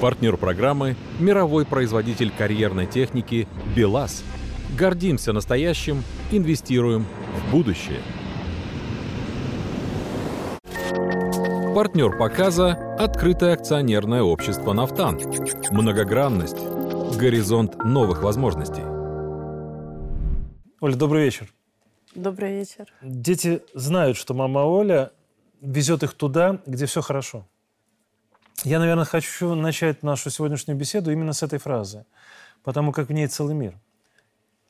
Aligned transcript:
Партнер 0.00 0.36
программы– 0.36 0.94
мировой 1.18 1.66
производитель 1.66 2.30
карьерной 2.30 2.86
техники 2.86 3.48
«БелАЗ». 3.74 4.22
Гордимся 4.78 5.32
настоящим, 5.32 6.04
инвестируем 6.30 7.04
в 7.34 7.50
будущее. 7.50 7.98
Партнер 11.74 12.16
показа– 12.16 12.96
открытое 12.98 13.54
акционерное 13.54 14.22
общество 14.22 14.72
«Нафтан». 14.72 15.18
Многогранность. 15.72 16.58
Горизонт 17.18 17.82
новых 17.82 18.22
возможностей. 18.22 18.84
Оля, 20.80 20.94
добрый 20.94 21.24
вечер. 21.24 21.52
Добрый 22.14 22.52
вечер. 22.52 22.86
Дети 23.02 23.62
знают, 23.74 24.16
что 24.16 24.32
мама 24.32 24.60
Оля 24.60 25.10
везет 25.60 26.04
их 26.04 26.14
туда, 26.14 26.60
где 26.66 26.86
все 26.86 27.02
хорошо. 27.02 27.48
Я, 28.64 28.80
наверное, 28.80 29.04
хочу 29.04 29.54
начать 29.54 30.02
нашу 30.02 30.30
сегодняшнюю 30.30 30.76
беседу 30.76 31.12
именно 31.12 31.32
с 31.32 31.42
этой 31.44 31.58
фразы, 31.58 32.04
потому 32.64 32.92
как 32.92 33.08
в 33.08 33.12
ней 33.12 33.28
целый 33.28 33.54
мир. 33.54 33.78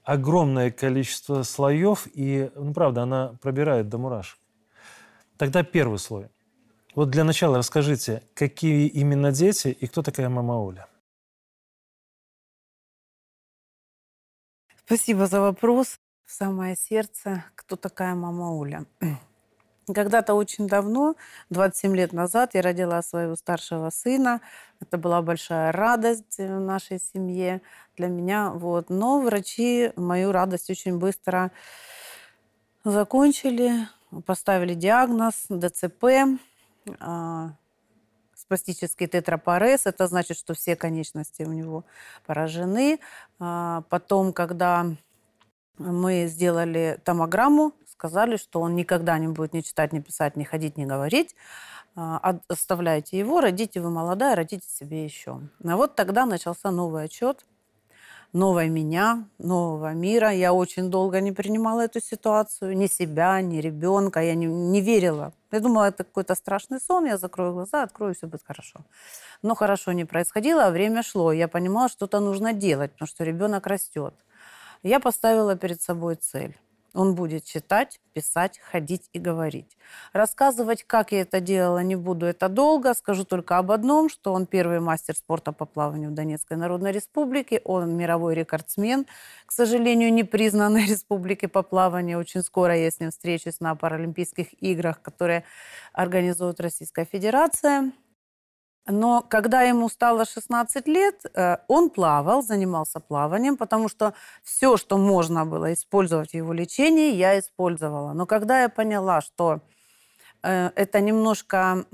Огромное 0.04 0.70
количество 0.70 1.42
слоев, 1.42 2.06
и, 2.12 2.50
ну, 2.54 2.74
правда, 2.74 3.02
она 3.02 3.36
пробирает 3.40 3.88
до 3.88 3.98
мурашек. 3.98 4.38
Тогда 5.38 5.62
первый 5.62 5.98
слой. 5.98 6.28
Вот 6.94 7.10
для 7.10 7.24
начала 7.24 7.58
расскажите, 7.58 8.22
какие 8.34 8.88
именно 8.88 9.32
дети 9.32 9.68
и 9.68 9.86
кто 9.86 10.02
такая 10.02 10.28
мама 10.28 10.52
Оля? 10.54 10.86
Спасибо 14.84 15.26
за 15.26 15.40
вопрос. 15.40 15.98
В 16.24 16.32
самое 16.32 16.76
сердце, 16.76 17.44
кто 17.54 17.76
такая 17.76 18.14
мама 18.14 18.52
Оля? 18.52 18.84
Когда-то 19.94 20.34
очень 20.34 20.66
давно, 20.66 21.14
27 21.50 21.96
лет 21.96 22.12
назад, 22.12 22.54
я 22.54 22.62
родила 22.62 23.02
своего 23.02 23.36
старшего 23.36 23.90
сына. 23.90 24.40
Это 24.80 24.98
была 24.98 25.22
большая 25.22 25.72
радость 25.72 26.38
в 26.38 26.60
нашей 26.60 27.00
семье 27.00 27.62
для 27.96 28.08
меня. 28.08 28.50
Вот. 28.50 28.90
Но 28.90 29.20
врачи 29.20 29.92
мою 29.96 30.32
радость 30.32 30.70
очень 30.70 30.98
быстро 30.98 31.50
закончили, 32.84 33.88
поставили 34.26 34.74
диагноз 34.74 35.46
ДЦП, 35.48 36.04
а, 37.00 37.52
спастический 38.34 39.06
тетрапорез. 39.06 39.86
Это 39.86 40.06
значит, 40.06 40.38
что 40.38 40.54
все 40.54 40.76
конечности 40.76 41.42
у 41.42 41.52
него 41.52 41.84
поражены. 42.26 43.00
А, 43.38 43.82
потом, 43.88 44.32
когда 44.32 44.86
мы 45.78 46.26
сделали 46.26 47.00
томограмму, 47.04 47.72
сказали, 47.98 48.36
что 48.36 48.60
он 48.60 48.76
никогда 48.76 49.18
не 49.18 49.26
будет 49.26 49.54
ни 49.54 49.60
читать, 49.60 49.92
ни 49.92 49.98
писать, 49.98 50.36
ни 50.36 50.44
ходить, 50.44 50.76
ни 50.76 50.84
говорить. 50.84 51.34
А, 51.96 52.38
оставляйте 52.48 53.18
его, 53.18 53.40
родите 53.40 53.80
вы 53.80 53.90
молодая, 53.90 54.36
родите 54.36 54.68
себе 54.68 55.04
еще. 55.04 55.40
А 55.64 55.76
вот 55.76 55.96
тогда 55.96 56.26
начался 56.26 56.70
новый 56.70 57.04
отчет, 57.04 57.44
новое 58.32 58.68
меня, 58.68 59.24
нового 59.38 59.94
мира. 59.94 60.30
Я 60.30 60.52
очень 60.52 60.90
долго 60.90 61.20
не 61.20 61.32
принимала 61.32 61.80
эту 61.80 62.00
ситуацию, 62.00 62.76
ни 62.76 62.86
себя, 62.86 63.40
ни 63.40 63.58
ребенка. 63.60 64.20
Я 64.20 64.36
не, 64.36 64.46
не 64.46 64.80
верила. 64.80 65.32
Я 65.50 65.58
думала, 65.58 65.88
это 65.88 66.04
какой-то 66.04 66.36
страшный 66.36 66.80
сон, 66.80 67.06
я 67.06 67.18
закрою 67.18 67.52
глаза, 67.52 67.82
открою, 67.82 68.14
все 68.14 68.28
будет 68.28 68.44
хорошо. 68.46 68.78
Но 69.42 69.56
хорошо 69.56 69.92
не 69.92 70.04
происходило, 70.04 70.66
а 70.66 70.70
время 70.70 71.02
шло. 71.02 71.32
Я 71.32 71.48
понимала, 71.48 71.88
что-то 71.88 72.20
нужно 72.20 72.52
делать, 72.52 72.92
потому 72.92 73.08
что 73.08 73.24
ребенок 73.24 73.66
растет. 73.66 74.14
Я 74.84 75.00
поставила 75.00 75.56
перед 75.56 75.82
собой 75.82 76.14
цель 76.14 76.54
он 76.98 77.14
будет 77.14 77.44
читать, 77.44 78.00
писать, 78.12 78.58
ходить 78.58 79.08
и 79.12 79.20
говорить. 79.20 79.76
Рассказывать, 80.12 80.82
как 80.82 81.12
я 81.12 81.20
это 81.20 81.40
делала, 81.40 81.78
не 81.78 81.94
буду, 81.94 82.26
это 82.26 82.48
долго. 82.48 82.92
Скажу 82.94 83.24
только 83.24 83.56
об 83.56 83.70
одном, 83.70 84.08
что 84.08 84.32
он 84.32 84.46
первый 84.46 84.80
мастер 84.80 85.14
спорта 85.14 85.52
по 85.52 85.64
плаванию 85.64 86.10
в 86.10 86.14
Донецкой 86.14 86.56
Народной 86.56 86.90
Республике. 86.90 87.60
Он 87.64 87.96
мировой 87.96 88.34
рекордсмен, 88.34 89.06
к 89.46 89.52
сожалению, 89.52 90.12
не 90.12 90.24
признанной 90.24 90.86
республики 90.90 91.46
по 91.46 91.62
плаванию. 91.62 92.18
Очень 92.18 92.42
скоро 92.42 92.76
я 92.76 92.90
с 92.90 92.98
ним 92.98 93.10
встречусь 93.12 93.60
на 93.60 93.76
Паралимпийских 93.76 94.60
играх, 94.60 95.00
которые 95.00 95.44
организует 95.92 96.60
Российская 96.60 97.04
Федерация. 97.04 97.92
Но 98.88 99.22
когда 99.22 99.62
ему 99.62 99.88
стало 99.88 100.24
16 100.24 100.88
лет, 100.88 101.20
э, 101.34 101.58
он 101.68 101.90
плавал, 101.90 102.42
занимался 102.42 103.00
плаванием, 103.00 103.56
потому 103.56 103.88
что 103.88 104.14
все, 104.42 104.76
что 104.76 104.96
можно 104.96 105.44
было 105.44 105.72
использовать 105.72 106.30
в 106.30 106.34
его 106.34 106.52
лечении, 106.54 107.14
я 107.14 107.38
использовала. 107.38 108.14
Но 108.14 108.26
когда 108.26 108.62
я 108.62 108.68
поняла, 108.68 109.20
что 109.20 109.60
это 110.42 111.00
немножко 111.00 111.84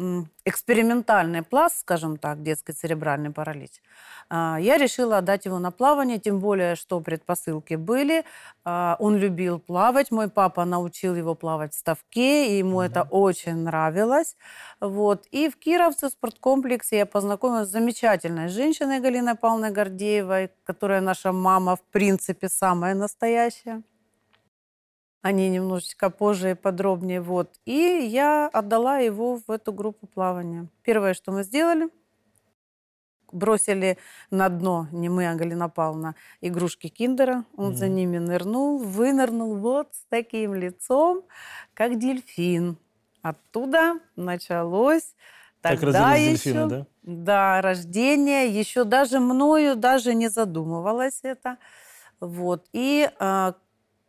экспериментальный 0.45 1.43
пласт, 1.43 1.81
скажем 1.81 2.19
так, 2.19 2.43
детский 2.43 2.73
церебральный 2.73 3.31
паралич. 3.31 3.81
А, 4.29 4.59
я 4.61 4.77
решила 4.79 5.19
отдать 5.19 5.47
его 5.47 5.59
на 5.59 5.71
плавание, 5.71 6.19
тем 6.19 6.41
более, 6.41 6.77
что 6.77 7.01
предпосылки 7.01 7.75
были. 7.75 8.25
А, 8.65 8.97
он 8.99 9.17
любил 9.17 9.59
плавать. 9.59 10.11
Мой 10.11 10.29
папа 10.29 10.65
научил 10.65 11.15
его 11.15 11.35
плавать 11.35 11.73
в 11.73 11.79
ставке, 11.79 12.49
и 12.49 12.59
ему 12.59 12.83
mm-hmm. 12.83 12.87
это 12.87 13.03
очень 13.11 13.57
нравилось. 13.57 14.37
Вот. 14.81 15.27
И 15.31 15.49
в 15.49 15.57
Кировце 15.57 16.11
спорткомплексе 16.11 16.99
я 16.99 17.07
познакомилась 17.07 17.69
с 17.69 17.73
замечательной 17.73 18.49
женщиной 18.49 19.01
Галиной 19.01 19.35
Павловной 19.35 19.71
Гордеевой, 19.71 20.51
которая 20.65 21.01
наша 21.01 21.33
мама, 21.33 21.77
в 21.77 21.83
принципе, 21.91 22.49
самая 22.49 22.95
настоящая 22.95 23.83
они 25.25 25.49
немножечко 25.49 26.11
позже 26.11 26.51
и 26.51 26.55
подробнее. 26.55 27.23
Вот. 27.23 27.59
И 27.65 27.73
я 27.73 28.47
отдала 28.47 28.99
его 28.99 29.41
в 29.47 29.51
эту 29.51 29.73
группу 29.73 30.07
плавания. 30.07 30.69
Первое, 30.83 31.15
что 31.15 31.33
мы 31.33 31.45
сделали, 31.45 31.89
бросили 33.33 33.97
на 34.31 34.51
дно, 34.51 34.87
не 34.93 35.09
мы, 35.09 35.27
а 35.31 35.35
Галина 35.35 35.71
Павловна, 35.71 36.15
игрушки 36.43 36.89
киндера. 36.89 37.47
Он 37.57 37.73
mm-hmm. 37.73 37.77
за 37.77 37.89
ними 37.89 38.19
нырнул, 38.19 38.77
вынырнул 38.77 39.57
вот 39.57 39.95
с 39.95 40.05
таким 40.11 40.53
лицом, 40.53 41.23
как 41.73 41.99
дельфин. 41.99 42.77
Оттуда 43.23 44.01
началось 44.17 45.15
Тогда 45.63 46.11
так 46.11 46.19
еще, 46.19 46.35
дельфины, 46.35 46.67
да? 46.69 46.87
Да, 47.03 47.63
рождение. 47.63 48.51
Еще 48.51 48.85
даже 48.85 49.21
мною 49.21 49.75
даже 49.75 50.15
не 50.15 50.29
задумывалось 50.29 51.21
это. 51.23 51.57
Вот. 52.21 52.67
И 52.75 53.09
а, 53.19 53.55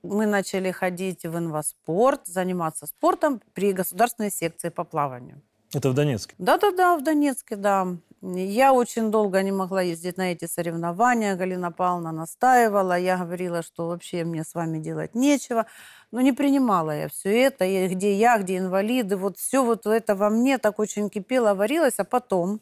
мы 0.06 0.26
начали 0.26 0.72
ходить 0.72 1.24
в 1.24 1.38
инваспорт, 1.38 2.22
заниматься 2.26 2.88
спортом 2.88 3.42
при 3.54 3.74
государственной 3.74 4.32
секции 4.32 4.70
по 4.70 4.84
плаванию. 4.84 5.42
Это 5.74 5.90
в 5.90 5.94
Донецке? 5.94 6.36
Да-да-да, 6.38 6.98
в 6.98 7.04
Донецке, 7.04 7.56
да. 7.56 7.98
Я 8.22 8.74
очень 8.74 9.12
долго 9.12 9.44
не 9.44 9.52
могла 9.52 9.82
ездить 9.82 10.18
на 10.18 10.32
эти 10.32 10.46
соревнования. 10.46 11.36
Галина 11.36 11.72
Павловна 11.72 12.12
настаивала. 12.12 12.98
Я 12.98 13.18
говорила, 13.18 13.62
что 13.62 13.88
вообще 13.88 14.24
мне 14.24 14.44
с 14.44 14.56
вами 14.56 14.80
делать 14.80 15.14
нечего. 15.14 15.66
Но 16.12 16.22
не 16.22 16.32
принимала 16.32 16.92
я 16.92 17.08
все 17.10 17.42
это. 17.44 17.66
И 17.66 17.88
где 17.88 18.16
я, 18.16 18.38
где 18.40 18.58
инвалиды. 18.58 19.18
Вот 19.18 19.38
все 19.38 19.64
вот 19.64 19.86
это 19.86 20.16
во 20.16 20.30
мне 20.30 20.58
так 20.58 20.80
очень 20.80 21.10
кипело, 21.10 21.54
варилось. 21.54 22.00
А 22.00 22.04
потом 22.04 22.62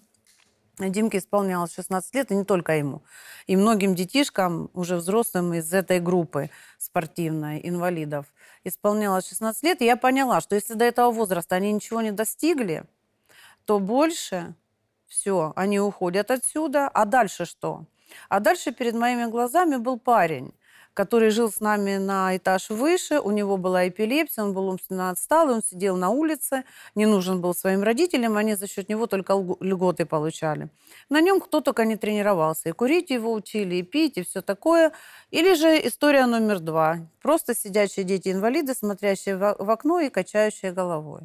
Димке 0.79 1.19
исполнялось 1.19 1.73
16 1.75 2.15
лет, 2.15 2.31
и 2.31 2.35
не 2.35 2.45
только 2.45 2.73
ему. 2.73 3.03
И 3.45 3.55
многим 3.55 3.93
детишкам, 3.93 4.71
уже 4.73 4.95
взрослым 4.95 5.53
из 5.53 5.71
этой 5.71 5.99
группы 5.99 6.49
спортивной, 6.79 7.59
инвалидов, 7.63 8.25
исполнялось 8.63 9.27
16 9.27 9.63
лет. 9.63 9.81
И 9.81 9.85
я 9.85 9.97
поняла, 9.97 10.41
что 10.41 10.55
если 10.55 10.73
до 10.73 10.85
этого 10.85 11.11
возраста 11.11 11.55
они 11.55 11.71
ничего 11.71 12.01
не 12.01 12.11
достигли, 12.11 12.85
то 13.65 13.79
больше 13.79 14.55
все, 15.07 15.53
они 15.55 15.79
уходят 15.79 16.31
отсюда. 16.31 16.87
А 16.87 17.05
дальше 17.05 17.45
что? 17.45 17.85
А 18.29 18.39
дальше 18.39 18.71
перед 18.71 18.95
моими 18.95 19.25
глазами 19.25 19.77
был 19.77 19.99
парень, 19.99 20.53
который 20.93 21.29
жил 21.29 21.51
с 21.51 21.59
нами 21.59 21.97
на 21.97 22.35
этаж 22.37 22.69
выше, 22.69 23.19
у 23.19 23.31
него 23.31 23.57
была 23.57 23.87
эпилепсия, 23.87 24.43
он 24.43 24.53
был 24.53 24.67
умственно 24.67 25.09
отсталый, 25.09 25.55
он 25.55 25.63
сидел 25.63 25.97
на 25.97 26.09
улице, 26.09 26.63
не 26.95 27.05
нужен 27.05 27.41
был 27.41 27.53
своим 27.53 27.83
родителям, 27.83 28.37
они 28.37 28.55
за 28.55 28.67
счет 28.67 28.89
него 28.89 29.07
только 29.07 29.33
льготы 29.59 30.05
получали. 30.05 30.69
На 31.09 31.21
нем 31.21 31.39
кто 31.41 31.61
только 31.61 31.85
не 31.85 31.95
тренировался, 31.95 32.69
и 32.69 32.71
курить 32.71 33.09
его 33.09 33.33
учили, 33.33 33.75
и 33.75 33.83
пить, 33.83 34.17
и 34.17 34.23
все 34.23 34.41
такое. 34.41 34.91
Или 35.31 35.55
же 35.55 35.87
история 35.87 36.25
номер 36.25 36.59
два. 36.59 36.97
Просто 37.21 37.55
сидящие 37.55 38.05
дети-инвалиды, 38.05 38.73
смотрящие 38.73 39.37
в 39.37 39.69
окно 39.69 39.99
и 39.99 40.09
качающие 40.09 40.71
головой. 40.71 41.21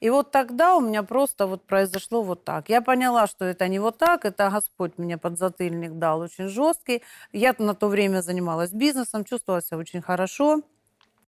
И 0.00 0.10
вот 0.10 0.30
тогда 0.30 0.76
у 0.76 0.80
меня 0.80 1.02
просто 1.02 1.46
вот 1.46 1.66
произошло 1.66 2.22
вот 2.22 2.44
так. 2.44 2.68
Я 2.68 2.82
поняла, 2.82 3.26
что 3.26 3.44
это 3.44 3.66
не 3.68 3.78
вот 3.78 3.98
так, 3.98 4.24
это 4.24 4.50
Господь 4.50 4.98
мне 4.98 5.16
подзатыльник 5.16 5.92
дал 5.98 6.20
очень 6.20 6.48
жесткий. 6.48 7.02
Я 7.32 7.54
на 7.58 7.74
то 7.74 7.88
время 7.88 8.20
занималась 8.20 8.72
бизнесом, 8.72 9.24
чувствовала 9.24 9.62
себя 9.62 9.78
очень 9.78 10.02
хорошо. 10.02 10.62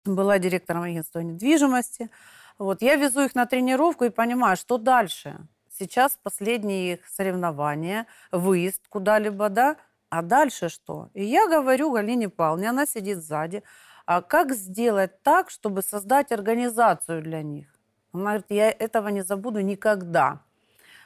Была 0.04 0.40
директором 0.40 0.84
агентства 0.84 1.20
недвижимости. 1.20 2.10
Вот, 2.58 2.82
я 2.82 2.96
везу 2.96 3.22
их 3.22 3.36
на 3.36 3.46
тренировку 3.46 4.06
и 4.06 4.10
понимаю, 4.10 4.58
что 4.58 4.78
дальше. 4.78 5.38
Сейчас 5.70 6.18
последние 6.22 6.96
их 6.96 7.08
соревнования, 7.08 8.08
выезд 8.32 8.82
куда-либо, 8.90 9.50
да, 9.50 9.78
а 10.10 10.22
дальше 10.24 10.70
что? 10.70 11.10
И 11.14 11.24
я 11.24 11.48
говорю 11.48 11.92
Галине 11.92 12.30
Павловне, 12.30 12.70
она 12.70 12.86
сидит 12.86 13.20
сзади, 13.20 13.64
а 14.06 14.22
как 14.22 14.54
сделать 14.54 15.22
так, 15.22 15.52
чтобы 15.52 15.84
создать 15.84 16.32
организацию 16.32 17.22
для 17.22 17.44
них? 17.44 17.77
Она 18.14 18.24
говорит, 18.24 18.46
я 18.50 18.70
этого 18.72 19.10
не 19.10 19.22
забуду 19.22 19.62
никогда. 19.62 20.42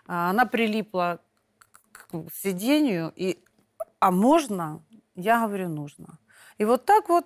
А, 0.07 0.30
она 0.30 0.45
прилипла 0.45 1.19
к 1.92 2.07
сидению, 2.33 3.12
и, 3.15 3.44
а 4.00 4.12
можно? 4.12 4.83
Я 5.15 5.45
говорю, 5.45 5.69
нужно. 5.69 6.19
И 6.57 6.65
вот 6.65 6.86
так 6.86 7.09
вот 7.09 7.25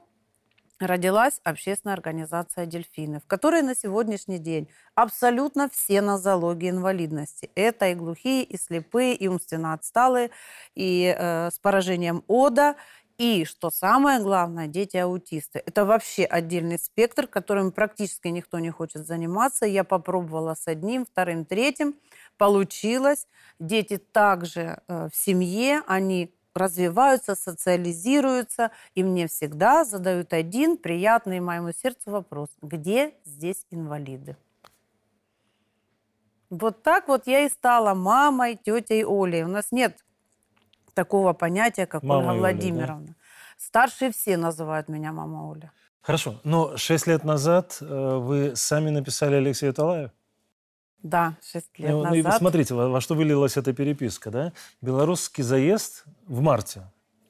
родилась 0.80 1.40
общественная 1.44 1.94
организация 1.94 2.66
«Дельфины», 2.66 3.20
в 3.20 3.28
которой 3.28 3.62
на 3.62 3.76
сегодняшний 3.76 4.40
день 4.40 4.70
абсолютно 4.94 5.70
все 5.70 6.02
нозологии 6.02 6.70
инвалидности. 6.70 7.50
Это 7.56 7.88
и 7.88 7.96
глухие, 7.96 8.44
и 8.44 8.58
слепые, 8.58 9.16
и 9.16 9.28
умственно 9.28 9.74
отсталые, 9.74 10.32
и 10.76 11.16
э, 11.18 11.50
с 11.52 11.60
поражением 11.60 12.24
ОДА, 12.28 12.76
и, 13.18 13.46
что 13.46 13.70
самое 13.70 14.20
главное, 14.20 14.68
дети-аутисты. 14.68 15.64
Это 15.66 15.86
вообще 15.86 16.26
отдельный 16.26 16.78
спектр, 16.78 17.28
которым 17.28 17.72
практически 17.72 18.28
никто 18.28 18.60
не 18.60 18.72
хочет 18.72 19.08
заниматься. 19.08 19.66
Я 19.66 19.84
попробовала 19.84 20.56
с 20.56 20.68
одним, 20.68 21.06
вторым, 21.06 21.46
третьим. 21.46 21.96
Получилось. 22.38 23.28
Дети 23.60 23.98
также 23.98 24.82
э, 24.88 25.08
в 25.12 25.16
семье, 25.16 25.82
они 25.88 26.34
развиваются, 26.54 27.36
социализируются, 27.36 28.72
и 28.96 29.04
мне 29.04 29.28
всегда 29.28 29.86
задают 29.86 30.34
один 30.34 30.78
приятный 30.78 31.40
моему 31.40 31.72
сердцу 31.72 32.12
вопрос. 32.12 32.50
Где 32.62 33.14
здесь 33.26 33.66
инвалиды? 33.72 34.38
Вот 36.50 36.84
так 36.84 37.08
вот 37.08 37.28
я 37.28 37.42
и 37.42 37.50
стала 37.50 37.94
мамой, 37.94 38.56
тетей 38.56 39.04
Олей. 39.06 39.44
У 39.44 39.48
нас 39.48 39.72
нет 39.72 40.05
такого 40.96 41.34
понятия, 41.34 41.86
как 41.86 42.02
Мама 42.04 42.20
Ольга 42.20 42.32
Оля, 42.32 42.40
Владимировна. 42.40 43.08
да? 43.08 43.14
Старшие 43.58 44.12
все 44.12 44.38
называют 44.38 44.90
меня 44.90 45.12
мама 45.14 45.48
Оля. 45.50 45.72
Хорошо, 46.02 46.40
но 46.44 46.76
шесть 46.78 47.08
лет 47.08 47.24
назад 47.24 47.78
э, 47.82 47.86
вы 48.18 48.56
сами 48.56 48.90
написали 48.90 49.36
Алексею 49.36 49.74
Талаю? 49.74 50.12
Да, 51.04 51.36
шесть 51.44 51.78
лет 51.80 51.92
Ну, 51.92 52.04
ну 52.04 52.14
и 52.16 52.18
назад. 52.24 52.34
посмотрите, 52.34 52.74
во, 52.74 52.90
во 52.90 53.00
что 53.02 53.16
вылилась 53.16 53.58
эта 53.58 53.74
переписка, 53.74 54.32
да? 54.32 54.54
Белорусский 54.82 55.44
заезд 55.44 56.04
в 56.26 56.42
марте. 56.42 56.82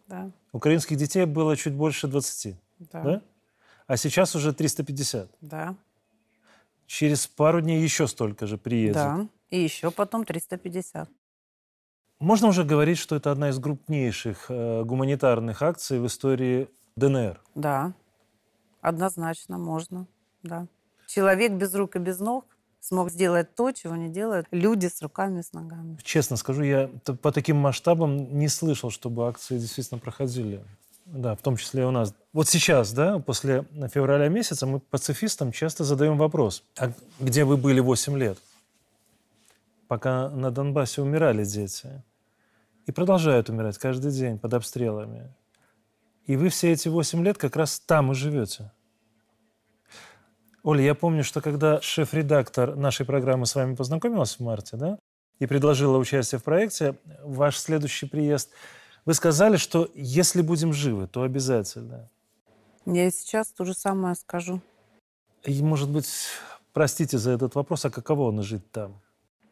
Да, 0.08 0.30
Украинских 0.52 0.98
детей 0.98 1.26
было 1.26 1.58
чуть 1.58 1.74
больше 1.74 2.08
20, 2.08 2.56
да, 2.80 3.02
да? 3.02 3.22
А 3.88 3.98
сейчас 3.98 4.36
уже 4.36 4.54
350. 4.54 5.30
да, 5.42 5.76
Через 6.88 7.28
пару 7.28 7.62
дней 7.62 7.82
еще 7.82 8.08
столько 8.08 8.46
же 8.48 8.58
приедет. 8.58 8.94
да. 8.96 9.28
И 9.50 9.60
еще 9.60 9.90
потом 9.92 10.24
350. 10.26 11.10
Можно 12.20 12.48
уже 12.48 12.64
говорить, 12.64 12.98
что 12.98 13.16
это 13.16 13.32
одна 13.32 13.50
из 13.50 13.60
крупнейших 13.60 14.46
э, 14.50 14.84
гуманитарных 14.84 15.62
акций 15.62 16.00
в 16.00 16.08
истории 16.08 16.70
ДНР. 16.96 17.42
Да, 17.56 17.94
однозначно 18.82 19.58
можно, 19.58 20.08
да. 20.44 20.68
Человек 21.08 21.54
без 21.54 21.76
рук 21.76 21.96
и 21.98 22.00
без 22.00 22.20
ног 22.20 22.46
смог 22.80 23.12
сделать 23.12 23.54
то, 23.56 23.72
чего 23.72 23.96
не 23.96 24.10
делают 24.10 24.48
люди 24.52 24.88
с 24.88 25.02
руками 25.02 25.40
и 25.40 25.44
с 25.44 25.52
ногами. 25.54 25.98
Честно 26.04 26.38
скажу, 26.38 26.64
я 26.64 26.90
по 27.22 27.32
таким 27.32 27.58
масштабам 27.58 28.38
не 28.38 28.48
слышал, 28.48 28.92
чтобы 28.92 29.28
акции 29.28 29.58
действительно 29.58 30.00
проходили. 30.00 30.64
Да, 31.06 31.36
в 31.36 31.42
том 31.42 31.58
числе 31.58 31.84
и 31.84 31.86
у 31.86 31.92
нас. 31.92 32.16
Вот 32.34 32.48
сейчас, 32.48 32.92
да, 32.92 33.20
после 33.20 33.66
февраля 33.94 34.28
месяца 34.28 34.66
мы 34.66 34.80
пацифистам 34.80 35.52
часто 35.52 35.84
задаем 35.84 36.18
вопрос, 36.18 36.64
а 36.78 36.92
где 37.20 37.44
вы 37.44 37.58
были 37.58 37.80
8 37.80 38.18
лет? 38.18 38.40
Пока 39.88 40.30
на 40.30 40.52
Донбассе 40.52 41.02
умирали 41.02 41.46
дети. 41.46 42.04
И 42.86 42.92
продолжают 42.92 43.50
умирать 43.50 43.78
каждый 43.78 44.12
день 44.12 44.40
под 44.40 44.54
обстрелами. 44.54 45.34
И 46.26 46.36
вы 46.36 46.50
все 46.50 46.72
эти 46.72 46.88
8 46.88 47.24
лет 47.24 47.38
как 47.38 47.56
раз 47.56 47.80
там 47.80 48.12
и 48.12 48.16
живете. 48.16 48.72
Оля, 50.64 50.84
я 50.84 50.96
помню, 50.96 51.24
что 51.24 51.42
когда 51.42 51.80
шеф-редактор 51.82 52.76
нашей 52.76 53.06
программы 53.06 53.46
с 53.46 53.54
вами 53.54 53.76
познакомилась 53.76 54.36
в 54.36 54.40
марте, 54.40 54.78
да, 54.78 54.98
и 55.38 55.46
предложила 55.46 55.98
участие 55.98 56.40
в 56.40 56.44
проекте, 56.44 56.98
ваш 57.24 57.58
следующий 57.58 58.08
приезд, 58.08 58.50
вы 59.06 59.14
сказали, 59.14 59.58
что 59.58 59.88
если 59.94 60.42
будем 60.42 60.74
живы, 60.74 61.08
то 61.08 61.22
обязательно. 61.22 62.10
Я 62.88 63.08
и 63.08 63.12
сейчас 63.12 63.52
то 63.52 63.66
же 63.66 63.76
самое 63.76 64.16
скажу. 64.16 64.62
И, 65.44 65.62
может 65.62 65.90
быть, 65.90 66.10
простите 66.74 67.20
за 67.20 67.32
этот 67.32 67.54
вопрос, 67.54 67.86
а 67.86 67.92
каково 67.92 68.30
оно 68.30 68.42
жить 68.42 68.72
там? 68.72 69.00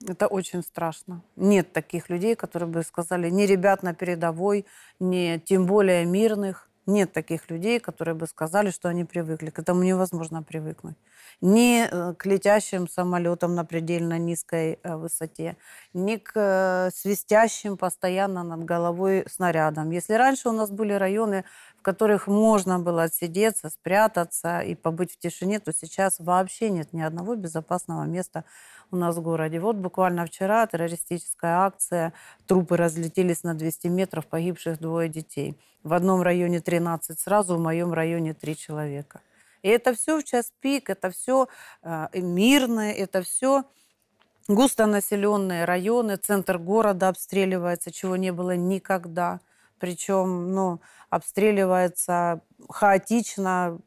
Это 0.08 0.28
очень 0.28 0.64
страшно. 0.64 1.22
Нет 1.36 1.72
таких 1.72 2.10
людей, 2.10 2.36
которые 2.36 2.68
бы 2.68 2.84
сказали, 2.84 3.30
ни 3.30 3.44
ребят 3.44 3.84
на 3.84 3.94
передовой, 3.94 4.66
ни 5.00 5.38
тем 5.38 5.66
более 5.66 6.06
мирных. 6.06 6.70
Нет 6.86 7.14
таких 7.14 7.50
людей, 7.50 7.80
которые 7.80 8.14
бы 8.16 8.28
сказали, 8.28 8.70
что 8.70 8.90
они 8.90 9.06
привыкли. 9.06 9.50
К 9.50 9.60
этому 9.60 9.84
невозможно 9.84 10.44
привыкнуть. 10.44 10.98
Ни 11.46 11.84
э, 11.84 12.14
к 12.14 12.26
летящим 12.26 12.88
самолетам 12.88 13.54
на 13.54 13.66
предельно 13.66 14.18
низкой 14.18 14.80
э, 14.82 14.96
высоте, 14.96 15.58
ни 15.94 16.16
к 16.16 16.32
э, 16.36 16.90
свистящим 16.96 17.76
постоянно 17.76 18.44
над 18.44 18.64
головой 18.64 19.26
снарядам. 19.30 19.92
Если 19.92 20.14
раньше 20.14 20.48
у 20.48 20.54
нас 20.54 20.72
были 20.72 20.94
районы, 20.94 21.44
в 21.78 21.82
которых 21.82 22.28
можно 22.28 22.80
было 22.80 23.04
отсидеться, 23.04 23.70
спрятаться 23.70 24.62
и 24.62 24.74
побыть 24.74 25.12
в 25.12 25.20
тишине, 25.20 25.60
то 25.60 25.74
сейчас 25.74 26.16
вообще 26.20 26.70
нет 26.70 26.94
ни 26.94 27.02
одного 27.02 27.36
безопасного 27.36 28.04
места 28.06 28.46
у 28.90 28.96
нас 28.96 29.18
в 29.18 29.22
городе. 29.22 29.60
Вот 29.60 29.76
буквально 29.76 30.26
вчера 30.26 30.66
террористическая 30.66 31.58
акция, 31.66 32.14
трупы 32.48 32.78
разлетелись 32.78 33.44
на 33.44 33.54
200 33.54 33.88
метров, 33.88 34.28
погибших 34.28 34.80
двое 34.80 35.10
детей. 35.10 35.58
В 35.84 35.92
одном 35.92 36.22
районе 36.22 36.62
13 36.62 37.20
сразу, 37.20 37.58
в 37.58 37.60
моем 37.60 37.92
районе 37.92 38.34
3 38.34 38.56
человека. 38.56 39.20
И 39.64 39.70
это 39.70 39.96
все 39.96 40.20
в 40.20 40.24
час 40.24 40.52
пик, 40.60 40.90
это 40.90 41.10
все 41.10 41.48
э, 41.82 42.08
мирное, 42.14 42.94
это 42.94 43.24
все 43.24 43.64
густонаселенные 44.48 45.66
районы, 45.66 46.18
центр 46.18 46.58
города 46.58 47.08
обстреливается, 47.10 47.92
чего 47.92 48.16
не 48.18 48.32
было 48.32 48.56
никогда. 48.56 49.40
Причем, 49.80 50.52
ну, 50.54 50.82
обстреливается 51.10 52.42
хаотично, 52.70 53.80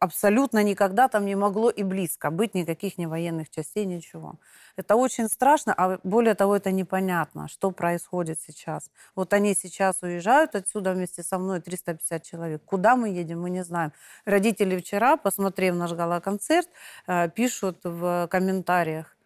абсолютно 0.00 0.62
никогда 0.62 1.08
там 1.08 1.24
не 1.24 1.36
могло 1.36 1.70
и 1.70 1.84
близко 1.84 2.30
быть 2.30 2.54
никаких 2.54 2.98
ни 2.98 3.06
военных 3.06 3.50
частей, 3.50 3.86
ничего. 3.86 4.38
Это 4.76 4.96
очень 4.96 5.28
страшно, 5.28 5.74
а 5.76 5.98
более 6.02 6.34
того, 6.34 6.56
это 6.56 6.70
непонятно, 6.70 7.48
что 7.48 7.70
происходит 7.70 8.38
сейчас. 8.40 8.90
Вот 9.14 9.32
они 9.32 9.54
сейчас 9.54 10.02
уезжают 10.02 10.54
отсюда 10.54 10.92
вместе 10.92 11.22
со 11.22 11.38
мной, 11.38 11.60
350 11.60 12.22
человек. 12.22 12.62
Куда 12.64 12.96
мы 12.96 13.10
едем, 13.10 13.42
мы 13.42 13.50
не 13.50 13.64
знаем. 13.64 13.92
Родители 14.24 14.78
вчера, 14.78 15.16
посмотрев 15.16 15.74
наш 15.74 15.92
гала-концерт, 15.92 16.68
э, 17.06 17.28
пишут 17.28 17.78
в 17.84 18.28
комментариях, 18.30 19.16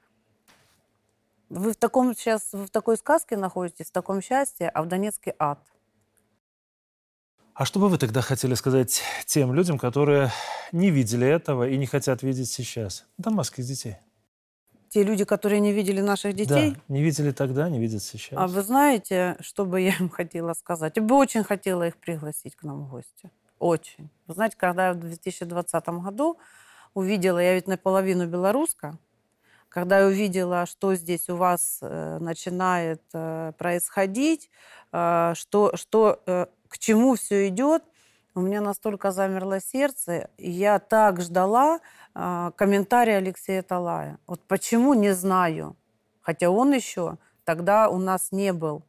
вы 1.48 1.72
в 1.72 1.76
таком 1.76 2.14
сейчас, 2.14 2.48
вы 2.52 2.66
в 2.66 2.70
такой 2.70 2.96
сказке 2.96 3.36
находитесь, 3.36 3.86
в 3.86 3.92
таком 3.92 4.20
счастье, 4.20 4.68
а 4.68 4.82
в 4.82 4.88
Донецке 4.88 5.34
ад. 5.38 5.60
А 7.54 7.64
что 7.64 7.78
бы 7.78 7.88
вы 7.88 7.98
тогда 7.98 8.20
хотели 8.20 8.54
сказать 8.54 9.00
тем 9.24 9.54
людям, 9.54 9.78
которые 9.78 10.30
не 10.72 10.90
видели 10.90 11.26
этого 11.26 11.68
и 11.68 11.78
не 11.78 11.86
хотят 11.86 12.22
видеть 12.22 12.50
сейчас? 12.50 13.06
Донбасских 13.16 13.64
детей. 13.64 13.96
Те 14.88 15.02
люди, 15.02 15.24
которые 15.24 15.60
не 15.60 15.72
видели 15.72 16.00
наших 16.00 16.34
детей, 16.34 16.72
Да, 16.72 16.80
не 16.88 17.02
видели 17.02 17.32
тогда, 17.32 17.68
не 17.68 17.78
видят 17.78 18.02
сейчас. 18.02 18.38
А 18.38 18.46
вы 18.46 18.62
знаете, 18.62 19.36
что 19.40 19.64
бы 19.64 19.80
я 19.80 19.94
им 20.00 20.08
хотела 20.08 20.54
сказать? 20.54 20.96
Я 20.96 21.02
бы 21.02 21.16
очень 21.16 21.44
хотела 21.44 21.86
их 21.88 21.96
пригласить 21.96 22.56
к 22.56 22.62
нам 22.62 22.84
в 22.84 22.90
гости. 22.90 23.30
Очень. 23.58 24.10
Вы 24.26 24.34
знаете, 24.34 24.56
когда 24.56 24.88
я 24.88 24.92
в 24.92 25.00
2020 25.00 25.88
году 25.88 26.38
увидела, 26.94 27.38
я 27.38 27.54
ведь 27.54 27.66
наполовину 27.66 28.26
белоруска, 28.26 28.98
когда 29.68 30.00
я 30.00 30.06
увидела, 30.06 30.66
что 30.66 30.94
здесь 30.94 31.28
у 31.28 31.36
вас 31.36 31.80
э, 31.82 32.18
начинает 32.20 33.02
э, 33.12 33.52
происходить, 33.58 34.50
э, 34.92 35.32
что, 35.34 35.76
что, 35.76 36.22
к 36.68 36.78
чему 36.78 37.14
все 37.14 37.48
идет, 37.48 37.82
у 38.34 38.40
меня 38.40 38.60
настолько 38.60 39.12
замерло 39.12 39.60
сердце, 39.60 40.28
и 40.36 40.50
я 40.50 40.78
так 40.78 41.22
ждала 41.22 41.80
э, 42.16 42.50
комментария 42.56 43.18
Алексея 43.18 43.62
Талая. 43.62 44.18
Вот 44.26 44.40
почему, 44.48 44.94
не 44.94 45.14
знаю. 45.14 45.76
Хотя 46.22 46.50
он 46.50 46.72
еще 46.72 47.18
тогда 47.44 47.88
у 47.88 47.98
нас 47.98 48.32
не 48.32 48.52
был. 48.52 48.82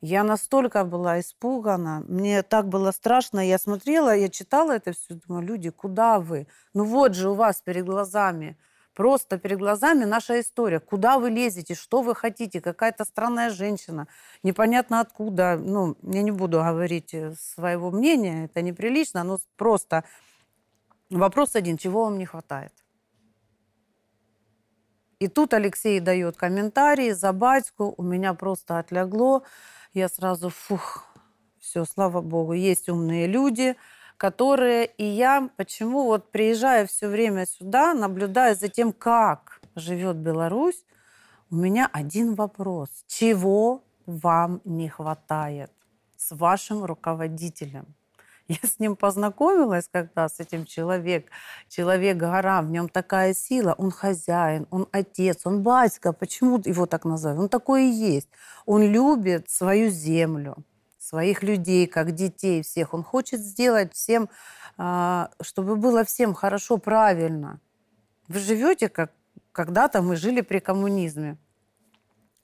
Я 0.00 0.24
настолько 0.24 0.84
была 0.84 1.20
испугана, 1.20 2.02
мне 2.08 2.42
так 2.42 2.68
было 2.68 2.90
страшно. 2.90 3.40
Я 3.40 3.58
смотрела, 3.58 4.14
я 4.16 4.28
читала 4.28 4.72
это 4.72 4.92
все, 4.92 5.14
думаю, 5.14 5.46
люди, 5.46 5.70
куда 5.70 6.18
вы? 6.18 6.48
Ну 6.74 6.84
вот 6.84 7.14
же 7.14 7.30
у 7.30 7.34
вас 7.34 7.60
перед 7.60 7.84
глазами, 7.84 8.56
просто 8.94 9.38
перед 9.38 9.58
глазами 9.58 10.04
наша 10.04 10.40
история. 10.40 10.80
Куда 10.80 11.18
вы 11.18 11.30
лезете, 11.30 11.74
что 11.74 12.02
вы 12.02 12.16
хотите? 12.16 12.60
Какая-то 12.60 13.04
странная 13.04 13.50
женщина, 13.50 14.08
непонятно 14.42 14.98
откуда. 14.98 15.56
Ну, 15.56 15.96
я 16.02 16.22
не 16.22 16.32
буду 16.32 16.58
говорить 16.58 17.14
э, 17.14 17.34
своего 17.38 17.92
мнения, 17.92 18.46
это 18.46 18.60
неприлично, 18.60 19.22
но 19.22 19.38
просто 19.56 20.02
вопрос 21.18 21.56
один, 21.56 21.76
чего 21.76 22.04
вам 22.04 22.18
не 22.18 22.26
хватает? 22.26 22.72
И 25.18 25.28
тут 25.28 25.54
Алексей 25.54 26.00
дает 26.00 26.36
комментарий 26.36 27.12
за 27.12 27.32
батьку, 27.32 27.94
у 27.96 28.02
меня 28.02 28.34
просто 28.34 28.80
отлегло. 28.80 29.44
Я 29.94 30.08
сразу, 30.08 30.48
фух, 30.48 31.06
все, 31.60 31.84
слава 31.84 32.20
богу, 32.20 32.54
есть 32.54 32.88
умные 32.88 33.28
люди, 33.28 33.76
которые... 34.16 34.86
И 34.86 35.04
я 35.04 35.48
почему 35.56 36.04
вот 36.04 36.32
приезжая 36.32 36.86
все 36.86 37.06
время 37.08 37.46
сюда, 37.46 37.94
наблюдая 37.94 38.56
за 38.56 38.66
тем, 38.68 38.92
как 38.92 39.60
живет 39.76 40.16
Беларусь, 40.16 40.84
у 41.50 41.54
меня 41.56 41.88
один 41.92 42.34
вопрос. 42.34 42.88
Чего 43.06 43.84
вам 44.06 44.60
не 44.64 44.88
хватает 44.88 45.70
с 46.16 46.34
вашим 46.34 46.84
руководителем. 46.84 47.86
Я 48.48 48.56
с 48.62 48.78
ним 48.78 48.96
познакомилась 48.96 49.88
когда, 49.90 50.28
с 50.28 50.40
этим 50.40 50.64
человек, 50.64 51.30
человек-гора, 51.68 52.62
в 52.62 52.70
нем 52.70 52.88
такая 52.88 53.34
сила, 53.34 53.74
он 53.78 53.90
хозяин, 53.90 54.66
он 54.70 54.88
отец, 54.92 55.42
он 55.44 55.62
батька, 55.62 56.12
почему 56.12 56.60
его 56.64 56.86
так 56.86 57.04
называют? 57.04 57.40
Он 57.40 57.48
такой 57.48 57.84
и 57.86 57.92
есть. 57.92 58.28
Он 58.66 58.82
любит 58.82 59.50
свою 59.50 59.90
землю, 59.90 60.56
своих 60.98 61.42
людей, 61.42 61.86
как 61.86 62.12
детей 62.12 62.62
всех. 62.62 62.94
Он 62.94 63.02
хочет 63.02 63.40
сделать 63.40 63.94
всем, 63.94 64.28
а, 64.76 65.30
чтобы 65.40 65.76
было 65.76 66.04
всем 66.04 66.34
хорошо, 66.34 66.78
правильно. 66.78 67.60
Вы 68.28 68.40
живете, 68.40 68.88
как 68.88 69.12
когда-то 69.52 70.00
мы 70.00 70.16
жили 70.16 70.40
при 70.40 70.58
коммунизме 70.58 71.36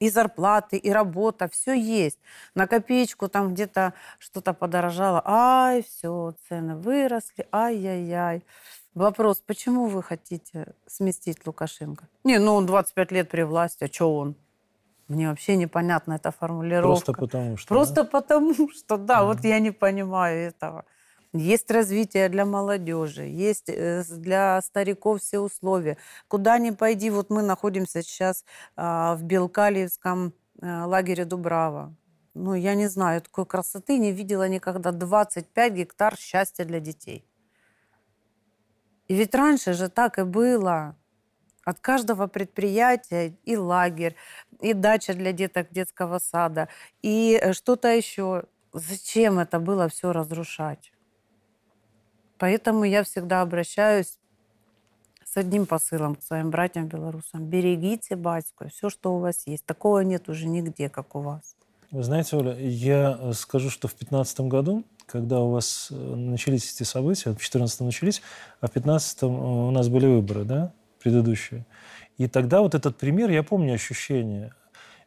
и 0.00 0.10
зарплаты, 0.10 0.76
и 0.76 0.90
работа, 0.90 1.48
все 1.48 1.74
есть. 1.74 2.18
На 2.54 2.66
копеечку 2.66 3.28
там 3.28 3.54
где-то 3.54 3.94
что-то 4.18 4.54
подорожало. 4.54 5.22
Ай, 5.24 5.82
все, 5.82 6.34
цены 6.48 6.76
выросли, 6.76 7.46
ай-яй-яй. 7.52 8.44
Вопрос, 8.94 9.42
почему 9.46 9.86
вы 9.86 10.02
хотите 10.02 10.74
сместить 10.86 11.46
Лукашенко? 11.46 12.08
Не, 12.24 12.38
ну 12.38 12.54
он 12.54 12.66
25 12.66 13.12
лет 13.12 13.30
при 13.30 13.42
власти, 13.42 13.84
а 13.84 13.92
что 13.92 14.16
он? 14.16 14.34
Мне 15.08 15.28
вообще 15.28 15.56
непонятна 15.56 16.14
эта 16.14 16.30
формулировка. 16.30 17.12
Просто 17.12 17.12
потому 17.12 17.56
что. 17.56 17.68
Просто 17.68 17.94
да? 17.94 18.04
потому 18.04 18.70
что, 18.70 18.96
да, 18.98 19.20
mm-hmm. 19.20 19.26
вот 19.26 19.44
я 19.44 19.58
не 19.58 19.70
понимаю 19.70 20.48
этого. 20.48 20.84
Есть 21.34 21.70
развитие 21.70 22.30
для 22.30 22.46
молодежи, 22.46 23.24
есть 23.24 23.68
э, 23.68 24.02
для 24.08 24.62
стариков 24.62 25.20
все 25.20 25.40
условия. 25.40 25.98
Куда 26.26 26.58
ни 26.58 26.70
пойди, 26.70 27.10
вот 27.10 27.28
мы 27.28 27.42
находимся 27.42 28.02
сейчас 28.02 28.44
а, 28.76 29.14
в 29.14 29.22
Белкалиевском 29.24 30.32
э, 30.62 30.84
лагере 30.84 31.26
Дубрава. 31.26 31.94
Ну, 32.32 32.54
я 32.54 32.74
не 32.74 32.88
знаю, 32.88 33.20
такой 33.20 33.44
красоты 33.44 33.98
не 33.98 34.12
видела 34.12 34.48
никогда. 34.48 34.90
25 34.90 35.72
гектар 35.74 36.16
счастья 36.16 36.64
для 36.64 36.80
детей. 36.80 37.26
И 39.08 39.14
ведь 39.14 39.34
раньше 39.34 39.74
же 39.74 39.90
так 39.90 40.18
и 40.18 40.22
было. 40.22 40.96
От 41.64 41.80
каждого 41.80 42.26
предприятия 42.26 43.34
и 43.44 43.54
лагерь, 43.54 44.16
и 44.60 44.72
дача 44.72 45.12
для 45.12 45.32
деток 45.32 45.70
детского 45.70 46.18
сада, 46.20 46.68
и 47.02 47.38
э, 47.38 47.52
что-то 47.52 47.88
еще. 47.88 48.44
Зачем 48.72 49.38
это 49.38 49.58
было 49.58 49.88
все 49.88 50.12
разрушать? 50.12 50.92
Поэтому 52.38 52.84
я 52.84 53.02
всегда 53.02 53.42
обращаюсь 53.42 54.18
с 55.24 55.36
одним 55.36 55.66
посылом 55.66 56.14
к 56.14 56.22
своим 56.22 56.50
братьям-белорусам. 56.50 57.44
Берегите 57.44 58.16
батьку, 58.16 58.68
все, 58.68 58.88
что 58.88 59.14
у 59.14 59.18
вас 59.18 59.46
есть. 59.46 59.64
Такого 59.66 60.00
нет 60.00 60.28
уже 60.28 60.46
нигде, 60.46 60.88
как 60.88 61.14
у 61.14 61.20
вас. 61.20 61.56
Вы 61.90 62.02
знаете, 62.02 62.36
Оля, 62.36 62.54
я 62.58 63.18
э, 63.18 63.32
скажу, 63.32 63.70
что 63.70 63.88
в 63.88 63.92
2015 63.92 64.40
году, 64.40 64.84
когда 65.06 65.40
у 65.40 65.50
вас 65.50 65.88
э, 65.90 65.94
начались 65.94 66.74
эти 66.74 66.82
события, 66.82 67.30
в 67.30 67.36
2014 67.36 67.80
начались, 67.80 68.22
а 68.60 68.66
в 68.66 68.72
2015 68.72 69.22
э, 69.22 69.26
у 69.26 69.70
нас 69.70 69.88
были 69.88 70.06
выборы, 70.06 70.44
да, 70.44 70.72
предыдущие. 71.02 71.66
И 72.18 72.26
тогда 72.26 72.60
вот 72.60 72.74
этот 72.74 72.98
пример, 72.98 73.30
я 73.30 73.42
помню 73.42 73.74
ощущение. 73.74 74.52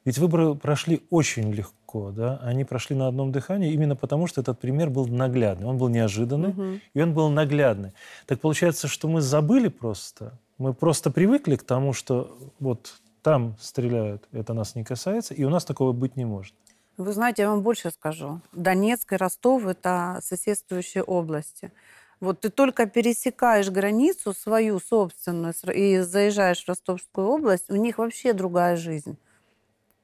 Ведь 0.06 0.18
выборы 0.18 0.56
прошли 0.56 1.04
очень 1.12 1.52
легко 1.52 1.81
легко, 1.92 2.12
да, 2.12 2.40
они 2.44 2.66
прошли 2.66 2.96
на 2.96 3.08
одном 3.08 3.32
дыхании 3.32 3.74
именно 3.74 3.96
потому, 3.96 4.28
что 4.28 4.42
этот 4.42 4.60
пример 4.60 4.90
был 4.90 5.08
наглядный. 5.08 5.68
Он 5.68 5.78
был 5.78 5.90
неожиданный, 5.90 6.50
угу. 6.50 6.80
и 6.94 7.02
он 7.02 7.14
был 7.14 7.30
наглядный. 7.30 7.92
Так 8.26 8.40
получается, 8.40 8.88
что 8.88 9.08
мы 9.08 9.22
забыли 9.22 9.70
просто, 9.70 10.32
мы 10.58 10.74
просто 10.74 11.12
привыкли 11.12 11.56
к 11.56 11.64
тому, 11.64 11.94
что 11.94 12.38
вот 12.60 12.94
там 13.24 13.56
стреляют, 13.60 14.24
это 14.32 14.54
нас 14.54 14.76
не 14.76 14.84
касается, 14.84 15.34
и 15.34 15.44
у 15.44 15.50
нас 15.50 15.66
такого 15.66 15.94
быть 15.94 16.18
не 16.18 16.26
может. 16.26 16.54
Вы 16.98 17.14
знаете, 17.14 17.44
я 17.44 17.50
вам 17.50 17.62
больше 17.62 17.92
скажу. 17.92 18.42
Донецк 18.54 19.14
и 19.14 19.16
Ростов– 19.16 19.66
это 19.66 20.20
соседствующие 20.22 21.04
области. 21.04 21.72
Вот 22.20 22.42
ты 22.42 22.50
только 22.50 22.86
пересекаешь 22.86 23.70
границу 23.70 24.34
свою 24.34 24.80
собственную 24.80 25.54
и 25.74 26.00
заезжаешь 26.00 26.64
в 26.64 26.68
Ростовскую 26.68 27.28
область, 27.28 27.70
у 27.70 27.76
них 27.76 27.98
вообще 27.98 28.34
другая 28.34 28.76
жизнь. 28.76 29.18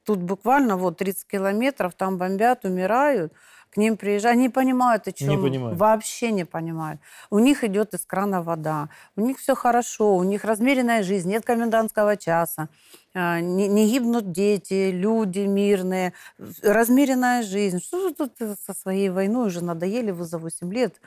Тут 0.08 0.20
буквально 0.20 0.78
вот 0.78 0.96
30 0.96 1.26
километров, 1.26 1.92
там 1.94 2.16
бомбят, 2.16 2.64
умирают. 2.64 3.34
К 3.70 3.76
ним 3.76 3.98
приезжают, 3.98 4.38
они 4.38 4.48
понимают, 4.48 5.06
о 5.06 5.12
чем. 5.12 5.28
Не 5.28 5.36
понимают. 5.36 5.78
Вообще 5.78 6.32
не 6.32 6.46
понимают. 6.46 6.98
У 7.28 7.38
них 7.38 7.62
идет 7.62 7.92
из 7.92 8.06
крана 8.06 8.42
вода, 8.42 8.88
у 9.16 9.20
них 9.20 9.38
все 9.38 9.54
хорошо, 9.54 10.16
у 10.16 10.22
них 10.22 10.46
размеренная 10.46 11.02
жизнь, 11.02 11.28
нет 11.28 11.44
комендантского 11.44 12.16
часа, 12.16 12.70
а, 13.12 13.40
не, 13.40 13.68
не 13.68 13.86
гибнут 13.86 14.32
дети, 14.32 14.90
люди 14.92 15.40
мирные, 15.40 16.14
размеренная 16.62 17.42
жизнь. 17.42 17.78
Что 17.78 18.08
же 18.08 18.14
тут 18.14 18.32
со 18.38 18.72
своей 18.72 19.10
войной 19.10 19.48
уже 19.48 19.62
надоели 19.62 20.10
вы 20.10 20.24
за 20.24 20.38
8 20.38 20.72
лет? 20.72 21.02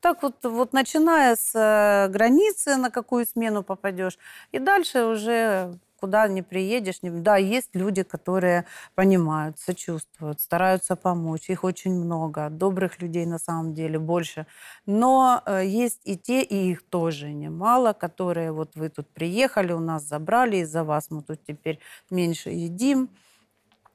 Так 0.00 0.24
вот, 0.24 0.44
вот 0.44 0.72
начиная 0.72 1.36
с 1.36 1.52
э, 1.54 2.10
границы, 2.10 2.74
на 2.74 2.90
какую 2.90 3.26
смену 3.26 3.62
попадешь, 3.62 4.18
и 4.50 4.58
дальше 4.58 5.04
уже 5.04 5.78
куда 6.00 6.28
не 6.28 6.42
приедешь. 6.42 7.02
Не... 7.02 7.10
Да, 7.10 7.36
есть 7.36 7.70
люди, 7.74 8.02
которые 8.02 8.64
понимают, 8.94 9.58
сочувствуют, 9.58 10.40
стараются 10.40 10.96
помочь. 10.96 11.50
Их 11.50 11.64
очень 11.64 11.94
много. 11.94 12.48
Добрых 12.50 13.02
людей 13.02 13.26
на 13.26 13.38
самом 13.38 13.74
деле 13.74 13.98
больше. 13.98 14.46
Но 14.86 15.42
э, 15.46 15.66
есть 15.66 16.00
и 16.04 16.16
те, 16.16 16.42
и 16.42 16.70
их 16.70 16.82
тоже 16.82 17.32
немало, 17.32 17.92
которые 17.92 18.52
вот 18.52 18.76
вы 18.76 18.88
тут 18.88 19.08
приехали, 19.08 19.72
у 19.72 19.80
нас 19.80 20.02
забрали, 20.02 20.56
из-за 20.58 20.84
вас 20.84 21.10
мы 21.10 21.22
тут 21.22 21.44
теперь 21.46 21.78
меньше 22.10 22.50
едим, 22.50 23.08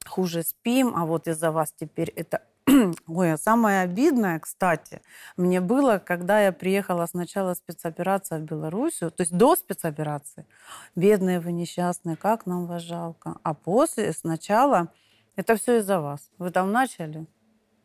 хуже 0.05 0.43
спим, 0.43 0.93
а 0.95 1.05
вот 1.05 1.27
из-за 1.27 1.51
вас 1.51 1.73
теперь 1.77 2.09
это 2.15 2.41
Ой, 3.07 3.33
а 3.33 3.37
самое 3.37 3.81
обидное, 3.81 4.39
кстати, 4.39 5.01
мне 5.37 5.61
было, 5.61 5.99
когда 5.99 6.41
я 6.41 6.51
приехала 6.51 7.05
сначала 7.05 7.53
спецоперация 7.53 8.39
в 8.39 8.43
Белоруссию, 8.43 9.11
то 9.11 9.21
есть 9.21 9.37
до 9.37 9.55
спецоперации. 9.55 10.47
Бедные 10.95 11.39
вы 11.39 11.51
несчастные, 11.51 12.15
как 12.15 12.47
нам 12.47 12.65
вас 12.65 12.81
жалко. 12.81 13.37
А 13.43 13.53
после, 13.53 14.13
сначала, 14.13 14.89
это 15.35 15.55
все 15.57 15.77
из-за 15.77 15.99
вас. 15.99 16.31
Вы 16.39 16.49
там 16.49 16.71
начали. 16.71 17.27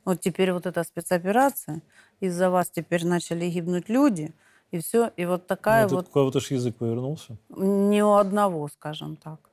Вот 0.07 0.21
теперь 0.21 0.53
вот 0.53 0.65
эта 0.65 0.83
спецоперация, 0.83 1.83
из-за 2.21 2.49
вас 2.49 2.71
теперь 2.71 3.07
начали 3.07 3.51
гибнуть 3.51 3.91
люди, 3.91 4.33
и 4.71 4.79
все. 4.79 5.13
И 5.17 5.27
вот 5.27 5.47
такая 5.47 5.89
ну, 5.89 5.97
вот... 5.97 6.09
У 6.09 6.13
кого-то 6.13 6.41
же 6.41 6.55
язык 6.55 6.77
повернулся. 6.77 7.37
Не 7.51 8.03
у 8.03 8.13
одного, 8.13 8.69
скажем 8.69 9.17
так. 9.17 9.50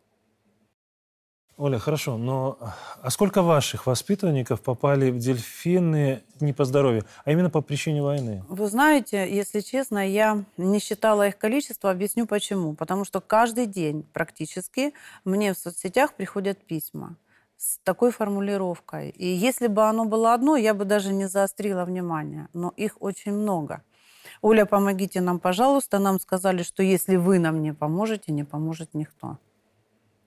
Оля, 1.58 1.80
хорошо, 1.80 2.18
но 2.18 2.60
а 3.02 3.10
сколько 3.10 3.42
ваших 3.42 3.88
воспитанников 3.88 4.62
попали 4.62 5.10
в 5.10 5.18
дельфины 5.18 6.22
не 6.40 6.54
по 6.54 6.66
здоровью, 6.66 7.06
а 7.26 7.32
именно 7.32 7.50
по 7.50 7.62
причине 7.62 8.04
войны? 8.04 8.44
Вы 8.48 8.68
знаете, 8.68 9.28
если 9.28 9.62
честно, 9.62 10.08
я 10.08 10.44
не 10.58 10.80
считала 10.80 11.28
их 11.28 11.40
количество, 11.40 11.90
объясню 11.90 12.28
почему. 12.28 12.76
Потому 12.76 13.06
что 13.06 13.22
каждый 13.22 13.66
день 13.66 14.04
практически 14.14 14.94
мне 15.26 15.56
в 15.56 15.58
соцсетях 15.58 16.14
приходят 16.14 16.64
письма 16.64 17.16
с 17.58 17.80
такой 17.84 18.12
формулировкой. 18.12 19.10
И 19.10 19.26
если 19.26 19.66
бы 19.66 19.82
оно 19.90 20.06
было 20.06 20.36
одно, 20.36 20.58
я 20.58 20.76
бы 20.76 20.86
даже 20.86 21.12
не 21.12 21.28
заострила 21.28 21.86
внимание. 21.86 22.50
Но 22.54 22.72
их 22.78 22.98
очень 23.00 23.34
много. 23.34 23.82
Оля, 24.44 24.66
помогите 24.66 25.22
нам, 25.22 25.40
пожалуйста. 25.40 25.98
Нам 25.98 26.20
сказали, 26.20 26.62
что 26.62 26.84
если 26.84 27.16
вы 27.16 27.40
нам 27.40 27.64
не 27.64 27.74
поможете, 27.74 28.32
не 28.32 28.44
поможет 28.44 28.94
никто. 28.94 29.40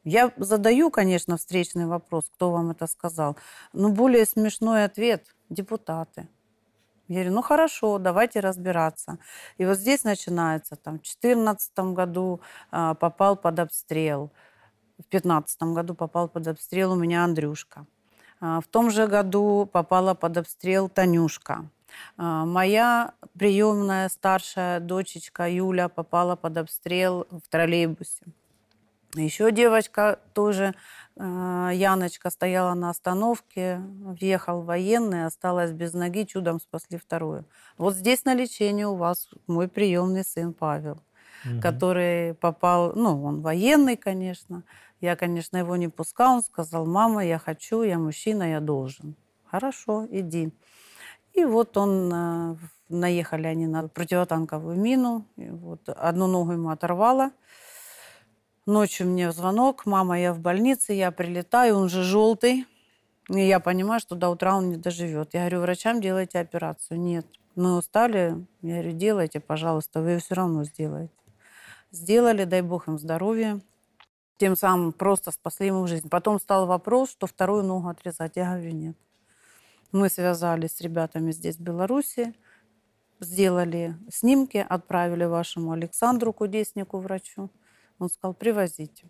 Я 0.04 0.32
задаю, 0.36 0.90
конечно, 0.90 1.36
встречный 1.36 1.86
вопрос, 1.86 2.24
кто 2.34 2.50
вам 2.50 2.70
это 2.70 2.86
сказал, 2.86 3.36
но 3.72 3.90
более 3.90 4.24
смешной 4.24 4.84
ответ– 4.84 5.26
депутаты. 5.50 6.28
Я 7.08 7.16
говорю, 7.16 7.34
ну 7.34 7.42
хорошо, 7.42 7.98
давайте 7.98 8.40
разбираться. 8.40 9.18
И 9.58 9.66
вот 9.66 9.76
здесь 9.78 10.04
начинается, 10.04 10.76
там, 10.76 10.94
в 10.94 11.02
2014 11.02 11.78
году 11.92 12.40
э, 12.70 12.94
попал 13.00 13.36
под 13.36 13.58
обстрел, 13.58 14.30
в 14.98 15.10
2015 15.10 15.62
году 15.74 15.94
попал 15.94 16.28
под 16.28 16.46
обстрел 16.46 16.92
у 16.92 16.94
меня 16.94 17.24
Андрюшка. 17.24 17.84
Э, 18.40 18.60
в 18.64 18.68
том 18.68 18.90
же 18.90 19.08
году 19.08 19.68
попала 19.72 20.14
под 20.14 20.36
обстрел 20.36 20.88
Танюшка. 20.88 21.68
Э, 22.16 22.44
моя 22.46 23.12
приемная 23.36 24.08
старшая 24.08 24.78
дочечка 24.78 25.50
Юля 25.50 25.88
попала 25.88 26.36
под 26.36 26.58
обстрел 26.58 27.26
в 27.30 27.48
троллейбусе. 27.48 28.24
Еще 29.14 29.50
девочка 29.50 30.20
тоже, 30.34 30.74
э, 31.16 31.70
Яночка, 31.74 32.30
стояла 32.30 32.74
на 32.74 32.90
остановке, 32.90 33.80
въехал 33.80 34.62
военный, 34.62 35.26
осталась 35.26 35.72
без 35.72 35.94
ноги, 35.94 36.24
чудом 36.24 36.60
спасли 36.60 36.96
вторую. 36.96 37.44
Вот 37.76 37.94
здесь 37.94 38.24
на 38.24 38.34
лечении 38.34 38.84
у 38.84 38.94
вас 38.94 39.28
мой 39.48 39.66
приемный 39.66 40.24
сын 40.24 40.54
Павел, 40.54 41.02
угу. 41.44 41.60
который 41.60 42.34
попал, 42.34 42.92
ну, 42.94 43.24
он 43.24 43.40
военный, 43.40 43.96
конечно. 43.96 44.62
Я, 45.00 45.16
конечно, 45.16 45.56
его 45.56 45.74
не 45.76 45.88
пускал, 45.88 46.36
он 46.36 46.42
сказал, 46.42 46.86
мама, 46.86 47.24
я 47.24 47.38
хочу, 47.38 47.82
я 47.82 47.98
мужчина, 47.98 48.50
я 48.50 48.60
должен. 48.60 49.16
Хорошо, 49.44 50.06
иди. 50.08 50.52
И 51.32 51.44
вот 51.44 51.76
он, 51.76 52.12
э, 52.12 52.56
наехали 52.88 53.46
они 53.46 53.66
на 53.66 53.88
противотанковую 53.88 54.78
мину, 54.78 55.26
вот 55.36 55.88
одну 55.88 56.26
ногу 56.26 56.52
ему 56.52 56.70
оторвало, 56.70 57.30
Ночью 58.70 59.08
мне 59.08 59.32
звонок, 59.32 59.84
мама, 59.84 60.20
я 60.20 60.32
в 60.32 60.38
больнице, 60.38 60.92
я 60.92 61.10
прилетаю, 61.10 61.76
он 61.76 61.88
же 61.88 62.04
желтый. 62.04 62.66
И 63.28 63.40
я 63.40 63.58
понимаю, 63.58 63.98
что 63.98 64.14
до 64.14 64.28
утра 64.28 64.56
он 64.56 64.68
не 64.68 64.76
доживет. 64.76 65.34
Я 65.34 65.40
говорю, 65.40 65.62
врачам 65.62 66.00
делайте 66.00 66.38
операцию. 66.38 67.00
Нет, 67.00 67.26
мы 67.56 67.76
устали. 67.76 68.46
Я 68.62 68.74
говорю, 68.74 68.92
делайте, 68.92 69.40
пожалуйста, 69.40 70.00
вы 70.00 70.10
ее 70.10 70.18
все 70.20 70.36
равно 70.36 70.62
сделаете. 70.62 71.12
Сделали, 71.90 72.44
дай 72.44 72.62
бог 72.62 72.86
им 72.86 72.96
здоровья. 72.96 73.60
Тем 74.36 74.54
самым 74.54 74.92
просто 74.92 75.32
спасли 75.32 75.66
ему 75.66 75.88
жизнь. 75.88 76.08
Потом 76.08 76.38
стал 76.38 76.68
вопрос, 76.68 77.10
что 77.10 77.26
вторую 77.26 77.64
ногу 77.64 77.88
отрезать. 77.88 78.36
Я 78.36 78.52
говорю, 78.52 78.70
нет. 78.70 78.96
Мы 79.90 80.08
связались 80.08 80.76
с 80.76 80.80
ребятами 80.80 81.32
здесь, 81.32 81.56
в 81.56 81.60
Беларуси, 81.60 82.36
сделали 83.18 83.96
снимки, 84.08 84.64
отправили 84.68 85.24
вашему 85.24 85.72
Александру 85.72 86.32
Кудеснику, 86.32 86.98
врачу. 86.98 87.50
Он 88.00 88.08
сказал, 88.08 88.34
привозите. 88.34 89.04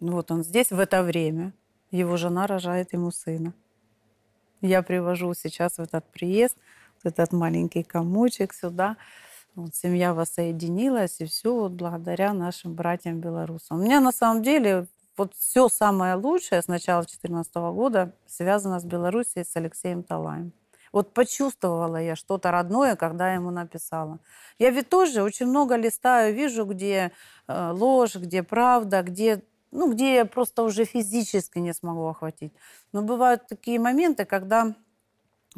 Вот 0.00 0.30
он 0.32 0.42
здесь 0.42 0.70
в 0.70 0.78
это 0.80 1.02
время. 1.04 1.52
Его 1.90 2.16
жена 2.16 2.48
рожает 2.48 2.92
ему 2.92 3.12
сына. 3.12 3.54
Я 4.60 4.82
привожу 4.82 5.34
сейчас 5.34 5.76
в 5.76 5.80
этот 5.80 6.10
приезд, 6.10 6.56
вот 7.02 7.12
этот 7.12 7.32
маленький 7.32 7.82
комочек 7.82 8.54
сюда. 8.54 8.96
Вот, 9.54 9.76
семья 9.76 10.14
воссоединилась, 10.14 11.20
и 11.20 11.26
все 11.26 11.54
вот 11.54 11.72
благодаря 11.72 12.32
нашим 12.32 12.74
братьям 12.74 13.20
белорусам. 13.20 13.78
У 13.78 13.84
меня 13.84 14.00
на 14.00 14.10
самом 14.10 14.42
деле 14.42 14.88
вот 15.16 15.34
все 15.34 15.68
самое 15.68 16.14
лучшее 16.14 16.62
с 16.62 16.66
начала 16.66 17.02
2014 17.02 17.54
года 17.54 18.16
связано 18.26 18.80
с 18.80 18.84
Белоруссией, 18.84 19.44
с 19.44 19.54
Алексеем 19.54 20.02
Талаем. 20.02 20.52
Вот 20.94 21.12
почувствовала 21.12 21.96
я 21.96 22.14
что-то 22.14 22.52
родное, 22.52 22.94
когда 22.94 23.34
ему 23.34 23.50
написала. 23.50 24.20
Я 24.60 24.70
ведь 24.70 24.88
тоже 24.88 25.24
очень 25.24 25.46
много 25.46 25.74
листаю, 25.74 26.32
вижу, 26.32 26.64
где 26.64 27.10
э, 27.48 27.70
ложь, 27.72 28.14
где 28.14 28.44
правда, 28.44 29.02
где, 29.02 29.42
ну, 29.72 29.92
где 29.92 30.14
я 30.14 30.24
просто 30.24 30.62
уже 30.62 30.84
физически 30.84 31.58
не 31.58 31.74
смогу 31.74 32.06
охватить. 32.06 32.52
Но 32.92 33.02
бывают 33.02 33.48
такие 33.48 33.80
моменты, 33.80 34.24
когда 34.24 34.76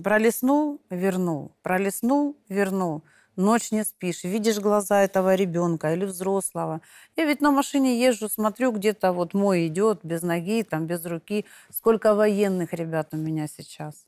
пролистнул, 0.02 0.80
вернул, 0.88 1.52
пролистнул, 1.62 2.34
вернул– 2.48 3.04
ночь 3.36 3.72
не 3.72 3.84
спишь, 3.84 4.24
видишь 4.24 4.58
глаза 4.58 5.02
этого 5.02 5.34
ребенка 5.34 5.92
или 5.92 6.06
взрослого. 6.06 6.80
Я 7.14 7.26
ведь 7.26 7.42
на 7.42 7.50
машине 7.50 8.00
езжу, 8.00 8.30
смотрю, 8.30 8.72
где-то 8.72 9.12
вот 9.12 9.34
мой 9.34 9.66
идет 9.66 10.00
без 10.02 10.22
ноги, 10.22 10.62
там 10.62 10.86
без 10.86 11.04
руки. 11.04 11.44
Сколько 11.70 12.14
военных 12.14 12.72
ребят 12.72 13.08
у 13.12 13.18
меня 13.18 13.46
сейчас. 13.46 14.06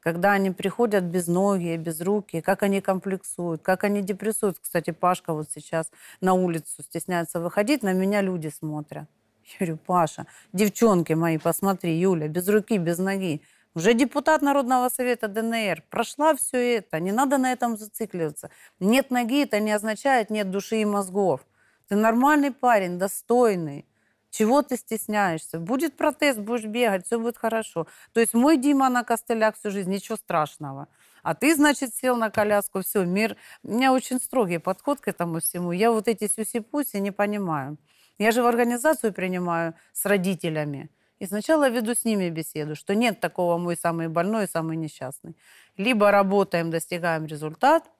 Когда 0.00 0.32
они 0.32 0.50
приходят 0.50 1.04
без 1.04 1.26
ноги, 1.26 1.76
без 1.76 2.00
руки, 2.00 2.40
как 2.40 2.62
они 2.62 2.80
комплексуют, 2.80 3.62
как 3.62 3.84
они 3.84 4.02
депрессуют. 4.02 4.58
Кстати, 4.58 4.90
Пашка 4.90 5.32
вот 5.32 5.48
сейчас 5.54 5.90
на 6.20 6.34
улицу 6.34 6.82
стесняется 6.82 7.40
выходить, 7.40 7.82
на 7.82 7.92
меня 7.92 8.22
люди 8.22 8.48
смотрят. 8.48 9.08
Я 9.44 9.66
говорю, 9.66 9.78
Паша, 9.86 10.26
девчонки 10.52 11.14
мои, 11.14 11.38
посмотри, 11.38 11.98
Юля, 11.98 12.28
без 12.28 12.48
руки, 12.48 12.78
без 12.78 12.98
ноги. 12.98 13.40
Уже 13.74 13.94
депутат 13.94 14.42
Народного 14.42 14.88
совета 14.88 15.28
ДНР. 15.28 15.82
Прошла 15.90 16.34
все 16.34 16.78
это. 16.78 17.00
Не 17.00 17.12
надо 17.12 17.38
на 17.38 17.52
этом 17.52 17.76
зацикливаться. 17.76 18.50
Нет 18.80 19.10
ноги, 19.10 19.42
это 19.42 19.60
не 19.60 19.72
означает 19.72 20.30
нет 20.30 20.50
души 20.50 20.80
и 20.80 20.84
мозгов. 20.84 21.46
Ты 21.88 21.96
нормальный 21.96 22.50
парень, 22.50 22.98
достойный. 22.98 23.86
Чего 24.30 24.62
ты 24.62 24.76
стесняешься? 24.76 25.58
Будет 25.58 25.96
протест, 25.96 26.38
будешь 26.38 26.64
бегать, 26.64 27.06
все 27.06 27.18
будет 27.18 27.38
хорошо. 27.38 27.86
То 28.12 28.20
есть 28.20 28.34
мой 28.34 28.56
Дима 28.56 28.88
на 28.88 29.04
костылях 29.04 29.56
всю 29.56 29.70
жизнь, 29.70 29.90
ничего 29.90 30.16
страшного. 30.16 30.88
А 31.22 31.34
ты, 31.34 31.54
значит, 31.54 31.94
сел 31.94 32.16
на 32.16 32.30
коляску, 32.30 32.82
все, 32.82 33.04
мир... 33.04 33.36
У 33.62 33.72
меня 33.72 33.92
очень 33.92 34.20
строгий 34.20 34.58
подход 34.58 35.00
к 35.00 35.08
этому 35.08 35.40
всему. 35.40 35.72
Я 35.72 35.90
вот 35.90 36.08
эти 36.08 36.28
сюси-пуси 36.28 36.98
не 37.00 37.10
понимаю. 37.10 37.78
Я 38.18 38.32
же 38.32 38.42
в 38.42 38.46
организацию 38.46 39.12
принимаю 39.12 39.74
с 39.92 40.04
родителями. 40.06 40.90
И 41.18 41.26
сначала 41.26 41.68
веду 41.68 41.94
с 41.94 42.04
ними 42.04 42.30
беседу, 42.30 42.76
что 42.76 42.94
нет 42.94 43.20
такого 43.20 43.58
мой 43.58 43.76
самый 43.76 44.08
больной 44.08 44.44
и 44.44 44.48
самый 44.48 44.76
несчастный. 44.76 45.36
Либо 45.76 46.10
работаем, 46.10 46.70
достигаем 46.70 47.26
результат, 47.26 47.90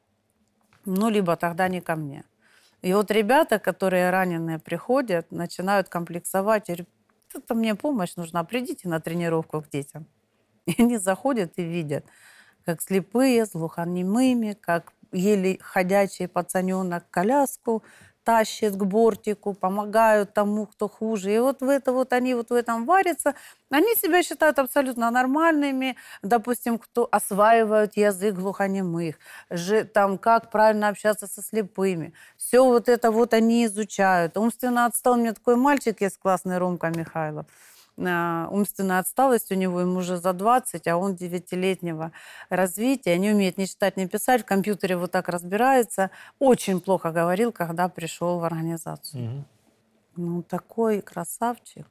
ну, 0.85 1.11
либо 1.11 1.37
тогда 1.37 1.68
не 1.68 1.81
ко 1.81 1.96
мне. 1.96 2.24
И 2.83 2.93
вот 2.95 3.11
ребята, 3.11 3.59
которые 3.59 4.11
раненые 4.11 4.59
приходят, 4.59 5.33
начинают 5.33 5.88
комплексовать, 5.88 6.69
и 6.69 6.73
говорят, 6.73 6.88
это 7.35 7.55
мне 7.55 7.75
помощь 7.75 8.17
нужна, 8.17 8.45
придите 8.45 8.88
на 8.88 9.01
тренировку 9.01 9.61
к 9.62 9.69
детям. 9.69 10.07
И 10.67 10.75
они 10.83 10.99
заходят 10.99 11.53
и 11.57 11.62
видят, 11.62 12.05
как 12.64 12.83
слепые, 12.83 13.47
с 13.47 13.53
глухонемыми, 13.53 14.57
как 14.61 14.93
еле 15.12 15.59
ходячий 15.61 16.29
пацаненок 16.29 17.11
коляску 17.11 17.83
тащат 18.29 18.77
к 18.77 18.85
бортику, 18.85 19.55
помогают 19.55 20.35
тому, 20.35 20.67
кто 20.67 20.87
хуже. 20.87 21.35
И 21.35 21.38
вот 21.38 21.62
в 21.62 21.69
это 21.69 21.93
вот 21.93 22.12
они 22.12 22.35
вот 22.35 22.51
в 22.51 22.53
этом 22.53 22.85
варятся. 22.85 23.35
Они 23.71 23.95
себя 23.95 24.23
считают 24.23 24.59
абсолютно 24.59 25.11
нормальными. 25.11 25.97
Допустим, 26.23 26.79
кто 26.79 27.09
осваивают 27.11 27.97
язык 27.97 28.35
глухонемых, 28.35 29.14
же, 29.49 29.85
там, 29.85 30.19
как 30.19 30.51
правильно 30.51 30.88
общаться 30.88 31.27
со 31.27 31.43
слепыми. 31.43 32.12
Все 32.37 32.62
вот 32.62 32.91
это 32.91 33.11
вот 33.11 33.33
они 33.33 33.64
изучают. 33.64 34.37
Умственно 34.37 34.85
отстал. 34.85 35.17
Меня 35.17 35.33
такой 35.33 35.57
мальчик 35.57 36.03
есть 36.03 36.19
классный, 36.19 36.59
Ромка 36.59 36.88
Михайлов 36.88 37.47
умственная 37.98 39.00
отсталость 39.00 39.50
у 39.50 39.54
него, 39.54 39.80
ему 39.80 39.98
уже 39.98 40.18
за 40.18 40.32
20, 40.32 40.87
а 40.87 40.96
он 40.96 41.14
9-летнего 41.14 42.12
развития, 42.48 43.18
не 43.18 43.32
умеет 43.32 43.58
ни 43.58 43.64
читать, 43.64 43.96
ни 43.96 44.06
писать, 44.06 44.42
в 44.42 44.44
компьютере 44.44 44.96
вот 44.96 45.11
так 45.11 45.28
разбирается. 45.28 46.11
Очень 46.38 46.80
плохо 46.80 47.11
говорил, 47.11 47.52
когда 47.52 47.88
пришел 47.88 48.38
в 48.38 48.44
организацию. 48.44 49.24
Угу. 49.24 49.44
Ну, 50.16 50.42
такой 50.42 51.00
красавчик. 51.00 51.87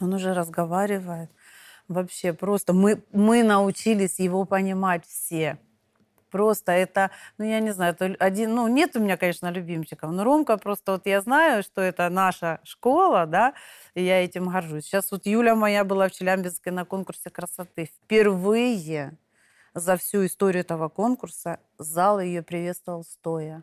Он 0.00 0.14
уже 0.14 0.34
разговаривает. 0.34 1.30
Вообще 1.88 2.32
просто 2.32 2.72
мы, 2.72 3.02
мы 3.12 3.42
научились 3.42 4.18
его 4.20 4.44
понимать 4.44 5.04
все. 5.06 5.58
Просто 6.30 6.72
это, 6.72 7.10
ну, 7.38 7.44
я 7.44 7.60
не 7.60 7.72
знаю, 7.72 7.94
это 7.94 8.16
один, 8.18 8.54
ну, 8.54 8.68
нет 8.68 8.96
у 8.96 9.00
меня, 9.00 9.16
конечно, 9.16 9.50
любимчиков, 9.50 10.10
но 10.10 10.24
Ромка 10.24 10.56
просто, 10.56 10.92
вот 10.92 11.06
я 11.06 11.20
знаю, 11.20 11.62
что 11.62 11.80
это 11.80 12.08
наша 12.08 12.60
школа, 12.64 13.26
да, 13.26 13.54
и 13.94 14.02
я 14.02 14.24
этим 14.24 14.48
горжусь. 14.48 14.84
Сейчас 14.84 15.10
вот 15.10 15.26
Юля 15.26 15.54
моя 15.54 15.84
была 15.84 16.08
в 16.08 16.12
Челябинске 16.12 16.70
на 16.70 16.84
конкурсе 16.84 17.30
красоты. 17.30 17.90
Впервые 18.04 19.16
за 19.74 19.96
всю 19.96 20.26
историю 20.26 20.62
этого 20.62 20.88
конкурса 20.88 21.58
зал 21.78 22.20
ее 22.20 22.42
приветствовал 22.42 23.04
стоя. 23.04 23.62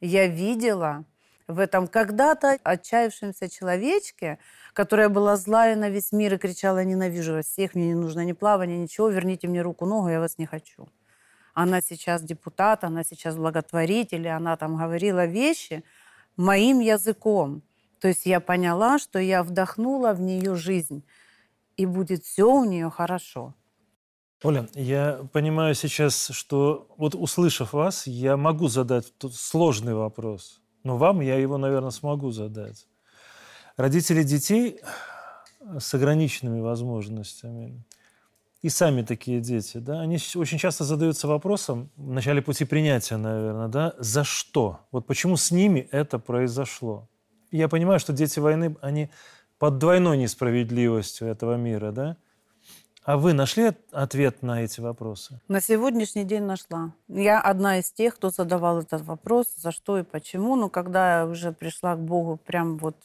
Я 0.00 0.26
видела 0.26 1.04
в 1.48 1.58
этом 1.58 1.88
когда-то 1.88 2.58
отчаявшемся 2.62 3.48
человечке, 3.48 4.38
которая 4.72 5.08
была 5.08 5.36
злая 5.36 5.76
на 5.76 5.90
весь 5.90 6.12
мир 6.12 6.34
и 6.34 6.38
кричала 6.38 6.84
«ненавижу 6.84 7.34
вас 7.34 7.46
всех, 7.46 7.74
мне 7.74 7.88
не 7.88 7.94
нужно 7.94 8.24
ни 8.24 8.32
плавания, 8.32 8.78
ничего, 8.78 9.08
верните 9.08 9.48
мне 9.48 9.62
руку, 9.62 9.84
ногу, 9.86 10.08
я 10.08 10.20
вас 10.20 10.38
не 10.38 10.46
хочу». 10.46 10.88
Она 11.62 11.82
сейчас 11.82 12.22
депутат, 12.22 12.84
она 12.84 13.04
сейчас 13.04 13.36
благотворитель, 13.36 14.24
и 14.24 14.28
она 14.28 14.56
там 14.56 14.78
говорила 14.78 15.26
вещи 15.26 15.84
моим 16.36 16.80
языком. 16.80 17.62
То 18.00 18.08
есть 18.08 18.24
я 18.24 18.40
поняла, 18.40 18.98
что 18.98 19.18
я 19.18 19.42
вдохнула 19.42 20.14
в 20.14 20.22
нее 20.22 20.54
жизнь, 20.54 21.04
и 21.76 21.84
будет 21.84 22.24
все 22.24 22.50
у 22.50 22.64
нее 22.64 22.88
хорошо. 22.88 23.54
Оля, 24.42 24.68
я 24.72 25.20
понимаю 25.34 25.74
сейчас, 25.74 26.30
что 26.32 26.86
вот 26.96 27.14
услышав 27.14 27.74
вас, 27.74 28.06
я 28.06 28.38
могу 28.38 28.68
задать 28.68 29.12
сложный 29.30 29.92
вопрос, 29.92 30.62
но 30.82 30.96
вам 30.96 31.20
я 31.20 31.36
его, 31.36 31.58
наверное, 31.58 31.90
смогу 31.90 32.30
задать. 32.30 32.88
Родители 33.76 34.22
детей 34.22 34.80
с 35.78 35.92
ограниченными 35.92 36.60
возможностями 36.60 37.84
и 38.62 38.68
сами 38.68 39.02
такие 39.02 39.40
дети, 39.40 39.78
да, 39.78 40.00
они 40.00 40.18
очень 40.34 40.58
часто 40.58 40.84
задаются 40.84 41.26
вопросом 41.26 41.90
в 41.96 42.10
начале 42.10 42.42
пути 42.42 42.64
принятия, 42.64 43.16
наверное, 43.16 43.68
да, 43.68 43.94
за 43.98 44.24
что? 44.24 44.80
Вот 44.92 45.06
почему 45.06 45.36
с 45.36 45.50
ними 45.50 45.88
это 45.90 46.18
произошло? 46.18 47.08
я 47.50 47.68
понимаю, 47.68 47.98
что 48.00 48.12
дети 48.12 48.38
войны, 48.38 48.76
они 48.80 49.10
под 49.58 49.78
двойной 49.78 50.16
несправедливостью 50.18 51.28
этого 51.28 51.56
мира, 51.56 51.90
да? 51.92 52.16
А 53.02 53.16
вы 53.16 53.32
нашли 53.32 53.72
ответ 53.92 54.42
на 54.42 54.62
эти 54.62 54.80
вопросы? 54.80 55.40
На 55.48 55.60
сегодняшний 55.60 56.24
день 56.24 56.42
нашла. 56.42 56.92
Я 57.08 57.40
одна 57.40 57.78
из 57.78 57.90
тех, 57.90 58.14
кто 58.14 58.30
задавал 58.30 58.80
этот 58.80 59.02
вопрос, 59.02 59.54
за 59.56 59.72
что 59.72 59.98
и 59.98 60.02
почему. 60.02 60.54
Но 60.54 60.68
когда 60.68 61.20
я 61.20 61.26
уже 61.26 61.52
пришла 61.52 61.96
к 61.96 61.98
Богу, 61.98 62.36
прям 62.36 62.76
вот 62.76 62.96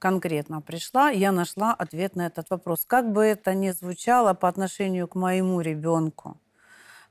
конкретно 0.00 0.60
пришла, 0.60 1.10
я 1.10 1.30
нашла 1.30 1.72
ответ 1.72 2.16
на 2.16 2.26
этот 2.26 2.50
вопрос. 2.50 2.84
Как 2.86 3.12
бы 3.12 3.22
это 3.24 3.54
ни 3.54 3.70
звучало 3.70 4.34
по 4.34 4.48
отношению 4.48 5.06
к 5.06 5.14
моему 5.14 5.60
ребенку, 5.60 6.40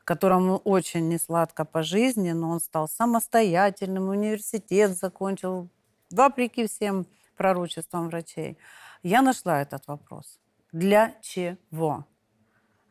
которому 0.03 0.57
очень 0.57 1.07
несладко 1.07 1.63
по 1.63 1.83
жизни, 1.83 2.31
но 2.31 2.49
он 2.49 2.59
стал 2.59 2.89
самостоятельным, 2.89 4.09
университет 4.09 4.97
закончил, 4.97 5.69
вопреки 6.11 6.67
всем 6.67 7.05
пророчествам 7.37 8.09
врачей, 8.09 8.57
я 9.03 9.21
нашла 9.21 9.61
этот 9.61 9.87
вопрос. 9.87 10.39
Для 10.73 11.13
чего? 11.21 12.05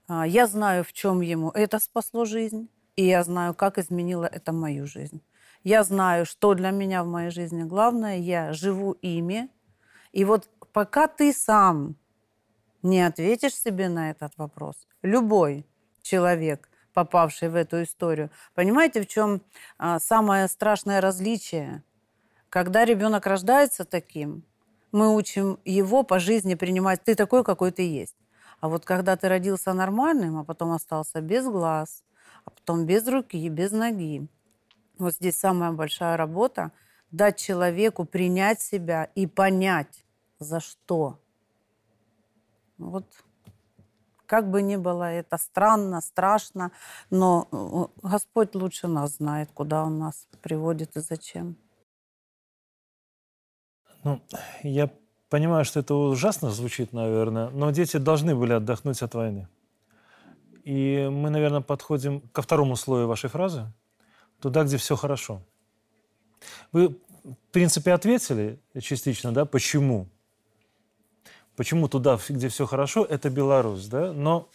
А, 0.07 0.27
я 0.27 0.47
знаю, 0.47 0.85
в 0.85 0.93
чем 0.93 1.21
ему 1.21 1.51
это 1.51 1.79
спасло 1.79 2.25
жизнь, 2.25 2.71
и 2.97 3.05
я 3.05 3.23
знаю, 3.25 3.55
как 3.55 3.79
изменило 3.79 4.25
это 4.25 4.53
мою 4.53 4.87
жизнь. 4.87 5.21
Я 5.65 5.83
знаю, 5.83 6.25
что 6.25 6.55
для 6.55 6.71
меня 6.71 7.03
в 7.03 7.09
моей 7.09 7.31
жизни 7.31 7.63
главное. 7.65 8.17
Я 8.17 8.53
живу 8.53 8.93
ими. 8.93 9.49
И 10.19 10.25
вот 10.25 10.51
пока 10.73 11.07
ты 11.07 11.33
сам 11.33 11.95
не 12.83 13.03
ответишь 13.03 13.55
себе 13.55 13.89
на 13.89 14.11
этот 14.11 14.37
вопрос. 14.37 14.75
Любой 15.01 15.65
человек, 16.03 16.69
попавший 16.93 17.49
в 17.51 17.55
эту 17.55 17.85
историю. 17.85 18.29
Понимаете, 18.57 19.01
в 19.01 19.07
чем 19.07 19.43
а, 19.79 20.01
самое 20.01 20.49
страшное 20.49 21.01
различие? 21.01 21.85
Когда 22.51 22.85
ребенок 22.85 23.27
рождается 23.29 23.85
таким, 23.85 24.43
мы 24.91 25.15
учим 25.15 25.61
его 25.65 26.03
по 26.03 26.19
жизни 26.19 26.57
принимать, 26.57 27.05
ты 27.05 27.15
такой, 27.15 27.45
какой 27.45 27.71
ты 27.71 27.83
есть. 27.83 28.17
А 28.59 28.69
вот 28.69 28.85
когда 28.85 29.17
ты 29.17 29.29
родился 29.29 29.73
нормальным, 29.73 30.37
а 30.39 30.43
потом 30.43 30.73
остался 30.73 31.21
без 31.21 31.45
глаз, 31.45 32.03
а 32.45 32.51
потом 32.51 32.87
без 32.87 33.07
руки, 33.07 33.49
без 33.49 33.71
ноги, 33.71 34.27
вот 34.99 35.15
здесь 35.15 35.39
самая 35.39 35.71
большая 35.71 36.17
работа– 36.17 36.73
дать 37.11 37.39
человеку 37.39 38.05
принять 38.05 38.61
себя 38.61 39.09
и 39.15 39.27
понять, 39.27 40.05
за 40.39 40.61
что. 40.61 41.19
Вот 42.79 43.05
как 44.27 44.51
бы 44.51 44.63
ни 44.63 44.77
было 44.77 45.05
это 45.05 45.39
странно, 45.39 46.01
страшно, 46.01 46.71
но 47.11 47.49
э, 47.51 48.09
Господь 48.09 48.55
лучше 48.55 48.87
нас 48.87 49.17
знает, 49.17 49.51
куда 49.55 49.85
Он 49.85 49.99
нас 49.99 50.29
приводит 50.43 50.97
и 50.97 51.01
зачем. 51.01 51.57
Ну, 54.05 54.21
я 54.63 54.91
понимаю, 55.31 55.65
что 55.65 55.81
это 55.81 55.95
ужасно 55.95 56.51
звучит, 56.51 56.93
наверное, 56.93 57.49
но 57.51 57.71
дети 57.71 57.97
должны 57.97 58.35
были 58.35 58.53
отдохнуть 58.53 59.03
от 59.03 59.15
войны. 59.15 59.49
И 60.63 61.09
мы, 61.11 61.31
наверное, 61.31 61.63
подходим 61.63 62.21
ко 62.21 62.43
второму 62.43 62.77
слою 62.77 63.09
вашей 63.09 63.31
фразы, 63.31 63.73
туда, 64.41 64.65
где 64.65 64.77
все 64.77 64.95
хорошо. 64.97 65.43
Вы, 66.73 66.89
в 67.25 67.53
принципе, 67.53 67.93
ответили 67.93 68.61
частично, 68.81 69.33
да, 69.33 69.47
почему 69.47 70.09
почему 71.59 71.89
туда, 71.89 72.21
где 72.29 72.49
все 72.49 72.67
хорошо, 72.67 73.05
это 73.05 73.31
Беларусь, 73.31 73.89
да? 73.89 74.13
Но 74.13 74.49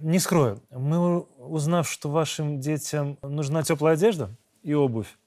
не 0.00 0.18
скрою, 0.18 0.62
мы, 0.70 1.20
узнав, 1.36 1.86
что 1.86 2.08
вашим 2.08 2.58
детям 2.58 3.18
нужна 3.22 3.62
теплая 3.62 3.96
одежда 3.96 4.30
и 4.62 4.72
обувь, 4.72 5.18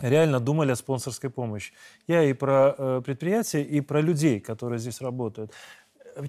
реально 0.00 0.40
думали 0.40 0.72
о 0.72 0.76
спонсорской 0.76 1.28
помощи. 1.28 1.74
Я 2.06 2.24
и 2.24 2.32
про 2.32 2.74
э, 2.76 3.02
предприятия, 3.04 3.62
и 3.62 3.82
про 3.82 4.00
людей, 4.00 4.40
которые 4.40 4.78
здесь 4.78 5.02
работают. 5.02 5.52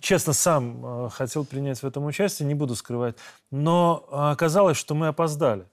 Честно, 0.01 0.33
сам 0.33 1.05
э, 1.05 1.09
хотел 1.09 1.45
принять 1.45 1.81
в 1.81 1.85
этом 1.85 2.03
участие, 2.03 2.47
не 2.47 2.53
буду 2.53 2.75
скрывать. 2.75 3.15
Но 3.49 4.05
оказалось, 4.11 4.75
что 4.75 4.93
мы 4.93 5.07
опоздали. 5.07 5.65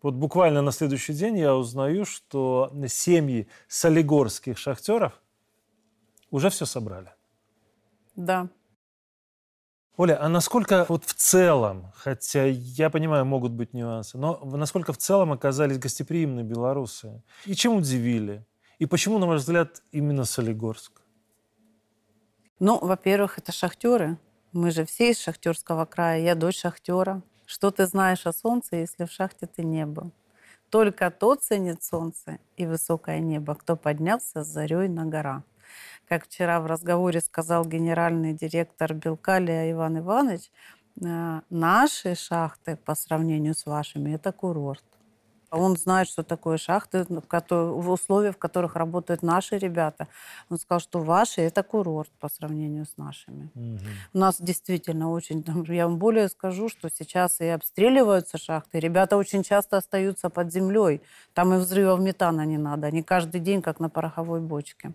Вот 0.00 0.14
буквально 0.14 0.62
на 0.62 0.72
следующий 0.72 1.12
день 1.12 1.38
я 1.38 1.54
узнаю, 1.54 2.06
что 2.06 2.72
семьи 2.88 3.48
солигорских 3.68 4.56
шахтеров 4.56 5.12
уже 6.32 6.50
все 6.50 6.66
собрали. 6.66 7.12
Да. 8.16 8.48
Оля, 9.96 10.20
а 10.20 10.28
насколько 10.28 10.86
вот 10.88 11.04
в 11.04 11.14
целом, 11.14 11.92
хотя 11.94 12.46
я 12.46 12.90
понимаю, 12.90 13.26
могут 13.26 13.52
быть 13.52 13.74
нюансы, 13.74 14.18
но 14.18 14.40
насколько 14.42 14.92
в 14.92 14.98
целом 14.98 15.32
оказались 15.32 15.78
гостеприимны 15.78 16.40
белорусы? 16.40 17.22
И 17.44 17.54
чем 17.54 17.76
удивили? 17.76 18.44
И 18.78 18.86
почему, 18.86 19.18
на 19.18 19.26
ваш 19.26 19.42
взгляд, 19.42 19.82
именно 19.92 20.24
Солигорск? 20.24 21.02
Ну, 22.58 22.78
во-первых, 22.78 23.38
это 23.38 23.52
шахтеры. 23.52 24.16
Мы 24.52 24.70
же 24.70 24.84
все 24.86 25.10
из 25.10 25.20
шахтерского 25.20 25.84
края. 25.84 26.22
Я 26.22 26.34
дочь 26.34 26.60
шахтера. 26.60 27.22
Что 27.44 27.70
ты 27.70 27.86
знаешь 27.86 28.26
о 28.26 28.32
солнце, 28.32 28.76
если 28.76 29.04
в 29.04 29.12
шахте 29.12 29.46
ты 29.46 29.62
не 29.62 29.84
был? 29.84 30.10
Только 30.70 31.10
тот 31.10 31.42
ценит 31.42 31.82
солнце 31.82 32.38
и 32.56 32.66
высокое 32.66 33.20
небо, 33.20 33.54
кто 33.54 33.76
поднялся 33.76 34.42
с 34.42 34.46
зарей 34.46 34.88
на 34.88 35.04
гора 35.04 35.44
как 36.08 36.26
вчера 36.26 36.60
в 36.60 36.66
разговоре 36.66 37.20
сказал 37.20 37.64
генеральный 37.64 38.34
директор 38.34 38.94
Белкалия 38.94 39.70
Иван 39.72 39.98
Иванович, 39.98 40.50
э, 41.00 41.40
наши 41.50 42.14
шахты 42.14 42.76
по 42.76 42.94
сравнению 42.94 43.54
с 43.54 43.66
вашими– 43.66 44.14
это 44.14 44.32
курорт. 44.32 44.84
Он 45.52 45.76
знает, 45.76 46.08
что 46.08 46.22
такое 46.22 46.56
шахты, 46.56 47.04
в 47.08 47.90
условиях, 47.90 48.36
в 48.36 48.38
которых 48.38 48.74
работают 48.74 49.22
наши 49.22 49.58
ребята. 49.58 50.08
Он 50.48 50.58
сказал, 50.58 50.80
что 50.80 51.00
ваши– 51.00 51.40
это 51.42 51.62
курорт 51.62 52.10
по 52.18 52.30
сравнению 52.30 52.86
с 52.86 52.96
нашими. 52.96 53.50
Угу. 53.54 53.78
У 54.14 54.18
нас 54.18 54.40
действительно 54.40 55.10
очень... 55.10 55.44
Я 55.68 55.86
вам 55.86 55.98
более 55.98 56.28
скажу, 56.28 56.70
что 56.70 56.88
сейчас 56.88 57.40
и 57.40 57.48
обстреливаются 57.48 58.38
шахты. 58.38 58.80
Ребята 58.80 59.18
очень 59.18 59.42
часто 59.42 59.76
остаются 59.76 60.30
под 60.30 60.50
землей. 60.50 61.02
Там 61.34 61.52
и 61.52 61.58
взрывов 61.58 62.00
метана 62.00 62.46
не 62.46 62.56
надо. 62.56 62.86
Они 62.86 63.02
каждый 63.02 63.40
день, 63.40 63.60
как 63.60 63.78
на 63.78 63.90
пороховой 63.90 64.40
бочке. 64.40 64.94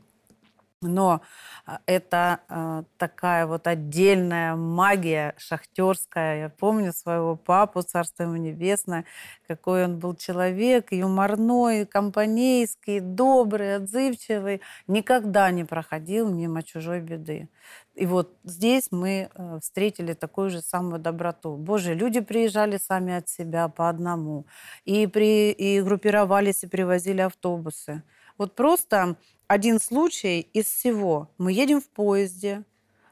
Но 0.81 1.21
а, 1.65 1.79
это 1.87 2.41
э, 2.49 2.83
такая 2.97 3.47
вот 3.47 3.65
отдельная 3.65 4.55
магия 4.55 5.33
шахтерская. 5.37 6.39
Я 6.41 6.49
помню 6.49 6.93
своего 6.93 7.35
папу, 7.35 7.81
царство 7.81 8.23
ему 8.23 8.35
небесное, 8.35 9.05
какой 9.47 9.85
он 9.85 9.97
был 9.97 10.15
человек, 10.15 10.91
юморной, 10.91 11.87
компанейский, 11.87 12.99
добрый, 12.99 13.77
отзывчивый. 13.77 14.61
Никогда 14.85 15.49
не 15.49 15.63
проходил 15.63 16.29
мимо 16.29 16.61
чужой 16.61 17.01
беды. 17.01 17.49
И 17.95 18.05
вот 18.05 18.37
здесь 18.43 18.89
мы 18.91 19.31
э, 19.33 19.59
встретили 19.59 20.13
такую 20.13 20.51
же 20.51 20.61
самую 20.61 20.99
доброту. 20.99 21.57
Боже, 21.57 21.95
люди 21.95 22.19
приезжали 22.19 22.77
сами 22.77 23.15
от 23.15 23.29
себя 23.29 23.67
по 23.67 23.89
одному. 23.89 24.45
И, 24.85 25.07
при, 25.07 25.51
и 25.51 25.81
группировались, 25.81 26.63
и 26.63 26.67
привозили 26.67 27.21
автобусы. 27.21 28.03
Вот 28.37 28.55
просто 28.55 29.15
один 29.47 29.79
случай 29.79 30.41
из 30.53 30.65
всего. 30.65 31.29
Мы 31.37 31.51
едем 31.53 31.81
в 31.81 31.89
поезде, 31.89 32.63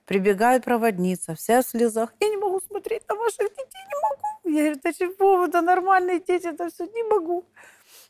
прибегает 0.05 0.63
проводница, 0.63 1.35
вся 1.35 1.61
в 1.61 1.65
слезах. 1.65 2.13
Я 2.19 2.29
не 2.29 2.37
могу 2.37 2.59
смотреть 2.61 3.07
на 3.09 3.15
ваших 3.15 3.49
детей, 3.49 3.83
не 3.87 4.01
могу. 4.09 4.57
Я 4.57 4.63
говорю, 4.63 4.79
да 4.83 4.93
чего, 4.93 5.45
это 5.45 5.61
нормальные 5.61 6.19
дети, 6.19 6.47
это 6.47 6.69
все, 6.69 6.85
не 6.85 7.03
могу. 7.03 7.45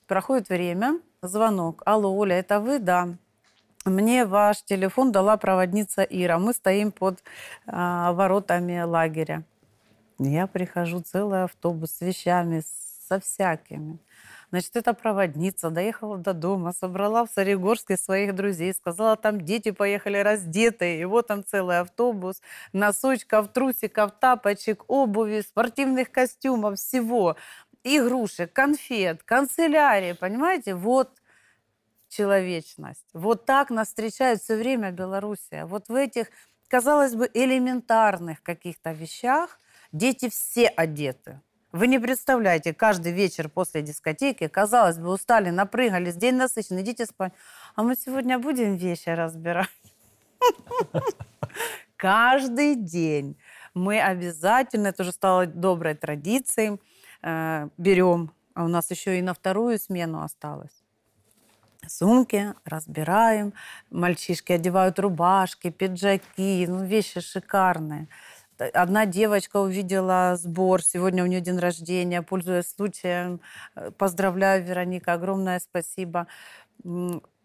Проходит 0.08 0.50
время, 0.50 1.00
звонок. 1.22 1.82
Алло, 1.86 2.16
Оля, 2.16 2.38
это 2.38 2.60
вы? 2.60 2.80
Да. 2.80 3.16
Мне 3.86 4.26
ваш 4.26 4.64
телефон 4.64 5.12
дала 5.12 5.38
проводница 5.38 6.02
Ира. 6.02 6.40
Мы 6.40 6.54
стоим 6.54 6.92
под 6.92 7.24
а, 7.68 8.14
воротами 8.14 8.82
лагеря. 8.82 9.44
Я 10.18 10.48
прихожу, 10.48 11.02
целый 11.02 11.44
автобус 11.44 11.92
с 11.92 12.02
вещами, 12.02 12.64
со 13.08 13.20
всякими. 13.20 14.00
Значит, 14.52 14.76
эта 14.76 14.94
проводница 14.94 15.70
доехала 15.70 16.18
до 16.18 16.34
дома, 16.34 16.74
собрала 16.74 17.26
в 17.26 17.32
Сарегорске 17.32 17.98
своих 17.98 18.36
друзей, 18.36 18.74
сказала, 18.74 19.16
там 19.16 19.42
дети 19.42 19.72
поехали 19.72 20.18
раздетые, 20.18 21.02
и 21.02 21.06
вот 21.06 21.28
там 21.28 21.44
целый 21.44 21.80
автобус, 21.80 22.42
носочков, 22.74 23.52
трусиков, 23.52 24.12
тапочек, 24.20 24.84
обуви, 24.88 25.42
спортивных 25.42 26.12
костюмов, 26.12 26.80
всего, 26.80 27.36
игрушек, 27.84 28.54
конфет, 28.54 29.24
канцелярии, 29.24 30.14
понимаете? 30.14 30.76
Вот 30.76 31.12
человечность. 32.10 33.06
Вот 33.14 33.46
так 33.46 33.70
нас 33.70 33.90
встречает 33.90 34.42
все 34.42 34.56
время 34.56 34.92
Белоруссия. 34.92 35.66
Вот 35.66 35.90
в 35.90 35.96
этих, 35.96 36.28
казалось 36.68 37.14
бы, 37.16 37.30
элементарных 37.34 38.42
каких-то 38.42 38.92
вещах 38.92 39.60
дети 39.92 40.30
все 40.30 40.68
одеты. 40.68 41.42
Вы 41.76 41.88
не 41.88 42.00
представляете, 42.00 42.74
каждый 42.74 43.12
вечер 43.12 43.50
после 43.50 43.82
дискотеки, 43.82 44.48
казалось 44.48 44.98
бы, 44.98 45.10
устали, 45.12 45.50
напрыгались, 45.50 46.16
день 46.16 46.36
насыщенный, 46.36 46.84
идите 46.84 47.06
спать. 47.06 47.34
А 47.76 47.84
мы 47.84 47.98
сегодня 47.98 48.40
будем 48.40 48.78
вещи 48.78 49.10
разбирать. 49.10 49.68
Каждый 51.98 52.76
день 52.76 53.38
мы 53.74 54.00
обязательно, 54.00 54.88
это 54.88 55.04
уже 55.04 55.12
стало 55.12 55.48
доброй 55.48 55.96
традицией, 55.96 56.80
э, 57.22 57.68
берем, 57.78 58.32
а 58.54 58.64
у 58.64 58.70
нас 58.70 58.90
еще 58.90 59.20
и 59.20 59.22
на 59.22 59.34
вторую 59.34 59.78
смену 59.78 60.24
осталось 60.24 60.86
сумки, 61.90 62.54
разбираем. 62.66 63.54
Мальчишки 63.90 64.54
одевают 64.54 65.00
рубашки, 65.00 65.70
пиджаки, 65.70 66.66
ну, 66.68 66.86
вещи 66.86 67.20
шикарные. 67.20 68.08
Одна 68.58 69.06
девочка 69.06 69.58
увидела 69.58 70.36
сбор, 70.38 70.82
сегодня 70.82 71.24
у 71.24 71.28
нее 71.28 71.42
день 71.42 71.60
рождения, 71.60 72.22
пользуясь 72.22 72.70
случаем, 72.70 73.42
э, 73.76 73.92
поздравляю, 73.92 74.64
Вероника, 74.64 75.14
огромное 75.14 75.60
спасибо. 75.60 76.28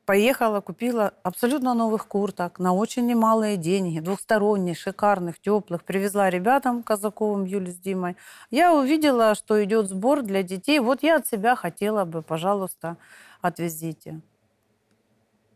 Поехала, 0.06 0.60
купила 0.60 1.14
абсолютно 1.22 1.74
новых 1.74 2.08
курток 2.08 2.58
на 2.58 2.72
очень 2.72 3.06
немалые 3.06 3.56
деньги, 3.56 4.00
двухсторонних, 4.00 4.78
шикарных, 4.78 5.40
теплых. 5.40 5.84
Привезла 5.84 6.30
ребятам 6.30 6.82
Казаковым, 6.82 7.44
Юле 7.44 7.70
с 7.70 7.76
Димой. 7.76 8.16
Я 8.50 8.74
увидела, 8.74 9.34
что 9.36 9.62
идет 9.62 9.88
сбор 9.88 10.22
для 10.22 10.42
детей. 10.42 10.80
Вот 10.80 11.04
я 11.04 11.16
от 11.16 11.28
себя 11.28 11.54
хотела 11.54 12.04
бы, 12.04 12.22
пожалуйста, 12.22 12.96
отвезите. 13.40 14.20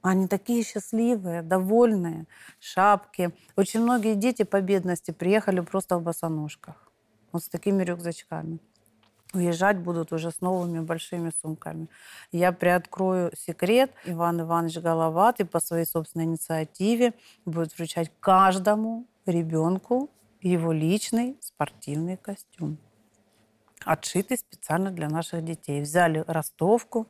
Они 0.04 0.28
такие 0.28 0.62
счастливые, 0.62 1.40
довольные, 1.40 2.26
шапки. 2.60 3.30
Очень 3.56 3.80
многие 3.80 4.14
дети 4.16 4.42
по 4.42 4.60
бедности 4.60 5.12
приехали 5.12 5.60
просто 5.60 5.96
в 5.96 6.02
босоножках. 6.02 6.92
Вот 7.32 7.42
с 7.42 7.48
такими 7.48 7.82
рюкзачками. 7.82 8.58
уезжать 9.32 9.78
будут 9.78 10.12
уже 10.12 10.30
с 10.30 10.42
новыми 10.42 10.80
большими 10.80 11.32
сумками. 11.40 11.88
Я 12.32 12.52
приоткрою 12.52 13.32
секрет. 13.34 13.92
Иван 14.04 14.42
Иванович 14.42 14.80
Головатый 14.80 15.46
по 15.46 15.58
своей 15.58 15.86
собственной 15.86 16.26
инициативе 16.26 17.14
будет 17.46 17.74
вручать 17.78 18.12
каждому 18.20 19.06
ребенку 19.24 20.10
его 20.42 20.70
личный 20.72 21.38
спортивный 21.40 22.18
костюм, 22.18 22.76
отшитый 23.86 24.36
специально 24.36 24.90
для 24.90 25.08
наших 25.08 25.42
детей. 25.42 25.80
Взяли 25.80 26.24
ростовку, 26.26 27.06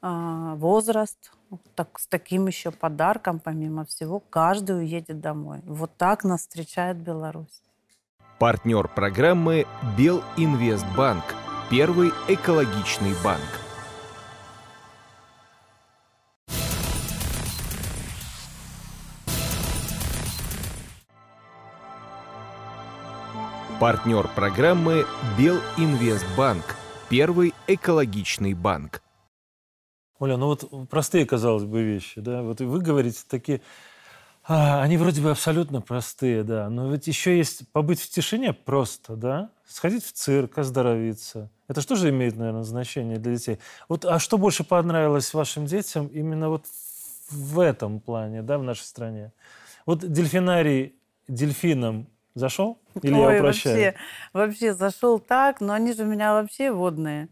а, 0.00 0.54
возраст, 0.54 1.32
так, 1.74 1.98
с 1.98 2.06
таким 2.06 2.46
еще 2.46 2.70
подарком, 2.70 3.40
помимо 3.40 3.84
всего, 3.84 4.20
каждый 4.20 4.78
уедет 4.78 5.20
домой. 5.20 5.60
Вот 5.64 5.96
так 5.96 6.24
нас 6.24 6.40
встречает 6.40 6.96
Беларусь. 6.98 7.62
Партнер 8.38 8.88
программы 8.88 9.66
Белинвестбанк. 9.96 11.24
Первый 11.70 12.12
экологичный 12.28 13.14
банк. 13.24 13.40
Партнер 23.80 24.26
программы 24.34 25.06
Белинвестбанк. 25.38 26.76
Первый 27.08 27.54
экологичный 27.66 28.54
банк. 28.54 29.02
Оля, 30.18 30.36
ну 30.36 30.46
вот 30.46 30.88
простые, 30.88 31.26
казалось 31.26 31.64
бы, 31.64 31.82
вещи, 31.82 32.20
да? 32.20 32.42
Вот 32.42 32.60
вы 32.60 32.80
говорите 32.80 33.20
такие... 33.28 33.60
А, 34.50 34.82
они 34.82 34.96
вроде 34.96 35.20
бы 35.20 35.30
абсолютно 35.30 35.80
простые, 35.80 36.42
да. 36.42 36.70
Но 36.70 36.90
ведь 36.90 37.06
еще 37.06 37.36
есть 37.36 37.70
побыть 37.70 38.00
в 38.00 38.08
тишине 38.08 38.52
просто, 38.52 39.14
да? 39.14 39.50
Сходить 39.66 40.04
в 40.04 40.12
цирк, 40.12 40.56
оздоровиться. 40.56 41.50
Это 41.68 41.82
что 41.82 41.96
же 41.96 42.08
имеет, 42.08 42.36
наверное, 42.36 42.62
значение 42.62 43.18
для 43.18 43.34
детей? 43.34 43.58
Вот, 43.88 44.06
а 44.06 44.18
что 44.18 44.38
больше 44.38 44.64
понравилось 44.64 45.34
вашим 45.34 45.66
детям 45.66 46.06
именно 46.06 46.48
вот 46.48 46.64
в 47.30 47.60
этом 47.60 48.00
плане, 48.00 48.42
да, 48.42 48.58
в 48.58 48.62
нашей 48.62 48.84
стране? 48.84 49.32
Вот 49.84 50.00
дельфинарий 50.00 50.96
дельфинам 51.28 52.08
зашел? 52.34 52.80
Или 53.02 53.12
Ой, 53.12 53.34
я 53.34 53.40
упрощаю? 53.40 53.76
вообще, 53.76 53.94
вообще 54.32 54.74
зашел 54.74 55.18
так, 55.18 55.60
но 55.60 55.74
они 55.74 55.92
же 55.92 56.04
у 56.04 56.06
меня 56.06 56.32
вообще 56.32 56.72
водные 56.72 57.28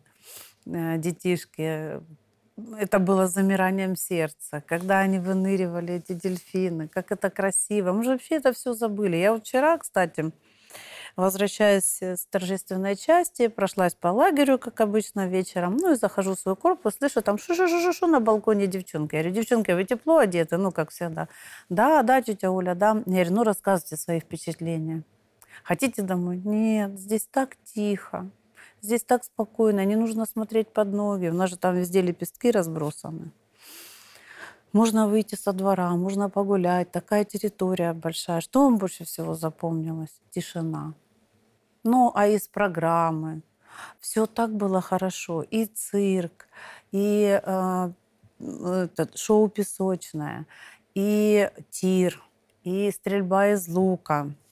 э, 0.66 0.98
детишки. 0.98 2.00
Это 2.78 2.98
было 2.98 3.26
замиранием 3.26 3.96
сердца, 3.96 4.62
когда 4.66 5.00
они 5.00 5.18
выныривали, 5.18 5.94
эти 5.94 6.12
дельфины, 6.14 6.88
как 6.88 7.12
это 7.12 7.28
красиво. 7.28 7.92
Мы 7.92 8.02
же 8.02 8.10
вообще 8.12 8.36
это 8.36 8.54
все 8.54 8.72
забыли. 8.72 9.16
Я 9.16 9.36
вчера, 9.36 9.76
кстати, 9.76 10.32
возвращаясь 11.16 12.00
с 12.02 12.26
торжественной 12.26 12.96
части, 12.96 13.48
прошлась 13.48 13.94
по 13.94 14.08
лагерю, 14.08 14.58
как 14.58 14.80
обычно, 14.80 15.26
вечером, 15.28 15.76
ну 15.76 15.92
и 15.92 15.96
захожу 15.96 16.34
в 16.34 16.38
свой 16.38 16.56
корпус, 16.56 16.96
слышу 16.96 17.20
там 17.20 17.36
шу-шу-шу-шу 17.36 18.06
на 18.06 18.20
балконе 18.20 18.66
девчонки. 18.66 19.14
Я 19.16 19.22
говорю, 19.22 19.36
девчонки, 19.36 19.72
вы 19.72 19.84
тепло 19.84 20.18
одеты? 20.18 20.56
Ну, 20.56 20.72
как 20.72 20.90
всегда. 20.90 21.28
Да, 21.68 22.02
да, 22.02 22.22
тетя 22.22 22.50
Оля, 22.50 22.74
да. 22.74 23.02
Я 23.04 23.12
говорю, 23.12 23.32
ну, 23.34 23.42
рассказывайте 23.44 23.96
свои 23.96 24.20
впечатления. 24.20 25.02
Хотите 25.62 26.00
домой? 26.00 26.40
Нет, 26.42 26.98
здесь 26.98 27.28
так 27.30 27.56
тихо. 27.64 28.30
Здесь 28.82 29.02
так 29.02 29.24
спокойно, 29.24 29.84
не 29.84 29.96
нужно 29.96 30.26
смотреть 30.26 30.68
под 30.68 30.92
ноги. 30.92 31.28
У 31.28 31.34
нас 31.34 31.50
же 31.50 31.56
там 31.56 31.76
везде 31.76 32.02
лепестки 32.02 32.50
разбросаны. 32.50 33.32
Можно 34.72 35.08
выйти 35.08 35.34
со 35.34 35.52
двора, 35.52 35.90
можно 35.96 36.28
погулять. 36.28 36.92
Такая 36.92 37.24
территория 37.24 37.92
большая. 37.94 38.40
Что 38.40 38.64
вам 38.64 38.76
больше 38.78 39.04
всего 39.04 39.34
запомнилось? 39.34 40.20
Тишина. 40.30 40.94
Ну, 41.84 42.12
а 42.14 42.26
из 42.26 42.48
программы? 42.48 43.42
Все 44.00 44.26
так 44.26 44.54
было 44.54 44.80
хорошо. 44.80 45.42
И 45.42 45.66
цирк, 45.66 46.48
и 46.92 47.40
э, 47.42 47.90
шоу 49.14 49.48
«Песочное», 49.48 50.46
и 50.94 51.50
тир, 51.70 52.22
и 52.64 52.90
стрельба 52.90 53.48
из 53.48 53.68
лука– 53.68 54.30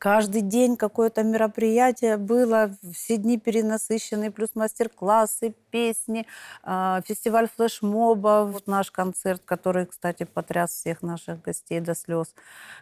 Каждый 0.00 0.40
день 0.40 0.78
какое-то 0.78 1.22
мероприятие 1.22 2.16
было, 2.16 2.74
все 2.90 3.18
дни 3.18 3.36
перенасыщенные, 3.36 4.30
плюс 4.30 4.54
мастер-классы, 4.54 5.54
песни, 5.70 6.26
а, 6.62 7.02
фестиваль 7.02 7.50
флешмоба, 7.54 8.48
вот. 8.50 8.66
наш 8.66 8.90
концерт, 8.90 9.42
который, 9.44 9.84
кстати, 9.84 10.24
потряс 10.24 10.70
всех 10.70 11.02
наших 11.02 11.42
гостей 11.42 11.80
до 11.80 11.94
слез, 11.94 12.34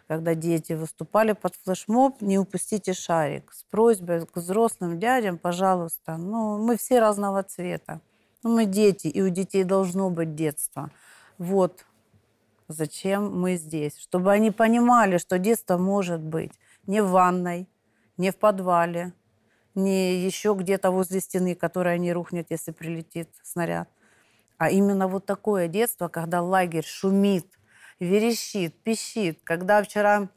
когда 0.07 0.33
дети 0.33 0.71
выступали 0.71 1.33
под 1.33 1.55
флешмоб, 1.55 2.21
не 2.21 2.39
упустите 2.39 2.93
шарик, 2.93 3.51
с 3.51 3.63
просьбой 3.63 4.25
к 4.25 4.37
взрослым 4.37 4.97
дядям, 4.97 5.37
пожалуйста, 5.37 6.15
ну, 6.15 6.57
мы 6.57 6.77
все 6.77 7.01
разного 7.01 7.43
цвета, 7.43 7.99
ну, 8.43 8.55
мы 8.55 8.63
дети, 8.63 9.07
и 9.07 9.21
у 9.21 9.27
детей 9.27 9.65
должно 9.65 10.09
быть 10.09 10.35
детство. 10.35 10.89
Вот 11.37 11.85
зачем 12.69 13.41
мы 13.41 13.57
здесь, 13.57 13.97
чтобы 13.97 14.31
они 14.31 14.51
понимали, 14.51 15.17
что 15.17 15.37
детство 15.37 15.77
может 15.77 16.21
быть 16.21 16.53
не 16.89 17.03
в 17.03 17.09
ванной, 17.09 17.69
не 18.17 18.31
в 18.31 18.37
подвале, 18.37 19.13
не 19.75 20.25
еще 20.25 20.55
где-то 20.57 20.89
возле 20.89 21.19
стены, 21.19 21.53
которая 21.53 21.99
не 21.99 22.11
рухнет, 22.11 22.47
если 22.49 22.71
прилетит 22.71 23.29
снаряд. 23.43 23.87
А 24.57 24.71
именно 24.71 25.07
вот 25.07 25.23
такое 25.27 25.67
детство, 25.67 26.07
когда 26.07 26.41
лагерь 26.41 26.83
шумит, 26.83 27.45
верещит, 27.99 28.73
пищит. 28.81 29.39
Когда 29.43 29.83
вчера 29.83 30.29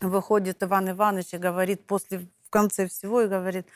выходит 0.00 0.62
Иван 0.62 0.90
Иванович 0.90 1.34
и 1.34 1.38
говорит 1.38 1.84
после, 1.84 2.18
в 2.46 2.50
конце 2.50 2.86
всего, 2.86 3.22
и 3.22 3.26
говорит, 3.26 3.66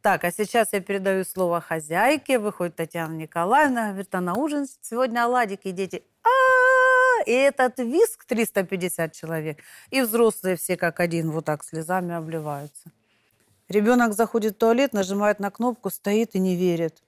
так, 0.00 0.22
а 0.22 0.30
сейчас 0.30 0.72
я 0.72 0.80
передаю 0.80 1.24
слово 1.24 1.60
хозяйке, 1.60 2.38
выходит 2.38 2.76
Татьяна 2.76 3.14
Николаевна, 3.14 3.88
говорит, 3.88 4.14
а 4.14 4.20
на 4.20 4.34
ужин 4.34 4.68
сегодня 4.80 5.24
оладики, 5.24 5.72
дети, 5.72 6.04
и 7.28 7.32
этот 7.32 7.78
виск 7.78 8.24
350 8.24 9.12
человек, 9.12 9.58
и 9.90 10.00
взрослые 10.00 10.56
все 10.56 10.78
как 10.78 10.98
один 10.98 11.30
вот 11.30 11.44
так 11.44 11.62
слезами 11.62 12.14
обливаются. 12.14 12.90
Ребенок 13.68 14.14
заходит 14.14 14.54
в 14.54 14.58
туалет, 14.58 14.94
нажимает 14.94 15.38
на 15.38 15.50
кнопку, 15.50 15.90
стоит 15.90 16.34
и 16.34 16.38
не 16.38 16.56
верит. 16.56 17.02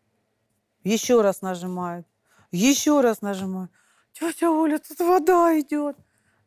Еще 0.85 1.23
раз 1.23 1.41
нажимает. 1.41 2.07
Еще 2.53 3.01
раз 3.01 3.23
нажимает. 3.23 3.71
Тетя 4.13 4.51
Оля, 4.51 4.79
тут 4.79 4.99
вода 4.99 5.59
идет. 5.59 5.97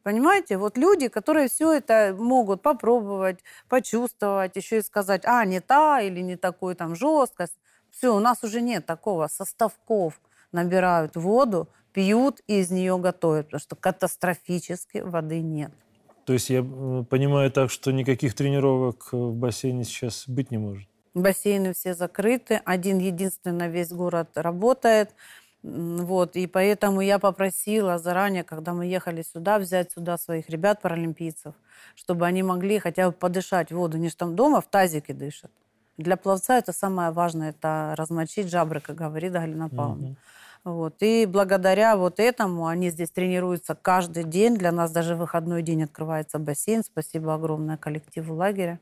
Понимаете, 0.03 0.57
вот 0.57 0.77
люди, 0.77 1.07
которые 1.07 1.47
все 1.47 1.71
это 1.71 2.15
могут 2.15 2.61
попробовать, 2.61 3.39
почувствовать, 3.69 4.55
еще 4.55 4.77
и 4.77 4.81
сказать, 4.83 5.23
а, 5.25 5.45
не 5.45 5.61
та 5.61 5.99
или 6.01 6.19
не 6.19 6.35
такой 6.35 6.75
там 6.75 6.95
жесткость. 6.95 7.57
Все, 7.89 8.15
у 8.15 8.19
нас 8.19 8.43
уже 8.43 8.61
нет 8.61 8.85
такого. 8.85 9.27
Составков 9.27 10.21
набирают 10.51 11.15
воду, 11.15 11.69
пьют 11.93 12.41
и 12.47 12.59
из 12.59 12.71
нее 12.71 12.97
готовят, 12.97 13.47
потому 13.47 13.59
что 13.61 13.75
катастрофически 13.75 14.97
воды 14.97 15.41
нет. 15.41 15.71
То 16.25 16.33
есть 16.33 16.49
я 16.49 16.59
э, 16.59 17.03
понимаю 17.09 17.51
так, 17.51 17.69
что 17.69 17.91
никаких 17.91 18.33
тренировок 18.33 19.11
в 19.11 19.33
бассейне 19.33 19.83
сейчас 19.83 20.25
быть 20.27 20.51
не 20.51 20.57
может? 20.57 20.87
Бассейны 21.13 21.73
все 21.73 21.93
закрыты. 21.93 22.61
Один 22.65 22.97
единственный 22.97 23.57
на 23.57 23.67
весь 23.67 23.91
город 23.91 24.29
работает. 24.35 25.13
Вот, 25.61 26.35
и 26.35 26.45
поэтому 26.45 26.99
я 26.99 27.19
попросила 27.19 27.97
заранее, 27.97 28.43
когда 28.43 28.73
мы 28.73 28.85
ехали 28.85 29.21
сюда, 29.21 29.59
взять 29.59 29.93
сюда 29.93 30.17
своих 30.17 30.49
ребят, 30.49 30.81
паралимпийцев, 30.81 31.53
чтобы 31.95 32.25
они 32.25 32.43
могли 32.43 32.79
хотя 32.79 33.07
бы 33.07 33.13
подышать 33.13 33.71
воду. 33.71 33.97
Не 33.97 34.09
что 34.09 34.19
там 34.19 34.35
дома 34.35 34.59
в 34.59 34.67
тазике 34.67 35.13
дышат. 35.13 35.51
Для 35.97 36.17
пловца 36.17 36.57
это 36.57 36.73
самое 36.73 37.11
важное, 37.11 37.51
это 37.51 37.93
размочить 37.97 38.49
жабры, 38.49 38.81
как 38.81 38.95
говорит 38.95 39.31
Галина 39.31 39.69
Павловна. 39.69 40.07
Угу. 40.07 40.17
Вот. 40.63 40.95
И 41.01 41.25
благодаря 41.25 41.97
вот 41.97 42.19
этому 42.19 42.67
они 42.67 42.89
здесь 42.89 43.09
тренируются 43.09 43.75
каждый 43.75 44.23
день. 44.23 44.55
Для 44.55 44.71
нас 44.71 44.91
даже 44.91 45.15
выходной 45.15 45.61
день 45.61 45.83
открывается 45.83 46.39
бассейн. 46.39 46.83
Спасибо 46.83 47.33
огромное 47.33 47.77
коллективу 47.77 48.35
лагеря. 48.35 48.79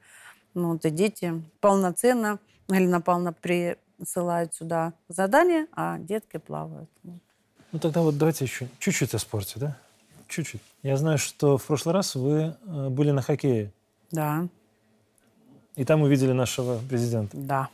Ну, 0.54 0.74
вот 0.74 0.86
и 0.86 0.90
дети 0.90 1.42
полноценно, 1.60 2.40
Галина 2.68 3.02
Павловна 3.02 3.34
присылает 3.34 4.54
сюда 4.54 4.94
задания, 5.08 5.68
а 5.74 5.98
детки 5.98 6.38
плавают. 6.38 6.90
Ну 7.04 7.80
тогда 7.80 8.02
вот 8.02 8.18
давайте 8.18 8.46
еще 8.46 8.68
чуть-чуть 8.80 9.14
о 9.14 9.20
спорте, 9.20 9.60
да? 9.60 9.78
Чуть-чуть. 10.28 10.62
Я 10.84 10.98
знаю, 10.98 11.18
что 11.18 11.58
в 11.58 11.66
прошлый 11.66 11.94
раз 11.94 12.16
вы 12.16 12.56
э, 12.66 12.90
были 12.90 13.12
на 13.12 13.22
хоккее. 13.22 13.72
Да. 14.12 14.48
И 15.76 15.86
там 15.86 16.02
увидели 16.02 16.34
нашего 16.34 16.80
президента. 16.90 17.38
Да. 17.38 17.70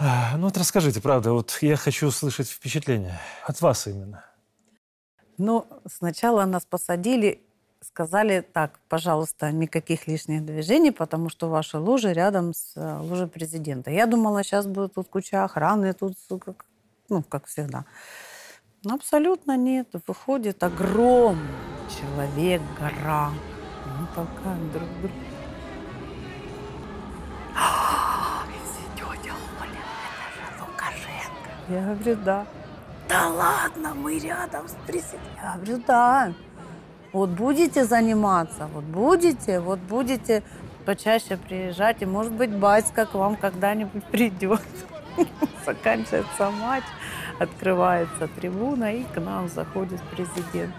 Ну 0.00 0.40
вот 0.40 0.56
расскажите, 0.56 1.00
правда, 1.00 1.32
вот 1.32 1.58
я 1.60 1.76
хочу 1.76 2.08
услышать 2.08 2.48
впечатление 2.48 3.20
от 3.46 3.60
вас 3.60 3.86
именно. 3.86 4.24
Ну, 5.38 5.66
сначала 5.86 6.44
нас 6.44 6.64
посадили, 6.64 7.42
сказали, 7.80 8.40
так, 8.40 8.78
пожалуйста, 8.88 9.52
никаких 9.52 10.06
лишних 10.08 10.44
движений, 10.44 10.90
потому 10.90 11.28
что 11.28 11.48
ваши 11.48 11.78
лужи 11.78 12.12
рядом 12.12 12.54
с 12.54 12.72
э, 12.76 12.98
лужей 12.98 13.28
президента. 13.28 13.90
Я 13.90 14.06
думала, 14.06 14.42
сейчас 14.42 14.66
будет 14.66 14.94
тут 14.94 15.08
куча 15.08 15.44
охраны, 15.44 15.92
тут, 15.92 16.16
как, 16.44 16.66
ну, 17.08 17.22
как 17.22 17.46
всегда. 17.46 17.84
Но 18.84 18.94
абсолютно 18.94 19.56
нет. 19.56 19.88
Выходит 20.06 20.62
огромный 20.62 21.48
человек, 21.88 22.62
гора. 22.78 23.30
Мы 23.98 24.06
толкаем 24.14 24.70
друг 24.72 24.88
друга. 25.00 25.33
Я 31.68 31.94
говорю, 31.94 32.16
да. 32.24 32.46
Да 33.08 33.28
ладно, 33.28 33.94
мы 33.94 34.18
рядом 34.18 34.68
с 34.68 34.74
президентом. 34.86 35.20
Я 35.42 35.54
говорю, 35.54 35.82
да. 35.86 36.32
Вот 37.12 37.30
будете 37.30 37.84
заниматься, 37.84 38.68
вот 38.74 38.84
будете, 38.84 39.60
вот 39.60 39.78
будете 39.78 40.42
почаще 40.84 41.36
приезжать, 41.36 42.02
и, 42.02 42.06
может 42.06 42.32
быть, 42.32 42.50
батька 42.50 43.06
к 43.06 43.14
вам 43.14 43.36
когда-нибудь 43.36 44.04
придет. 44.06 44.60
Заканчивается 45.66 46.50
матч, 46.50 46.84
открывается 47.38 48.28
трибуна, 48.28 48.92
и 48.94 49.04
к 49.04 49.20
нам 49.20 49.48
заходит 49.48 50.00
президент. 50.10 50.74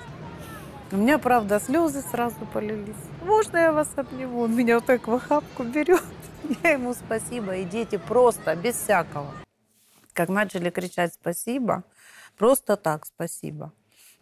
У 0.91 0.97
меня, 0.97 1.17
правда, 1.17 1.59
слезы 1.59 2.01
сразу 2.01 2.35
полились. 2.53 2.95
Можно 3.23 3.57
я 3.57 3.71
вас 3.71 3.89
обниму? 3.95 4.41
Он 4.41 4.55
меня 4.55 4.75
вот 4.75 4.85
так 4.85 5.07
в 5.07 5.13
охапку 5.13 5.63
берет. 5.63 6.03
Я 6.63 6.71
ему 6.71 6.93
спасибо. 6.93 7.55
И 7.55 7.63
дети 7.63 7.97
просто, 7.97 8.55
без 8.55 8.75
всякого. 8.75 9.44
Как 10.15 10.29
начали 10.29 10.69
кричать 10.69 11.13
спасибо, 11.13 11.83
просто 12.37 12.77
так 12.77 13.05
спасибо. 13.05 13.73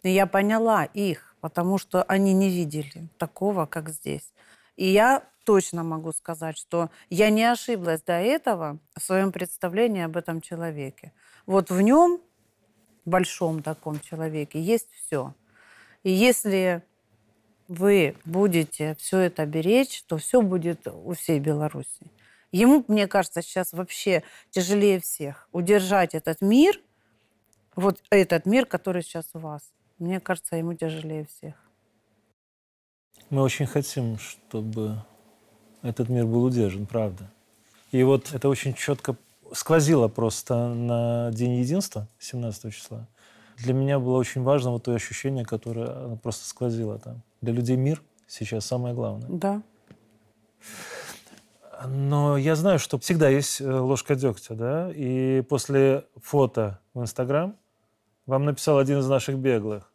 И 0.02 0.10
я 0.10 0.26
поняла 0.26 0.84
их, 0.84 1.36
потому 1.40 1.78
что 1.78 2.02
они 2.02 2.34
не 2.34 2.50
видели 2.50 3.08
такого, 3.16 3.66
как 3.66 3.90
здесь. 3.90 4.34
И 4.74 4.86
я 4.88 5.22
точно 5.44 5.84
могу 5.84 6.12
сказать, 6.12 6.58
что 6.58 6.90
я 7.10 7.30
не 7.30 7.44
ошиблась 7.44 8.02
до 8.02 8.14
этого 8.14 8.80
в 8.96 9.02
своем 9.02 9.30
представлении 9.30 10.02
об 10.02 10.16
этом 10.16 10.40
человеке. 10.40 11.12
Вот 11.46 11.70
в 11.70 11.80
нем, 11.80 12.20
большом 13.04 13.62
таком 13.62 14.00
человеке, 14.00 14.60
есть 14.60 14.90
все. 14.90 15.32
И 16.02 16.10
если 16.10 16.82
вы 17.68 18.16
будете 18.24 18.96
все 18.96 19.20
это 19.20 19.46
беречь, 19.46 20.02
то 20.08 20.16
все 20.16 20.42
будет 20.42 20.88
у 20.88 21.12
всей 21.12 21.38
Беларуси. 21.38 22.10
Ему, 22.54 22.84
мне 22.86 23.08
кажется, 23.08 23.42
сейчас 23.42 23.72
вообще 23.72 24.22
тяжелее 24.50 25.00
всех 25.00 25.48
удержать 25.50 26.14
этот 26.14 26.40
мир, 26.40 26.80
вот 27.74 28.00
этот 28.10 28.46
мир, 28.46 28.64
который 28.64 29.02
сейчас 29.02 29.26
у 29.34 29.40
вас. 29.40 29.72
Мне 29.98 30.20
кажется, 30.20 30.54
ему 30.54 30.74
тяжелее 30.74 31.26
всех. 31.26 31.56
Мы 33.28 33.42
очень 33.42 33.66
хотим, 33.66 34.20
чтобы 34.20 35.02
этот 35.82 36.08
мир 36.08 36.26
был 36.26 36.44
удержан, 36.44 36.86
правда. 36.86 37.28
И 37.90 38.04
вот 38.04 38.32
это 38.32 38.48
очень 38.48 38.74
четко 38.74 39.16
сквозило 39.52 40.06
просто 40.06 40.68
на 40.68 41.32
День 41.32 41.54
единства, 41.54 42.06
17 42.20 42.72
числа. 42.72 43.08
Для 43.56 43.74
меня 43.74 43.98
было 43.98 44.16
очень 44.16 44.42
важно 44.42 44.70
вот 44.70 44.84
то 44.84 44.94
ощущение, 44.94 45.44
которое 45.44 46.14
просто 46.18 46.46
сквозило 46.46 47.00
там. 47.00 47.20
Для 47.40 47.52
людей 47.52 47.76
мир 47.76 48.00
сейчас 48.28 48.64
самое 48.64 48.94
главное. 48.94 49.28
Да. 49.28 49.60
Но 51.86 52.36
я 52.36 52.56
знаю, 52.56 52.78
что 52.78 52.98
всегда 52.98 53.28
есть 53.28 53.60
э, 53.60 53.70
ложка 53.70 54.14
дегтя, 54.14 54.54
да? 54.54 54.90
И 54.94 55.42
после 55.48 56.04
фото 56.16 56.80
в 56.94 57.02
Инстаграм 57.02 57.56
вам 58.26 58.44
написал 58.44 58.78
один 58.78 58.98
из 58.98 59.08
наших 59.08 59.38
беглых? 59.38 59.90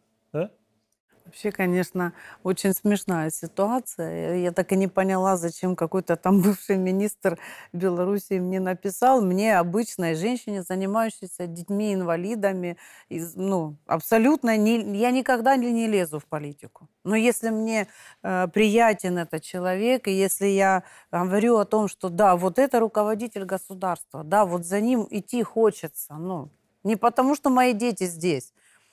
Вообще, 1.30 1.52
конечно, 1.52 2.12
очень 2.42 2.72
смешная 2.74 3.30
ситуация. 3.30 4.38
Я 4.38 4.50
так 4.50 4.72
и 4.72 4.76
не 4.76 4.88
поняла, 4.88 5.36
зачем 5.36 5.76
какой-то 5.76 6.16
там 6.16 6.42
бывший 6.42 6.76
министр 6.76 7.38
Беларуси 7.72 8.40
мне 8.40 8.58
написал. 8.58 9.22
Мне, 9.22 9.56
обычной 9.56 10.16
женщине, 10.16 10.64
занимающейся 10.64 11.46
детьми-инвалидами, 11.46 12.78
из, 13.08 13.36
ну, 13.36 13.76
абсолютно 13.86 14.56
не, 14.56 14.80
я 14.98 15.12
никогда 15.12 15.54
не 15.54 15.86
лезу 15.86 16.18
в 16.18 16.24
политику. 16.24 16.88
Но 17.04 17.14
если 17.14 17.50
мне 17.50 17.86
э, 18.24 18.48
приятен 18.48 19.18
этот 19.18 19.44
человек, 19.44 20.08
и 20.08 20.12
если 20.12 20.46
я 20.46 20.82
говорю 21.12 21.58
о 21.58 21.64
том, 21.64 21.86
что 21.86 22.08
да, 22.08 22.34
вот 22.34 22.58
это 22.58 22.80
руководитель 22.80 23.44
государства, 23.44 24.24
да, 24.24 24.44
вот 24.44 24.66
за 24.66 24.80
ним 24.80 25.06
идти 25.10 25.44
хочется, 25.44 26.14
ну, 26.14 26.50
не 26.82 26.96
потому 26.96 27.36
что 27.36 27.50
мои 27.50 27.72
дети 27.72 28.04
здесь, 28.04 28.52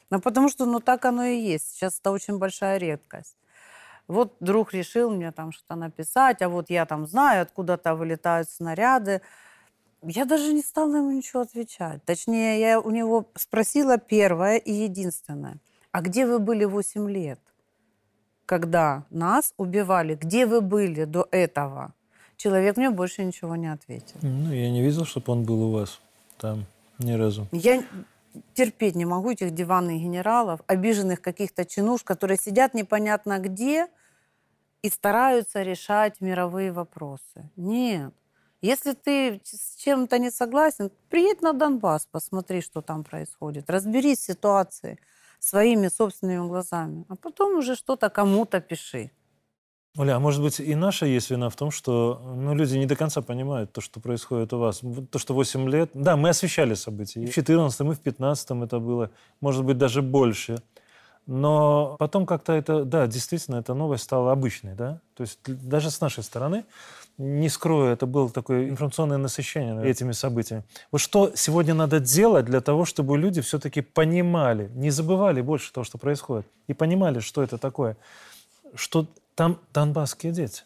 ну, 0.10 0.20
потому 0.22 0.50
что, 0.50 0.66
ну, 0.66 0.80
так 0.80 1.06
оно 1.06 1.24
и 1.26 1.38
есть. 1.38 1.76
Сейчас 1.76 2.00
это 2.00 2.12
очень 2.12 2.38
большая 2.38 2.78
редкость. 2.78 3.36
Вот 4.08 4.36
друг 4.40 4.74
решил 4.74 5.12
мне 5.12 5.32
там 5.32 5.52
что-то 5.52 5.76
написать, 5.76 6.42
а 6.42 6.50
вот 6.50 6.70
я 6.70 6.86
там 6.86 7.08
знаю, 7.08 7.42
откуда-то 7.42 7.96
вылетают 7.96 8.50
снаряды. 8.50 9.22
Я 10.02 10.26
даже 10.26 10.54
не 10.54 10.62
стала 10.62 10.98
ему 10.98 11.12
ничего 11.12 11.42
отвечать. 11.42 12.04
Точнее, 12.06 12.60
я 12.60 12.80
у 12.80 12.90
него 12.90 13.26
спросила 13.36 13.98
первое 13.98 14.58
и 14.58 14.72
единственное. 14.72 15.58
А 15.92 16.02
где 16.02 16.26
вы 16.26 16.40
были 16.40 16.64
8 16.64 17.10
лет, 17.10 17.40
когда 18.46 19.04
нас 19.10 19.54
убивали? 19.58 20.16
Где 20.16 20.46
вы 20.46 20.62
были 20.62 21.04
до 21.04 21.28
этого? 21.32 21.94
Человек 22.38 22.78
мне 22.78 22.92
больше 22.92 23.26
ничего 23.26 23.56
не 23.56 23.74
ответил. 23.74 24.20
Ну, 24.22 24.54
я 24.54 24.70
не 24.70 24.82
видел, 24.84 25.06
чтобы 25.06 25.34
он 25.34 25.44
был 25.44 25.64
у 25.64 25.72
вас 25.72 26.00
там 26.38 26.66
ни 27.00 27.14
разу. 27.14 27.48
Я 27.52 27.84
терпеть 28.54 28.96
не 28.96 29.06
могу 29.06 29.32
этих 29.32 29.52
диванных 29.52 30.02
генералов, 30.02 30.62
обиженных 30.68 31.22
каких-то 31.22 31.66
чинуш, 31.66 32.04
которые 32.04 32.38
сидят 32.38 32.74
непонятно 32.74 33.40
где 33.40 33.88
и 34.82 34.90
стараются 34.90 35.64
решать 35.64 36.22
мировые 36.22 36.72
вопросы. 36.72 37.50
Нет. 37.56 38.14
Если 38.62 38.94
ты 38.94 39.40
с 39.44 39.76
чем-то 39.76 40.18
не 40.18 40.32
согласен, 40.32 40.92
приедь 41.10 41.42
на 41.42 41.54
Донбасс, 41.54 42.08
посмотри, 42.12 42.62
что 42.62 42.82
там 42.82 43.04
происходит. 43.04 43.70
Разберись 43.70 44.20
в 44.20 44.26
ситуации 44.26 45.00
своими 45.40 45.90
собственными 45.90 46.48
глазами. 46.48 47.06
А 47.10 47.16
потом 47.16 47.58
уже 47.58 47.76
что-то 47.76 48.10
кому-то 48.10 48.60
пиши. 48.60 49.12
Оля, 49.96 50.16
а 50.16 50.20
может 50.20 50.42
быть 50.42 50.60
и 50.60 50.76
наша 50.76 51.06
есть 51.06 51.32
вина 51.32 51.50
в 51.50 51.56
том, 51.56 51.72
что 51.72 52.22
ну, 52.36 52.54
люди 52.54 52.78
не 52.78 52.86
до 52.86 52.96
конца 52.96 53.22
понимают 53.22 53.74
то, 53.74 53.82
что 53.82 54.00
происходит 54.00 54.54
у 54.54 54.60
вас. 54.60 54.82
То, 55.12 55.18
что 55.18 55.34
8 55.34 55.70
лет... 55.70 55.90
Да, 55.94 56.16
мы 56.16 56.30
освещали 56.30 56.76
события. 56.76 57.24
И 57.24 57.28
в 57.28 57.34
14 57.34 57.82
и 57.82 57.84
в 57.84 58.00
15 58.00 58.52
это 58.64 58.80
было, 58.80 59.10
может 59.42 59.66
быть, 59.66 59.78
даже 59.78 60.02
больше. 60.02 60.62
Но 61.28 61.98
потом 62.00 62.26
как-то 62.26 62.54
это, 62.54 62.86
да, 62.86 63.06
действительно, 63.06 63.58
эта 63.58 63.74
новость 63.74 64.04
стала 64.04 64.32
обычной, 64.32 64.76
да? 64.76 65.02
То 65.14 65.24
есть 65.24 65.40
даже 65.46 65.92
с 65.92 66.00
нашей 66.00 66.24
стороны, 66.24 66.64
не 67.18 67.50
скрою, 67.50 67.92
это 67.92 68.06
было 68.06 68.30
такое 68.30 68.70
информационное 68.70 69.18
насыщение 69.18 69.84
этими 69.86 70.14
событиями. 70.14 70.64
Вот 70.92 71.02
что 71.02 71.32
сегодня 71.36 71.74
надо 71.74 72.00
делать 72.00 72.46
для 72.46 72.62
того, 72.62 72.86
чтобы 72.86 73.18
люди 73.18 73.42
все-таки 73.42 73.82
понимали, 73.82 74.70
не 74.76 74.90
забывали 74.90 75.42
больше 75.42 75.74
того, 75.74 75.84
что 75.84 75.98
происходит, 75.98 76.48
и 76.68 76.74
понимали, 76.74 77.20
что 77.20 77.44
это 77.44 77.58
такое, 77.58 77.98
что 78.76 79.08
там 79.38 79.62
донбасские 79.72 80.32
дети. 80.34 80.64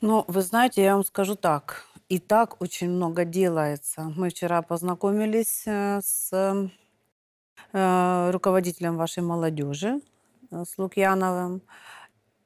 Ну, 0.00 0.24
вы 0.28 0.40
знаете, 0.42 0.84
я 0.84 0.94
вам 0.94 1.04
скажу 1.04 1.34
так. 1.34 1.84
И 2.08 2.20
так 2.20 2.62
очень 2.62 2.88
много 2.88 3.24
делается. 3.24 4.02
Мы 4.16 4.28
вчера 4.28 4.62
познакомились 4.62 5.64
э, 5.66 6.00
с 6.00 6.30
э, 7.72 8.30
руководителем 8.30 8.96
вашей 8.96 9.24
молодежи, 9.24 10.00
э, 10.52 10.64
с 10.64 10.78
Лукьяновым. 10.78 11.60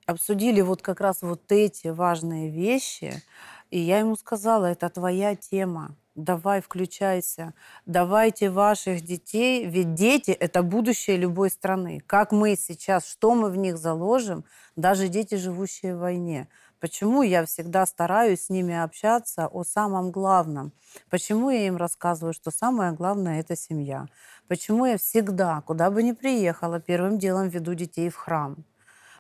Обсудили 0.07 0.63
вот 0.63 0.81
как 0.81 1.01
раз 1.01 1.21
вот 1.21 1.53
эти 1.53 1.89
важные 1.89 2.49
вещи. 2.51 3.23
И 3.71 3.79
я 3.79 3.99
ему 3.99 4.17
сказала, 4.17 4.67
это 4.67 4.89
твоя 4.89 5.37
тема 5.37 5.97
давай 6.25 6.61
включайся, 6.61 7.55
давайте 7.87 8.51
ваших 8.51 9.03
детей, 9.03 9.67
ведь 9.67 9.95
дети– 9.95 10.31
это 10.41 10.63
будущее 10.63 11.17
любой 11.17 11.51
страны. 11.51 12.03
Как 12.07 12.33
мы 12.33 12.57
сейчас, 12.57 13.07
что 13.07 13.35
мы 13.35 13.51
в 13.51 13.57
них 13.57 13.79
заложим, 13.79 14.45
даже 14.77 15.09
дети, 15.09 15.35
живущие 15.35 15.97
в 15.97 16.01
войне. 16.01 16.49
Почему 16.79 17.23
я 17.23 17.45
всегда 17.45 17.85
стараюсь 17.85 18.45
с 18.45 18.51
ними 18.51 18.75
общаться 18.75 19.47
о 19.47 19.65
самом 19.65 20.11
главном? 20.11 20.73
Почему 21.11 21.51
я 21.51 21.67
им 21.67 21.77
рассказываю, 21.77 22.33
что 22.33 22.51
самое 22.51 22.93
главное– 22.93 23.41
это 23.43 23.57
семья? 23.57 24.07
Почему 24.49 24.87
я 24.87 24.97
всегда, 24.99 25.61
куда 25.63 25.91
бы 25.91 26.03
ни 26.03 26.13
приехала, 26.13 26.81
первым 26.81 27.19
делом 27.19 27.49
веду 27.49 27.75
детей 27.75 28.09
в 28.09 28.17
храм? 28.17 28.65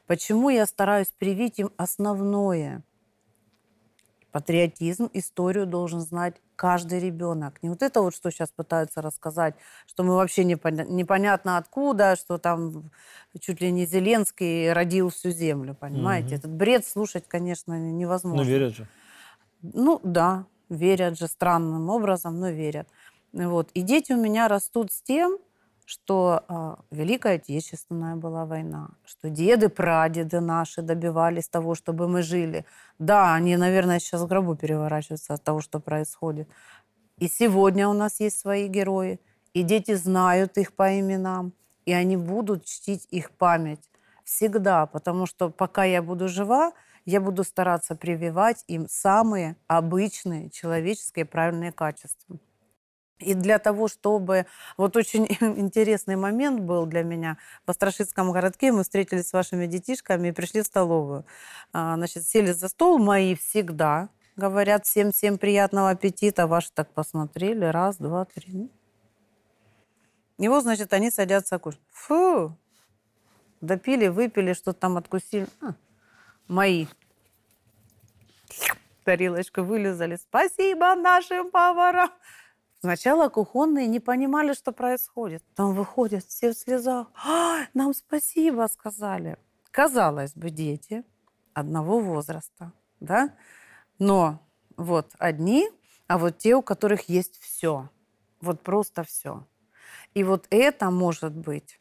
Почему 0.07 0.48
я 0.48 0.66
стараюсь 0.66 1.12
привить 1.18 1.59
им 1.59 1.70
основное– 1.76 2.82
Патриотизм, 4.32 5.11
историю 5.12 5.66
должен 5.66 6.01
знать 6.01 6.36
каждый 6.61 7.00
ребенок. 7.00 7.62
Не 7.62 7.70
вот 7.70 7.82
это 7.82 8.02
вот, 8.02 8.14
что 8.14 8.30
сейчас 8.30 8.50
пытаются 8.50 9.00
рассказать, 9.00 9.54
что 9.86 10.02
мы 10.02 10.14
вообще 10.14 10.44
непоня- 10.44 10.86
непонятно 10.86 11.56
откуда, 11.56 12.16
что 12.16 12.36
там 12.36 12.90
чуть 13.40 13.62
ли 13.62 13.72
не 13.72 13.86
Зеленский 13.86 14.70
родил 14.70 15.08
всю 15.08 15.30
землю, 15.30 15.74
понимаете? 15.74 16.26
Угу. 16.26 16.34
Этот 16.34 16.50
бред 16.50 16.86
слушать, 16.86 17.24
конечно, 17.26 17.72
невозможно. 17.72 18.44
Ну, 18.44 18.50
верят 18.50 18.76
же. 18.76 18.86
Ну, 19.62 20.00
да, 20.04 20.44
верят 20.68 21.18
же 21.18 21.28
странным 21.28 21.88
образом, 21.88 22.38
но 22.38 22.50
верят. 22.50 22.86
Вот. 23.32 23.70
И 23.72 23.80
дети 23.80 24.12
у 24.12 24.20
меня 24.20 24.46
растут 24.46 24.92
с 24.92 25.00
тем, 25.00 25.38
что 25.91 26.45
э, 26.49 26.76
Великая 26.93 27.34
Отечественная 27.34 28.14
была 28.14 28.47
война, 28.47 28.91
что 29.05 29.28
деды, 29.28 29.68
прадеды 29.68 30.38
наши 30.38 30.82
добивались 30.82 31.49
того, 31.49 31.74
чтобы 31.74 32.07
мы 32.07 32.22
жили. 32.22 32.64
Да, 33.01 33.34
они, 33.34 33.57
наверное, 33.57 33.99
сейчас 33.99 34.20
в 34.22 34.28
гробу 34.28 34.55
переворачиваются 34.55 35.34
от 35.34 35.43
того, 35.43 35.61
что 35.61 35.80
происходит. 35.80 36.49
И 37.18 37.26
сегодня 37.26 37.88
у 37.88 37.93
нас 37.93 38.20
есть 38.20 38.38
свои 38.38 38.68
герои, 38.68 39.18
и 39.53 39.64
дети 39.64 39.95
знают 39.95 40.59
их 40.59 40.74
по 40.74 41.01
именам, 41.01 41.53
и 41.86 41.93
они 41.93 42.16
будут 42.16 42.66
чтить 42.66 43.09
их 43.11 43.32
память 43.32 43.91
всегда, 44.22 44.86
потому 44.86 45.26
что 45.26 45.51
пока 45.51 45.82
я 45.82 46.03
буду 46.03 46.28
жива, 46.28 46.72
я 47.05 47.20
буду 47.20 47.43
стараться 47.43 47.97
прививать 47.97 48.62
им 48.68 48.86
самые 48.88 49.57
обычные 49.66 50.51
человеческие 50.51 51.24
правильные 51.24 51.72
качества. 51.72 52.38
И 53.20 53.34
для 53.34 53.58
того, 53.58 53.88
чтобы... 53.88 54.46
Вот 54.76 54.96
очень 54.96 55.26
интересный 55.40 56.16
момент 56.16 56.60
был 56.60 56.86
для 56.86 57.02
меня. 57.02 57.36
В 57.66 57.70
Острашицком 57.70 58.32
городке 58.32 58.72
мы 58.72 58.82
встретились 58.82 59.28
с 59.28 59.32
вашими 59.32 59.66
детишками 59.66 60.28
и 60.28 60.32
пришли 60.32 60.62
в 60.62 60.66
столовую. 60.66 61.24
А, 61.72 61.96
значит, 61.96 62.26
сели 62.26 62.52
за 62.52 62.68
стол, 62.68 62.98
мои 62.98 63.34
всегда 63.34 64.08
говорят 64.36 64.86
всем-всем 64.86 65.38
приятного 65.38 65.90
аппетита. 65.90 66.46
Ваши 66.46 66.72
так 66.72 66.92
посмотрели. 66.92 67.66
Раз, 67.66 67.96
два, 67.98 68.24
три. 68.24 68.70
И 70.38 70.48
вот, 70.48 70.62
значит, 70.62 70.92
они 70.94 71.10
садятся 71.10 71.58
кушать. 71.58 71.80
Фу! 71.90 72.56
Допили, 73.60 74.08
выпили, 74.08 74.54
что-то 74.54 74.80
там 74.80 74.96
откусили. 74.96 75.46
А, 75.60 75.74
мои 76.48 76.86
тарелочку 79.04 79.62
вылезали. 79.62 80.16
Спасибо 80.16 80.94
нашим 80.94 81.50
поварам. 81.50 82.10
Сначала 82.81 83.28
кухонные 83.28 83.87
не 83.87 84.01
понимали, 84.01 84.55
что 84.55 84.72
происходит. 84.72 85.43
Там 85.55 85.74
выходят 85.74 86.24
все 86.24 86.53
в 86.53 86.57
слезах. 86.57 87.09
А, 87.24 87.66
нам 87.74 87.95
спасибо 87.95 88.68
сказали. 88.72 89.37
Казалось 89.70 90.33
бы, 90.35 90.51
дети 90.51 91.05
одного 91.53 92.01
возраста, 92.01 92.72
да? 93.01 93.35
Но 93.99 94.41
вот 94.76 95.11
одни, 95.18 95.68
а 96.07 96.18
вот 96.18 96.39
те, 96.39 96.55
у 96.55 96.62
которых 96.62 97.09
есть 97.09 97.39
все. 97.41 97.91
Вот 98.41 98.62
просто 98.62 99.05
все. 99.05 99.47
И 100.14 100.24
вот 100.24 100.47
это 100.51 100.91
может 100.91 101.35
быть 101.35 101.81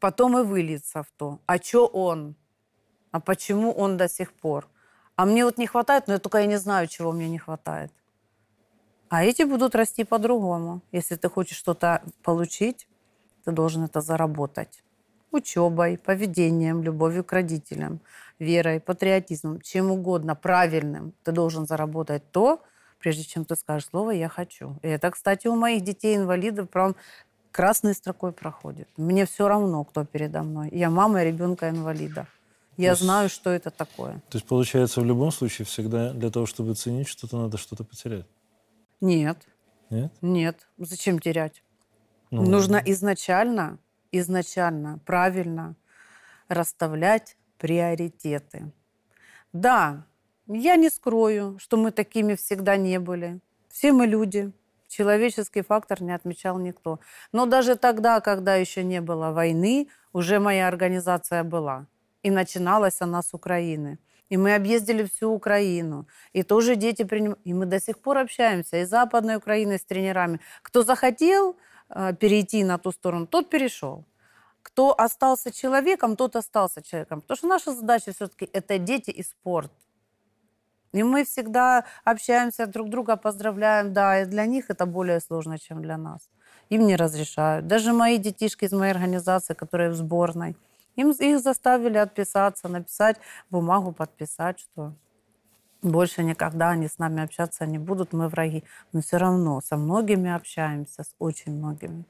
потом 0.00 0.38
и 0.38 0.42
выльется 0.42 1.02
в 1.02 1.10
то, 1.16 1.38
а 1.46 1.58
что 1.58 1.86
он? 1.86 2.34
А 3.12 3.20
почему 3.20 3.72
он 3.72 3.96
до 3.96 4.08
сих 4.08 4.32
пор? 4.32 4.68
А 5.16 5.26
мне 5.26 5.44
вот 5.44 5.58
не 5.58 5.66
хватает, 5.66 6.06
но 6.06 6.14
я 6.14 6.18
только 6.18 6.38
я 6.38 6.46
не 6.46 6.56
знаю, 6.56 6.88
чего 6.88 7.12
мне 7.12 7.28
не 7.28 7.38
хватает. 7.38 7.92
А 9.10 9.24
эти 9.24 9.42
будут 9.42 9.74
расти 9.74 10.04
по-другому. 10.04 10.82
Если 10.92 11.16
ты 11.16 11.28
хочешь 11.28 11.58
что-то 11.58 12.00
получить, 12.22 12.86
ты 13.44 13.50
должен 13.50 13.82
это 13.82 14.00
заработать. 14.00 14.84
Учебой, 15.32 15.98
поведением, 15.98 16.82
любовью 16.84 17.24
к 17.24 17.32
родителям, 17.32 18.00
верой, 18.38 18.78
патриотизмом, 18.78 19.60
чем 19.62 19.90
угодно, 19.90 20.36
правильным. 20.36 21.12
Ты 21.24 21.32
должен 21.32 21.66
заработать 21.66 22.22
то, 22.30 22.62
прежде 23.00 23.24
чем 23.24 23.44
ты 23.44 23.56
скажешь 23.56 23.88
слово 23.88 24.12
«я 24.12 24.28
хочу». 24.28 24.76
И 24.82 24.88
это, 24.88 25.10
кстати, 25.10 25.48
у 25.48 25.56
моих 25.56 25.82
детей-инвалидов 25.82 26.70
прям 26.70 26.94
красной 27.50 27.94
строкой 27.94 28.30
проходит. 28.30 28.88
Мне 28.96 29.26
все 29.26 29.48
равно, 29.48 29.82
кто 29.82 30.04
передо 30.04 30.44
мной. 30.44 30.68
Я 30.70 30.88
мама 30.88 31.24
ребенка-инвалида. 31.24 32.28
Я 32.76 32.90
есть, 32.90 33.02
знаю, 33.02 33.28
что 33.28 33.50
это 33.50 33.72
такое. 33.72 34.22
То 34.30 34.38
есть, 34.38 34.46
получается, 34.46 35.00
в 35.00 35.04
любом 35.04 35.32
случае 35.32 35.66
всегда 35.66 36.12
для 36.12 36.30
того, 36.30 36.46
чтобы 36.46 36.74
ценить 36.74 37.08
что-то, 37.08 37.36
надо 37.38 37.58
что-то 37.58 37.82
потерять? 37.82 38.26
Нет. 39.00 39.38
Нет? 39.90 40.12
Нет. 40.20 40.68
Зачем 40.78 41.18
терять? 41.18 41.62
Ну, 42.30 42.42
Нужно 42.42 42.80
изначально, 42.86 43.78
изначально, 44.12 45.00
правильно 45.04 45.74
расставлять 46.48 47.36
приоритеты. 47.58 48.72
Да, 49.52 50.04
я 50.46 50.76
не 50.76 50.90
скрою, 50.90 51.58
что 51.58 51.76
мы 51.76 51.90
такими 51.90 52.34
всегда 52.34 52.76
не 52.76 52.98
были. 52.98 53.40
Все 53.68 53.92
мы 53.92 54.06
люди. 54.06 54.52
Человеческий 54.88 55.62
фактор 55.62 56.02
не 56.02 56.12
отмечал 56.12 56.58
никто. 56.58 56.98
Но 57.32 57.46
даже 57.46 57.76
тогда, 57.76 58.20
когда 58.20 58.56
еще 58.56 58.82
не 58.82 59.00
было 59.00 59.30
войны, 59.30 59.88
уже 60.12 60.40
моя 60.40 60.66
организация 60.66 61.44
была. 61.44 61.86
И 62.24 62.30
начиналась 62.30 63.00
она 63.00 63.22
с 63.22 63.32
Украины. 63.32 63.98
И 64.30 64.36
мы 64.36 64.54
объездили 64.54 65.02
всю 65.02 65.32
Украину. 65.32 66.06
И 66.32 66.42
тоже 66.42 66.76
дети 66.76 67.04
принимают. 67.04 67.40
И 67.44 67.52
мы 67.52 67.66
до 67.66 67.80
сих 67.80 67.98
пор 67.98 68.18
общаемся 68.18 68.76
и 68.76 68.84
с 68.84 68.88
Западной 68.88 69.36
Украиной, 69.36 69.78
с 69.78 69.84
тренерами. 69.84 70.40
Кто 70.62 70.82
захотел 70.82 71.56
э, 71.88 72.14
перейти 72.14 72.64
на 72.64 72.78
ту 72.78 72.92
сторону, 72.92 73.26
тот 73.26 73.50
перешел. 73.50 74.04
Кто 74.62 74.94
остался 74.96 75.50
человеком, 75.50 76.16
тот 76.16 76.36
остался 76.36 76.80
человеком. 76.80 77.20
Потому 77.20 77.36
что 77.36 77.48
наша 77.48 77.74
задача 77.74 78.12
все-таки 78.12 78.48
это 78.52 78.78
дети 78.78 79.10
и 79.10 79.22
спорт. 79.24 79.72
И 80.92 81.02
мы 81.02 81.24
всегда 81.24 81.84
общаемся 82.04 82.66
друг 82.66 82.88
друга, 82.88 83.16
поздравляем. 83.16 83.92
Да, 83.92 84.22
и 84.22 84.26
для 84.26 84.46
них 84.46 84.70
это 84.70 84.86
более 84.86 85.20
сложно, 85.20 85.58
чем 85.58 85.82
для 85.82 85.96
нас. 85.96 86.30
Им 86.68 86.86
не 86.86 86.94
разрешают. 86.96 87.66
Даже 87.66 87.92
мои 87.92 88.16
детишки 88.18 88.64
из 88.64 88.72
моей 88.72 88.92
организации, 88.92 89.54
которые 89.54 89.90
в 89.90 89.94
сборной– 89.94 90.56
им, 90.96 91.10
их 91.10 91.40
заставили 91.40 91.98
отписаться, 91.98 92.68
написать 92.68 93.16
бумагу, 93.50 93.92
подписать, 93.92 94.58
что 94.60 94.92
больше 95.82 96.22
никогда 96.22 96.70
они 96.70 96.88
с 96.88 96.98
нами 96.98 97.22
общаться 97.22 97.66
не 97.66 97.78
будут, 97.78 98.12
мы 98.12 98.28
враги. 98.28 98.64
Но 98.92 99.00
все 99.00 99.16
равно 99.16 99.60
со 99.60 99.76
многими 99.76 100.30
общаемся, 100.30 101.02
с 101.02 101.14
очень 101.18 101.52
многими. 101.52 102.04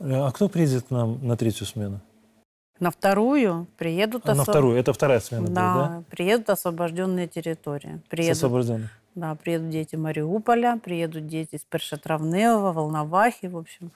А 0.00 0.30
кто 0.32 0.48
приедет 0.48 0.88
к 0.88 0.90
нам 0.90 1.24
на 1.26 1.36
третью 1.36 1.66
смену? 1.66 2.00
На 2.80 2.90
вторую 2.90 3.68
приедут... 3.76 4.28
А 4.28 4.32
особ... 4.32 4.46
На 4.46 4.52
вторую, 4.52 4.76
это 4.76 4.92
вторая 4.92 5.20
смена 5.20 5.48
да, 5.48 5.74
будет, 5.74 5.88
да? 5.88 6.02
приедут 6.10 6.50
освобожденные 6.50 7.28
территории. 7.28 8.00
Приедут, 8.08 8.36
освобожденные? 8.36 8.90
Да, 9.14 9.36
приедут 9.36 9.70
дети 9.70 9.94
Мариуполя, 9.94 10.80
приедут 10.82 11.28
дети 11.28 11.54
из 11.54 11.60
Першетравнева, 11.60 12.72
Волновахи, 12.72 13.46
в 13.46 13.56
общем 13.56 13.92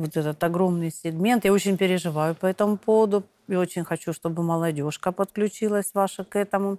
вот 0.00 0.16
этот 0.16 0.42
огромный 0.42 0.90
сегмент. 0.90 1.44
Я 1.44 1.52
очень 1.52 1.76
переживаю 1.76 2.34
по 2.34 2.46
этому 2.46 2.76
поводу. 2.76 3.24
И 3.48 3.56
очень 3.56 3.84
хочу, 3.84 4.12
чтобы 4.12 4.42
молодежка 4.42 5.12
подключилась 5.12 5.90
ваша 5.94 6.24
к 6.24 6.36
этому. 6.36 6.78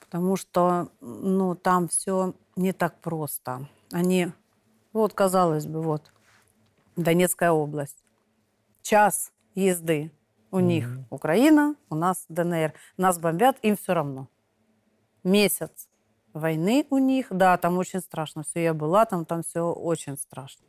Потому 0.00 0.36
что 0.36 0.88
ну, 1.00 1.54
там 1.54 1.88
все 1.88 2.34
не 2.54 2.72
так 2.72 3.00
просто. 3.00 3.66
Они, 3.92 4.28
вот, 4.92 5.14
казалось 5.14 5.66
бы, 5.66 5.82
вот, 5.82 6.12
Донецкая 6.96 7.50
область. 7.50 8.02
Час 8.82 9.32
езды. 9.54 10.10
У 10.50 10.58
mm-hmm. 10.58 10.62
них 10.62 10.88
Украина, 11.10 11.74
у 11.90 11.94
нас 11.94 12.24
ДНР. 12.28 12.72
Нас 12.96 13.18
бомбят, 13.18 13.58
им 13.62 13.76
все 13.76 13.94
равно. 13.94 14.28
Месяц 15.24 15.88
войны 16.32 16.86
у 16.90 16.98
них. 16.98 17.26
Да, 17.30 17.56
там 17.56 17.78
очень 17.78 18.00
страшно. 18.00 18.42
Все, 18.44 18.62
я 18.62 18.74
была 18.74 19.04
там, 19.04 19.24
там 19.24 19.42
все 19.42 19.60
очень 19.60 20.16
страшно. 20.16 20.64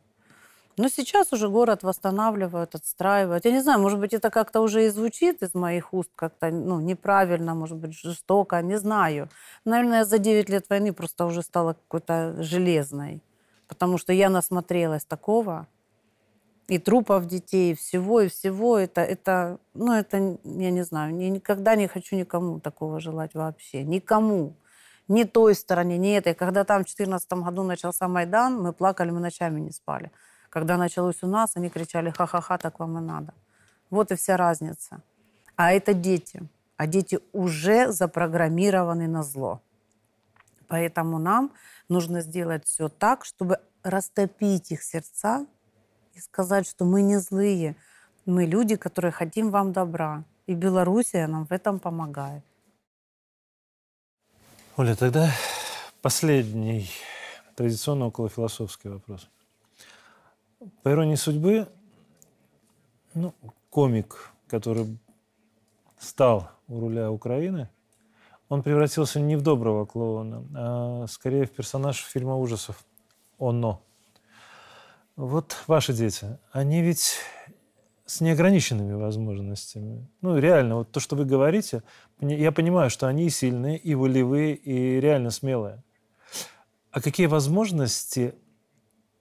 Но 0.78 0.88
сейчас 0.88 1.32
уже 1.32 1.48
город 1.48 1.82
восстанавливают, 1.82 2.74
отстраивают. 2.74 3.44
Я 3.44 3.50
не 3.50 3.62
знаю, 3.62 3.80
может 3.80 3.98
быть, 3.98 4.14
это 4.14 4.30
как-то 4.30 4.60
уже 4.60 4.86
и 4.86 4.88
звучит 4.90 5.42
из 5.42 5.54
моих 5.54 5.92
уст 5.92 6.10
как-то 6.14 6.50
ну, 6.50 6.80
неправильно, 6.80 7.54
может 7.54 7.76
быть, 7.76 7.98
жестоко, 7.98 8.62
не 8.62 8.78
знаю. 8.78 9.28
Наверное, 9.64 10.04
за 10.04 10.18
9 10.18 10.48
лет 10.48 10.70
войны 10.70 10.92
просто 10.92 11.26
уже 11.26 11.42
стала 11.42 11.72
какой-то 11.72 12.42
железной. 12.42 13.20
Потому 13.66 13.98
что 13.98 14.12
я 14.12 14.30
насмотрелась 14.30 15.04
такого, 15.04 15.66
и 16.68 16.78
трупов 16.78 17.26
детей, 17.26 17.72
и 17.72 17.74
всего, 17.74 18.20
и 18.20 18.28
всего. 18.28 18.78
Это, 18.78 19.00
это, 19.00 19.58
ну, 19.74 19.92
это, 19.92 20.38
я 20.44 20.70
не 20.70 20.82
знаю, 20.84 21.18
я 21.18 21.30
никогда 21.30 21.74
не 21.76 21.88
хочу 21.88 22.16
никому 22.16 22.60
такого 22.60 23.00
желать 23.00 23.34
вообще. 23.34 23.82
Никому. 23.82 24.54
Ни 25.08 25.24
той 25.24 25.54
стороне, 25.54 25.98
ни 25.98 26.14
этой. 26.14 26.34
Когда 26.34 26.64
там 26.64 26.82
в 26.82 26.86
2014 26.86 27.32
году 27.32 27.62
начался 27.62 28.06
Майдан, 28.08 28.62
мы 28.62 28.72
плакали, 28.72 29.10
мы 29.10 29.20
ночами 29.20 29.60
не 29.60 29.72
спали. 29.72 30.10
Когда 30.50 30.76
началось 30.76 31.22
у 31.22 31.26
нас, 31.26 31.56
они 31.56 31.68
кричали 31.68 32.10
«ха-ха-ха, 32.10 32.58
так 32.58 32.78
вам 32.80 32.98
и 32.98 33.00
надо». 33.00 33.34
Вот 33.90 34.12
и 34.12 34.16
вся 34.16 34.36
разница. 34.36 35.02
А 35.56 35.72
это 35.72 35.94
дети. 35.94 36.48
А 36.76 36.86
дети 36.86 37.18
уже 37.32 37.92
запрограммированы 37.92 39.08
на 39.08 39.22
зло. 39.22 39.60
Поэтому 40.68 41.18
нам 41.18 41.50
нужно 41.88 42.20
сделать 42.20 42.66
все 42.66 42.88
так, 42.88 43.24
чтобы 43.24 43.58
растопить 43.82 44.70
их 44.70 44.82
сердца 44.82 45.46
и 46.14 46.20
сказать, 46.20 46.68
что 46.68 46.84
мы 46.84 47.02
не 47.02 47.18
злые. 47.18 47.74
Мы 48.26 48.44
люди, 48.44 48.76
которые 48.76 49.12
хотим 49.12 49.50
вам 49.50 49.72
добра. 49.72 50.24
И 50.46 50.54
Белоруссия 50.54 51.26
нам 51.26 51.46
в 51.46 51.52
этом 51.52 51.78
помогает. 51.78 52.42
Оля, 54.76 54.94
тогда 54.94 55.30
последний 56.02 56.88
традиционно 57.56 58.06
околофилософский 58.06 58.90
вопрос. 58.90 59.28
По 60.82 60.90
иронии 60.90 61.14
судьбы, 61.14 61.68
ну, 63.14 63.32
комик, 63.70 64.32
который 64.48 64.98
стал 66.00 66.50
у 66.66 66.80
руля 66.80 67.12
Украины, 67.12 67.68
он 68.48 68.64
превратился 68.64 69.20
не 69.20 69.36
в 69.36 69.42
доброго 69.42 69.86
клоуна, 69.86 70.44
а 70.54 71.06
скорее 71.06 71.44
в 71.44 71.52
персонаж 71.52 71.98
фильма 71.98 72.34
ужасов 72.36 72.84
«Оно». 73.38 73.82
Вот 75.14 75.56
ваши 75.68 75.92
дети, 75.92 76.38
они 76.50 76.82
ведь 76.82 77.18
с 78.04 78.20
неограниченными 78.20 78.94
возможностями. 78.94 80.08
Ну, 80.22 80.38
реально, 80.38 80.76
вот 80.76 80.90
то, 80.90 80.98
что 80.98 81.14
вы 81.14 81.24
говорите, 81.24 81.84
я 82.20 82.50
понимаю, 82.50 82.90
что 82.90 83.06
они 83.06 83.26
и 83.26 83.30
сильные, 83.30 83.78
и 83.78 83.94
волевые, 83.94 84.54
и 84.56 84.98
реально 84.98 85.30
смелые. 85.30 85.84
А 86.90 87.00
какие 87.00 87.26
возможности 87.26 88.34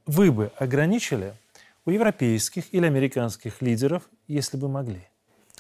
вы 0.07 0.31
бы 0.31 0.51
ограничили 0.57 1.33
у 1.85 1.91
европейских 1.91 2.73
или 2.73 2.85
американских 2.85 3.61
лидеров, 3.61 4.03
если 4.27 4.57
бы 4.57 4.69
могли? 4.69 5.07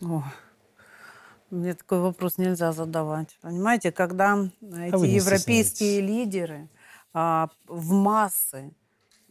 О, 0.01 0.23
мне 1.49 1.73
такой 1.73 1.99
вопрос 1.99 2.37
нельзя 2.37 2.71
задавать. 2.71 3.37
Понимаете, 3.41 3.91
когда 3.91 4.33
а 4.33 4.49
эти 4.61 5.05
европейские 5.05 6.01
лидеры 6.01 6.67
а, 7.13 7.49
в 7.67 7.91
массы 7.91 8.71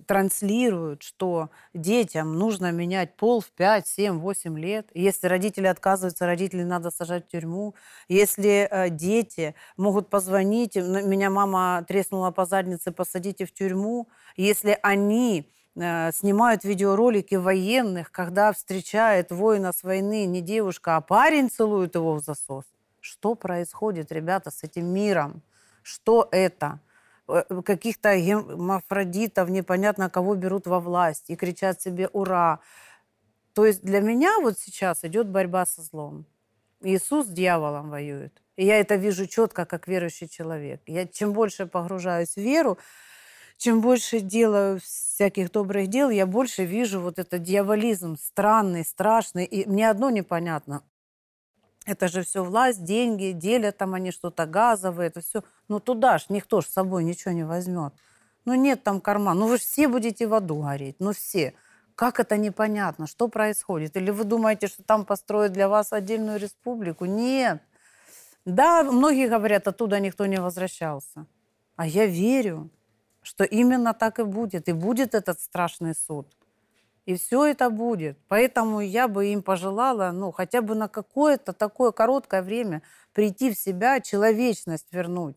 транслируют, 0.06 1.02
что 1.02 1.50
детям 1.74 2.38
нужно 2.38 2.72
менять 2.72 3.16
пол 3.16 3.40
в 3.40 3.50
5, 3.50 3.86
7, 3.86 4.18
8 4.18 4.58
лет. 4.58 4.88
Если 4.94 5.26
родители 5.26 5.66
отказываются, 5.66 6.26
родителей 6.26 6.64
надо 6.64 6.90
сажать 6.90 7.26
в 7.26 7.28
тюрьму. 7.28 7.74
Если 8.08 8.68
э, 8.70 8.90
дети 8.90 9.54
могут 9.76 10.08
позвонить, 10.08 10.76
меня 10.76 11.30
мама 11.30 11.84
треснула 11.86 12.30
по 12.30 12.46
заднице, 12.46 12.92
посадите 12.92 13.44
в 13.44 13.52
тюрьму. 13.52 14.08
Если 14.36 14.78
они 14.82 15.50
э, 15.74 16.12
снимают 16.12 16.64
видеоролики 16.64 17.34
военных, 17.34 18.10
когда 18.12 18.52
встречает 18.52 19.30
воина 19.30 19.72
с 19.72 19.82
войны 19.82 20.24
не 20.26 20.40
девушка, 20.40 20.96
а 20.96 21.00
парень 21.00 21.50
целует 21.50 21.94
его 21.94 22.14
в 22.14 22.20
засос. 22.20 22.64
Что 23.00 23.34
происходит, 23.34 24.10
ребята, 24.10 24.50
с 24.50 24.62
этим 24.64 24.86
миром? 24.86 25.42
Что 25.82 26.28
это? 26.32 26.80
Э, 27.28 27.42
каких-то 27.64 28.16
гемофродитов, 28.16 29.48
непонятно 29.48 30.08
кого 30.08 30.34
берут 30.34 30.66
во 30.66 30.80
власть 30.80 31.24
и 31.28 31.36
кричат 31.36 31.80
себе 31.82 32.08
«Ура!». 32.12 32.60
То 33.52 33.66
есть 33.66 33.82
для 33.82 34.00
меня 34.00 34.38
вот 34.40 34.58
сейчас 34.58 35.02
идет 35.04 35.28
борьба 35.28 35.66
со 35.66 35.82
злом. 35.82 36.26
Иисус 36.82 37.26
с 37.26 37.30
дьяволом 37.30 37.90
воюет. 37.90 38.42
И 38.56 38.64
я 38.64 38.78
это 38.78 38.96
вижу 38.96 39.26
четко, 39.26 39.64
как 39.64 39.88
верующий 39.88 40.28
человек. 40.28 40.82
Я 40.86 41.06
чем 41.06 41.32
больше 41.32 41.66
погружаюсь 41.66 42.34
в 42.34 42.40
веру, 42.40 42.78
чем 43.56 43.80
больше 43.80 44.20
делаю 44.20 44.80
всяких 44.80 45.50
добрых 45.50 45.88
дел, 45.88 46.10
я 46.10 46.26
больше 46.26 46.64
вижу 46.64 47.00
вот 47.00 47.18
этот 47.18 47.42
дьяволизм 47.42 48.16
странный, 48.18 48.84
страшный. 48.84 49.46
И 49.46 49.68
мне 49.68 49.90
одно 49.90 50.10
непонятно. 50.10 50.82
Это 51.86 52.08
же 52.08 52.22
все 52.22 52.42
власть, 52.42 52.82
деньги, 52.82 53.30
делят 53.30 53.78
там 53.78 53.94
они 53.94 54.10
что-то 54.10 54.44
газовые, 54.44 55.06
это 55.06 55.20
все. 55.20 55.44
Ну 55.68 55.78
туда 55.78 56.18
ж 56.18 56.26
никто 56.28 56.60
ж 56.60 56.66
с 56.66 56.72
собой 56.72 57.04
ничего 57.04 57.32
не 57.32 57.44
возьмет. 57.44 57.94
Ну 58.44 58.54
нет 58.54 58.82
там 58.82 59.00
карман. 59.00 59.38
Ну 59.38 59.46
вы 59.46 59.56
же 59.56 59.62
все 59.62 59.86
будете 59.86 60.26
в 60.26 60.34
аду 60.34 60.62
гореть. 60.62 60.96
Ну 60.98 61.12
все. 61.12 61.54
Как 61.94 62.18
это 62.18 62.36
непонятно? 62.36 63.06
Что 63.06 63.28
происходит? 63.28 63.96
Или 63.96 64.10
вы 64.10 64.24
думаете, 64.24 64.66
что 64.66 64.82
там 64.82 65.04
построят 65.04 65.52
для 65.52 65.68
вас 65.68 65.92
отдельную 65.92 66.38
республику? 66.40 67.04
Нет. 67.04 67.62
Да, 68.44 68.82
многие 68.82 69.28
говорят, 69.28 69.68
оттуда 69.68 70.00
никто 70.00 70.26
не 70.26 70.40
возвращался. 70.40 71.26
А 71.76 71.86
я 71.86 72.06
верю, 72.06 72.68
что 73.22 73.44
именно 73.44 73.94
так 73.94 74.18
и 74.18 74.24
будет. 74.24 74.68
И 74.68 74.72
будет 74.72 75.14
этот 75.14 75.40
страшный 75.40 75.94
суд. 75.94 76.26
И 77.06 77.14
все 77.16 77.46
это 77.46 77.70
будет. 77.70 78.18
Поэтому 78.28 78.80
я 78.80 79.06
бы 79.06 79.28
им 79.28 79.42
пожелала, 79.42 80.10
ну, 80.10 80.32
хотя 80.32 80.60
бы 80.60 80.74
на 80.74 80.88
какое-то 80.88 81.52
такое 81.52 81.92
короткое 81.92 82.42
время 82.42 82.82
прийти 83.12 83.54
в 83.54 83.58
себя, 83.58 84.00
человечность 84.00 84.92
вернуть. 84.92 85.36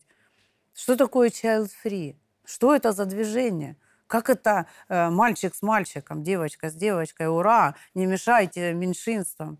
Что 0.74 0.96
такое 0.96 1.30
child 1.30 1.70
free? 1.84 2.16
Что 2.44 2.74
это 2.74 2.90
за 2.90 3.04
движение? 3.04 3.76
Как 4.08 4.28
это 4.28 4.66
э, 4.88 5.08
мальчик 5.10 5.54
с 5.54 5.62
мальчиком, 5.62 6.24
девочка 6.24 6.68
с 6.68 6.74
девочкой, 6.74 7.28
ура, 7.28 7.76
не 7.94 8.06
мешайте 8.06 8.72
меньшинствам. 8.72 9.58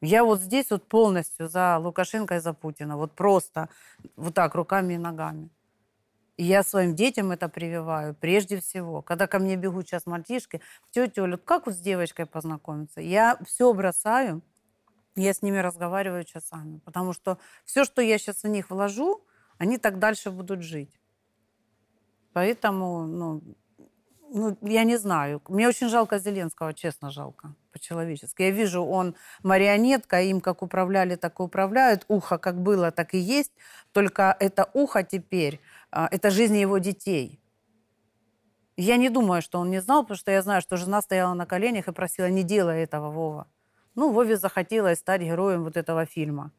Я 0.00 0.24
вот 0.24 0.40
здесь 0.40 0.70
вот 0.70 0.88
полностью 0.88 1.48
за 1.48 1.76
Лукашенко 1.78 2.36
и 2.36 2.40
за 2.40 2.54
Путина. 2.54 2.96
Вот 2.96 3.12
просто 3.12 3.68
вот 4.16 4.32
так, 4.32 4.54
руками 4.54 4.94
и 4.94 4.98
ногами. 4.98 5.50
Я 6.36 6.64
своим 6.64 6.96
детям 6.96 7.30
это 7.30 7.48
прививаю 7.48 8.14
прежде 8.14 8.58
всего. 8.60 9.02
Когда 9.02 9.26
ко 9.26 9.38
мне 9.38 9.56
бегут 9.56 9.86
сейчас 9.86 10.06
мальчишки, 10.06 10.60
тетя 10.90 11.22
Оля, 11.22 11.36
как 11.36 11.66
вот 11.66 11.76
с 11.76 11.78
девочкой 11.78 12.26
познакомиться? 12.26 13.00
Я 13.00 13.38
все 13.46 13.72
бросаю, 13.72 14.42
я 15.14 15.32
с 15.32 15.42
ними 15.42 15.58
разговариваю 15.58 16.24
часами. 16.24 16.78
Потому 16.84 17.12
что 17.12 17.38
все, 17.64 17.84
что 17.84 18.02
я 18.02 18.18
сейчас 18.18 18.42
в 18.42 18.48
них 18.48 18.70
вложу, 18.70 19.24
они 19.58 19.78
так 19.78 20.00
дальше 20.00 20.30
будут 20.30 20.62
жить. 20.62 21.00
Поэтому, 22.32 23.06
ну, 23.06 23.42
ну, 24.34 24.58
я 24.62 24.82
не 24.82 24.96
знаю. 24.96 25.40
Мне 25.48 25.68
очень 25.68 25.88
жалко 25.88 26.18
Зеленского, 26.18 26.74
честно 26.74 27.10
жалко, 27.10 27.54
по-человечески. 27.70 28.42
Я 28.42 28.50
вижу, 28.50 28.82
он 28.82 29.14
марионетка, 29.44 30.20
им 30.22 30.40
как 30.40 30.62
управляли, 30.62 31.14
так 31.14 31.38
и 31.38 31.42
управляют. 31.44 32.04
Ухо 32.08 32.38
как 32.38 32.60
было, 32.60 32.90
так 32.90 33.14
и 33.14 33.18
есть. 33.18 33.52
Только 33.92 34.36
это 34.40 34.68
ухо 34.74 35.04
теперь 35.04 35.60
это 35.94 36.30
жизни 36.30 36.58
его 36.58 36.78
детей. 36.78 37.40
Я 38.76 38.96
не 38.96 39.08
думаю, 39.08 39.42
что 39.42 39.60
он 39.60 39.70
не 39.70 39.80
знал, 39.80 40.02
потому 40.02 40.18
что 40.18 40.32
я 40.32 40.42
знаю, 40.42 40.60
что 40.60 40.76
жена 40.76 41.00
стояла 41.00 41.34
на 41.34 41.46
коленях 41.46 41.86
и 41.86 41.92
просила, 41.92 42.28
не 42.28 42.42
делай 42.42 42.82
этого, 42.82 43.10
Вова. 43.10 43.46
Ну, 43.94 44.10
Вове 44.10 44.36
захотелось 44.36 44.98
стать 44.98 45.22
героем 45.22 45.62
вот 45.62 45.76
этого 45.76 46.04
фильма, 46.06 46.50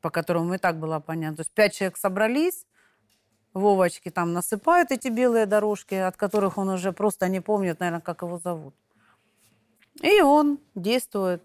по 0.00 0.10
которому 0.10 0.54
и 0.54 0.58
так 0.58 0.80
было 0.80 0.98
понятно. 0.98 1.36
То 1.36 1.40
есть 1.42 1.52
пять 1.52 1.74
человек 1.74 1.96
собрались, 1.96 2.66
Вовочки 3.52 4.10
там 4.10 4.32
насыпают 4.32 4.90
эти 4.90 5.08
белые 5.08 5.46
дорожки, 5.46 5.94
от 5.94 6.16
которых 6.16 6.58
он 6.58 6.68
уже 6.68 6.92
просто 6.92 7.28
не 7.28 7.40
помнит, 7.40 7.80
наверное, 7.80 8.00
как 8.00 8.22
его 8.22 8.38
зовут. 8.38 8.74
И 10.02 10.20
он 10.20 10.58
действует. 10.74 11.42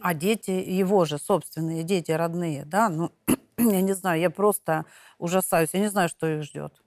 А 0.00 0.12
дети, 0.12 0.50
его 0.50 1.06
же 1.06 1.18
собственные 1.18 1.82
дети, 1.82 2.12
родные, 2.12 2.66
да, 2.66 2.90
ну, 2.90 3.10
я 3.58 3.80
не 3.80 3.94
знаю, 3.94 4.20
я 4.20 4.30
просто 4.30 4.84
ужасаюсь, 5.18 5.70
я 5.72 5.80
не 5.80 5.88
знаю, 5.88 6.08
что 6.08 6.26
их 6.26 6.42
ждет. 6.42 6.82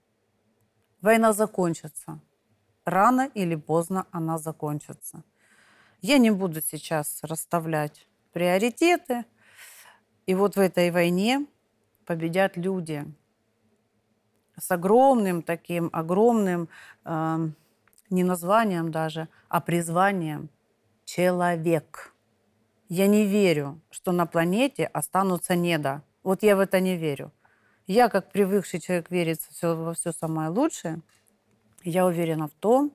Война 1.00 1.32
закончится. 1.32 2.20
Рано 2.84 3.30
или 3.34 3.56
поздно 3.56 4.06
она 4.10 4.38
закончится. 4.38 5.24
Я 6.00 6.18
не 6.18 6.30
буду 6.30 6.60
сейчас 6.62 7.20
расставлять 7.22 8.06
приоритеты. 8.32 9.24
И 10.26 10.34
вот 10.34 10.56
в 10.56 10.60
этой 10.60 10.90
войне 10.90 11.46
победят 12.06 12.56
люди 12.56 13.04
с 14.56 14.70
огромным 14.70 15.42
таким, 15.42 15.90
огромным, 15.92 16.68
э, 17.04 17.48
не 18.10 18.24
названием 18.24 18.90
даже, 18.90 19.28
а 19.48 19.60
призванием 19.60 20.50
человек. 21.04 22.14
Я 22.88 23.06
не 23.06 23.24
верю, 23.24 23.80
что 23.90 24.12
на 24.12 24.26
планете 24.26 24.86
останутся 24.86 25.54
недо. 25.54 26.02
Вот 26.22 26.42
я 26.42 26.56
в 26.56 26.60
это 26.60 26.80
не 26.80 26.96
верю. 26.96 27.32
Я, 27.86 28.08
как 28.08 28.30
привыкший 28.30 28.80
человек, 28.80 29.10
верит 29.10 29.40
все, 29.40 29.74
во 29.74 29.94
все 29.94 30.12
самое 30.12 30.50
лучшее. 30.50 31.00
Я 31.82 32.06
уверена 32.06 32.46
в 32.48 32.52
том, 32.52 32.92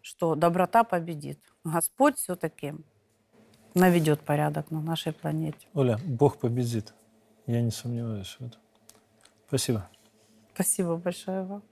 что 0.00 0.34
доброта 0.34 0.84
победит. 0.84 1.38
Господь 1.64 2.18
все-таки 2.18 2.74
наведет 3.74 4.20
порядок 4.20 4.70
на 4.70 4.80
нашей 4.80 5.12
планете. 5.12 5.66
Оля, 5.74 5.98
Бог 6.04 6.38
победит. 6.38 6.94
Я 7.46 7.62
не 7.62 7.70
сомневаюсь 7.70 8.36
в 8.38 8.46
этом. 8.46 8.60
Спасибо. 9.46 9.88
Спасибо 10.54 10.96
большое 10.96 11.44
вам. 11.44 11.62